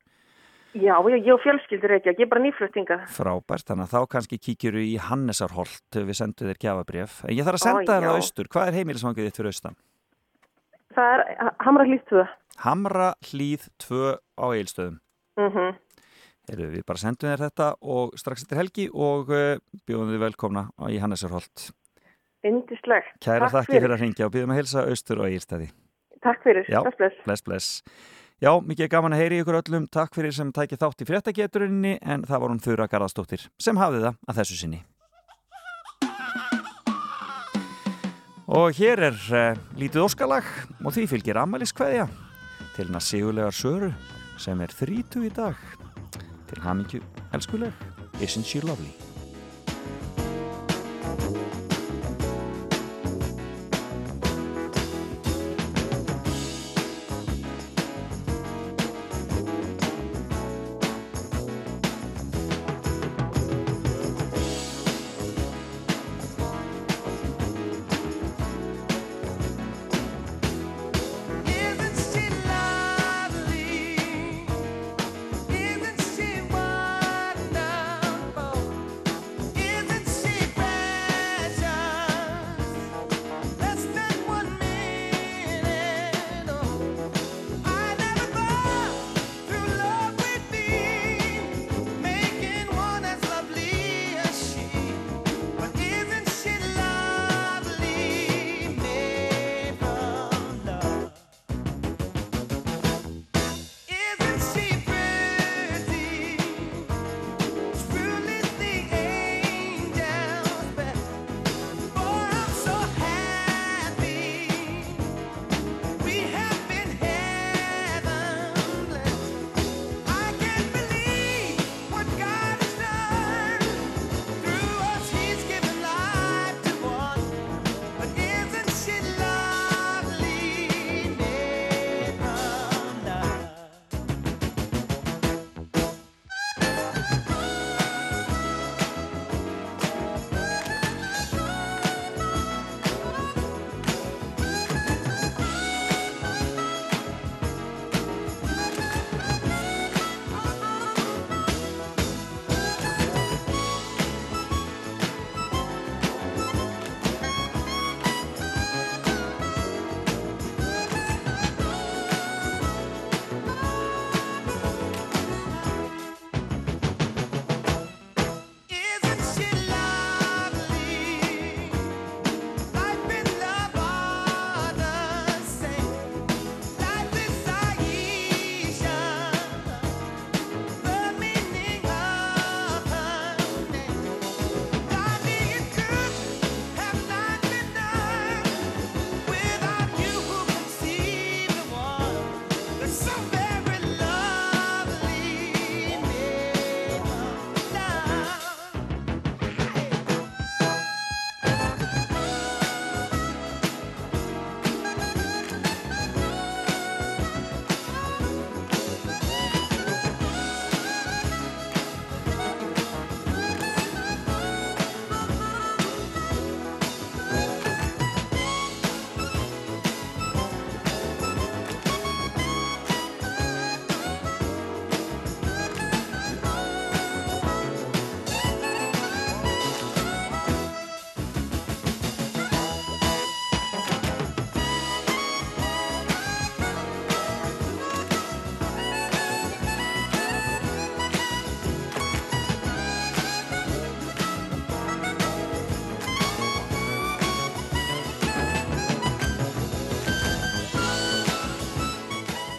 [0.75, 2.97] Já, ég, ég og fjölskyldur ekki, ég er bara nýfluttinga.
[3.15, 7.21] Frábært, þannig að þá kannski kíkjur í Hannesarholt við sendum þér gjafabref.
[7.29, 8.09] En ég þarf að senda þér já.
[8.09, 8.51] það austur.
[8.51, 9.79] Hvað er heimilisvangið þitt fyrir austan?
[10.95, 12.27] Það er Hamra hlýttuða.
[12.65, 14.99] Hamra hlýð 2 á eilstöðum.
[15.39, 15.51] Mm
[16.45, 19.55] Heyrðu, við bara sendum þér þetta og strax eftir helgi og uh,
[19.89, 21.71] bjóðum þið velkomna í Hannesarholt.
[22.45, 23.15] Indislegt.
[23.25, 25.71] Kæra þakki fyrir að ringja og byrjum að helsa austur og eilstæði.
[26.25, 26.67] Takk fyrir.
[26.69, 27.23] Já, Bless, bless.
[27.25, 27.71] bless, bless.
[28.45, 29.87] Já, mikið gaman að heyri ykkur öllum.
[29.89, 34.03] Takk fyrir sem tækið þátt í fréttageturinni en það var hún Þura Garðarsdóttir sem hafði
[34.05, 34.83] það að þessu sinni.
[38.55, 40.45] Og hér er uh, lítið óskalag
[40.85, 42.05] og því fylgir ammæliskveðja
[42.77, 43.89] til hennar sigurlegar Söru
[44.37, 45.57] sem er 30 í dag.
[46.49, 47.01] Til hamingju,
[47.35, 47.73] elskuleg,
[48.21, 49.04] isn't she lovely?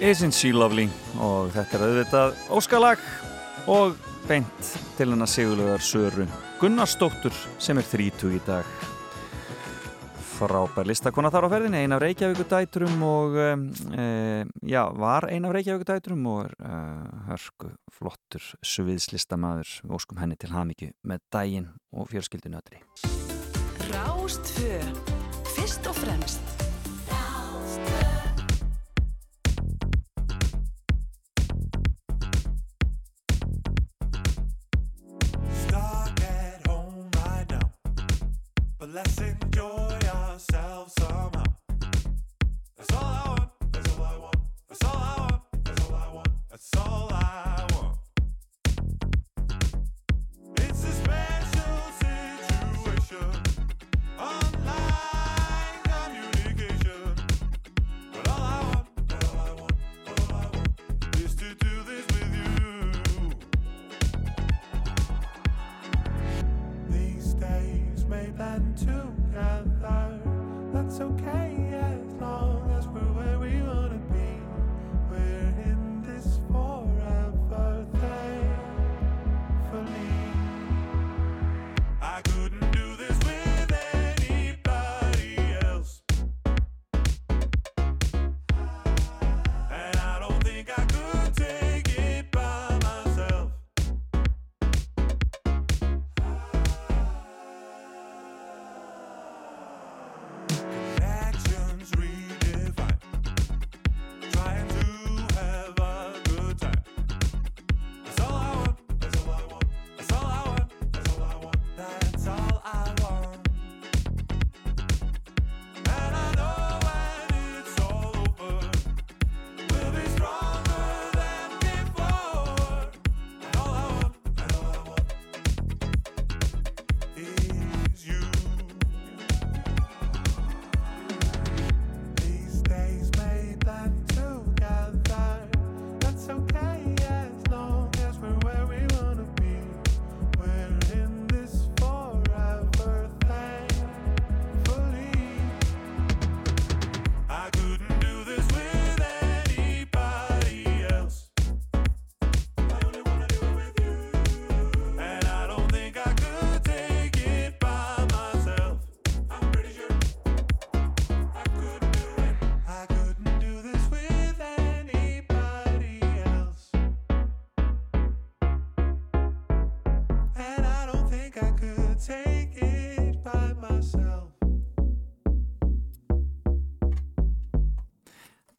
[0.05, 0.83] Isn't She Lovely
[1.17, 3.05] og þetta er auðvitað óskalag
[3.73, 3.95] og
[4.29, 4.67] beint
[4.99, 6.27] til hennar segulegar Söru
[6.59, 8.69] Gunnarsdóttur sem er 30 í dag.
[10.35, 13.47] Frábær listakona þar á ferðin eina af Reykjavíkudæturum og e,
[14.69, 16.83] já, var eina af Reykjavíkudæturum og er e,
[17.31, 22.83] hörku flottur suviðslistamæður við óskum henni til hafmyggju með dægin og fjölskyldinu ötri
[23.89, 24.83] Rástfjö
[25.55, 26.57] Fyrst og fremst.
[27.09, 28.34] Rástfjö
[38.95, 39.84] blessing your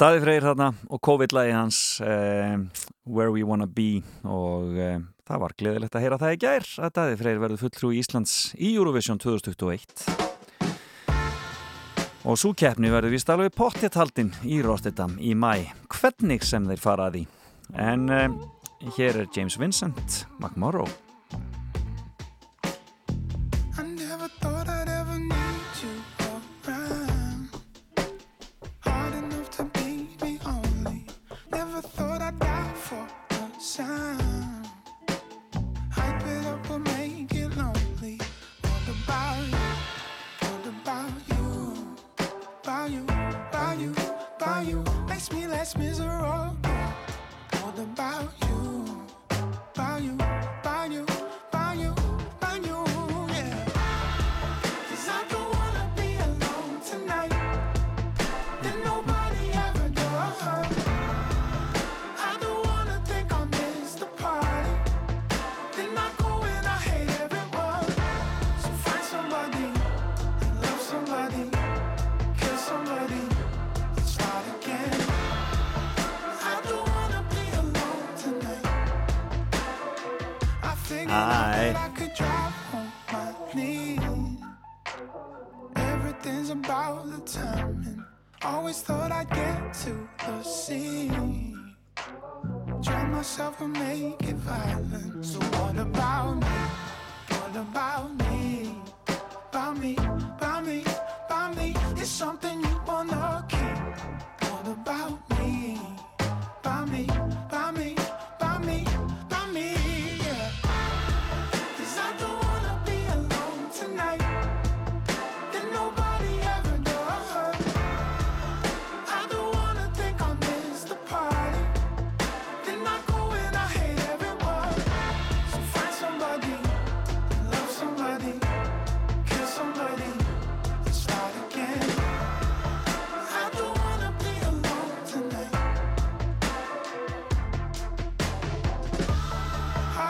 [0.06, 2.60] Daði Freyr þarna og COVID-lægi hans uh,
[3.10, 4.04] Where We Wanna Be.
[4.22, 7.90] Og uh, það var gleðilegt að heyra það í gær að Daði Freyr verði fulltrú
[7.90, 10.06] í Íslands í Eurovision 2021
[12.26, 17.24] og svo keppni verður vist alveg pottetaldin í Rotterdam í mæ hvernig sem þeir faraði
[17.74, 18.30] en uh,
[19.00, 21.05] hér er James Vincent McMorrow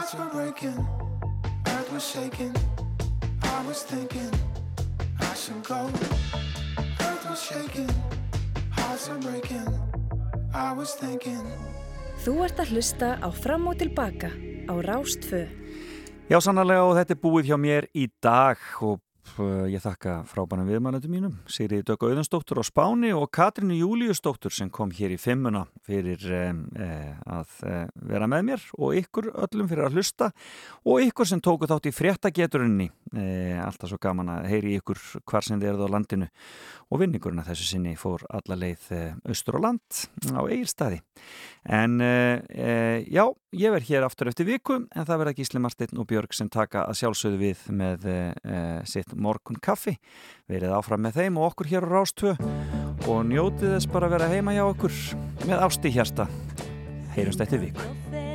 [0.07, 0.87] hearts were breaking,
[1.67, 2.55] earth was shaking.
[3.43, 4.31] I was thinking
[5.19, 5.89] I should go.
[7.01, 7.91] Earth was shaking,
[8.71, 9.67] hearts were breaking.
[10.53, 11.43] I was thinking.
[12.23, 14.31] Þú ert að hlusta á Fram og Tilbaka
[14.71, 15.51] á Rástföð.
[16.31, 19.03] Já, sannarlega og þetta er búið hjá mér í dag og
[19.69, 24.91] ég þakka frábæna viðmannandi mínum, Sigri Dögg Auðansdóttur á Spáni og Katrínu Júliusdóttur sem kom
[24.95, 29.97] hér í fimmuna fyrir eh, að eh, vera með mér og ykkur öllum fyrir að
[29.97, 30.29] hlusta
[30.87, 35.45] og ykkur sem tóku þátt í fréttageturinni, eh, alltaf svo gaman að heyri ykkur hvar
[35.45, 36.29] sem þið eruð á landinu
[36.87, 41.01] og vinningurinn að þessu sinni fór alla leið eh, austur á land á eigirstaði.
[41.67, 42.39] En uh,
[43.03, 43.25] já,
[43.59, 46.85] ég verð hér aftur eftir viku en það verða Gísli Marsteinn og Björg sem taka
[46.87, 48.07] að sjálfsögðu við með
[48.87, 49.97] sitt morgun kaffi.
[50.49, 52.35] Verið áfram með þeim og okkur hér á Rástvö
[53.07, 55.01] og njótið þess bara að vera heima hjá okkur
[55.47, 56.29] með ást í hjarta.
[57.15, 58.26] Heyrumst eftir viku.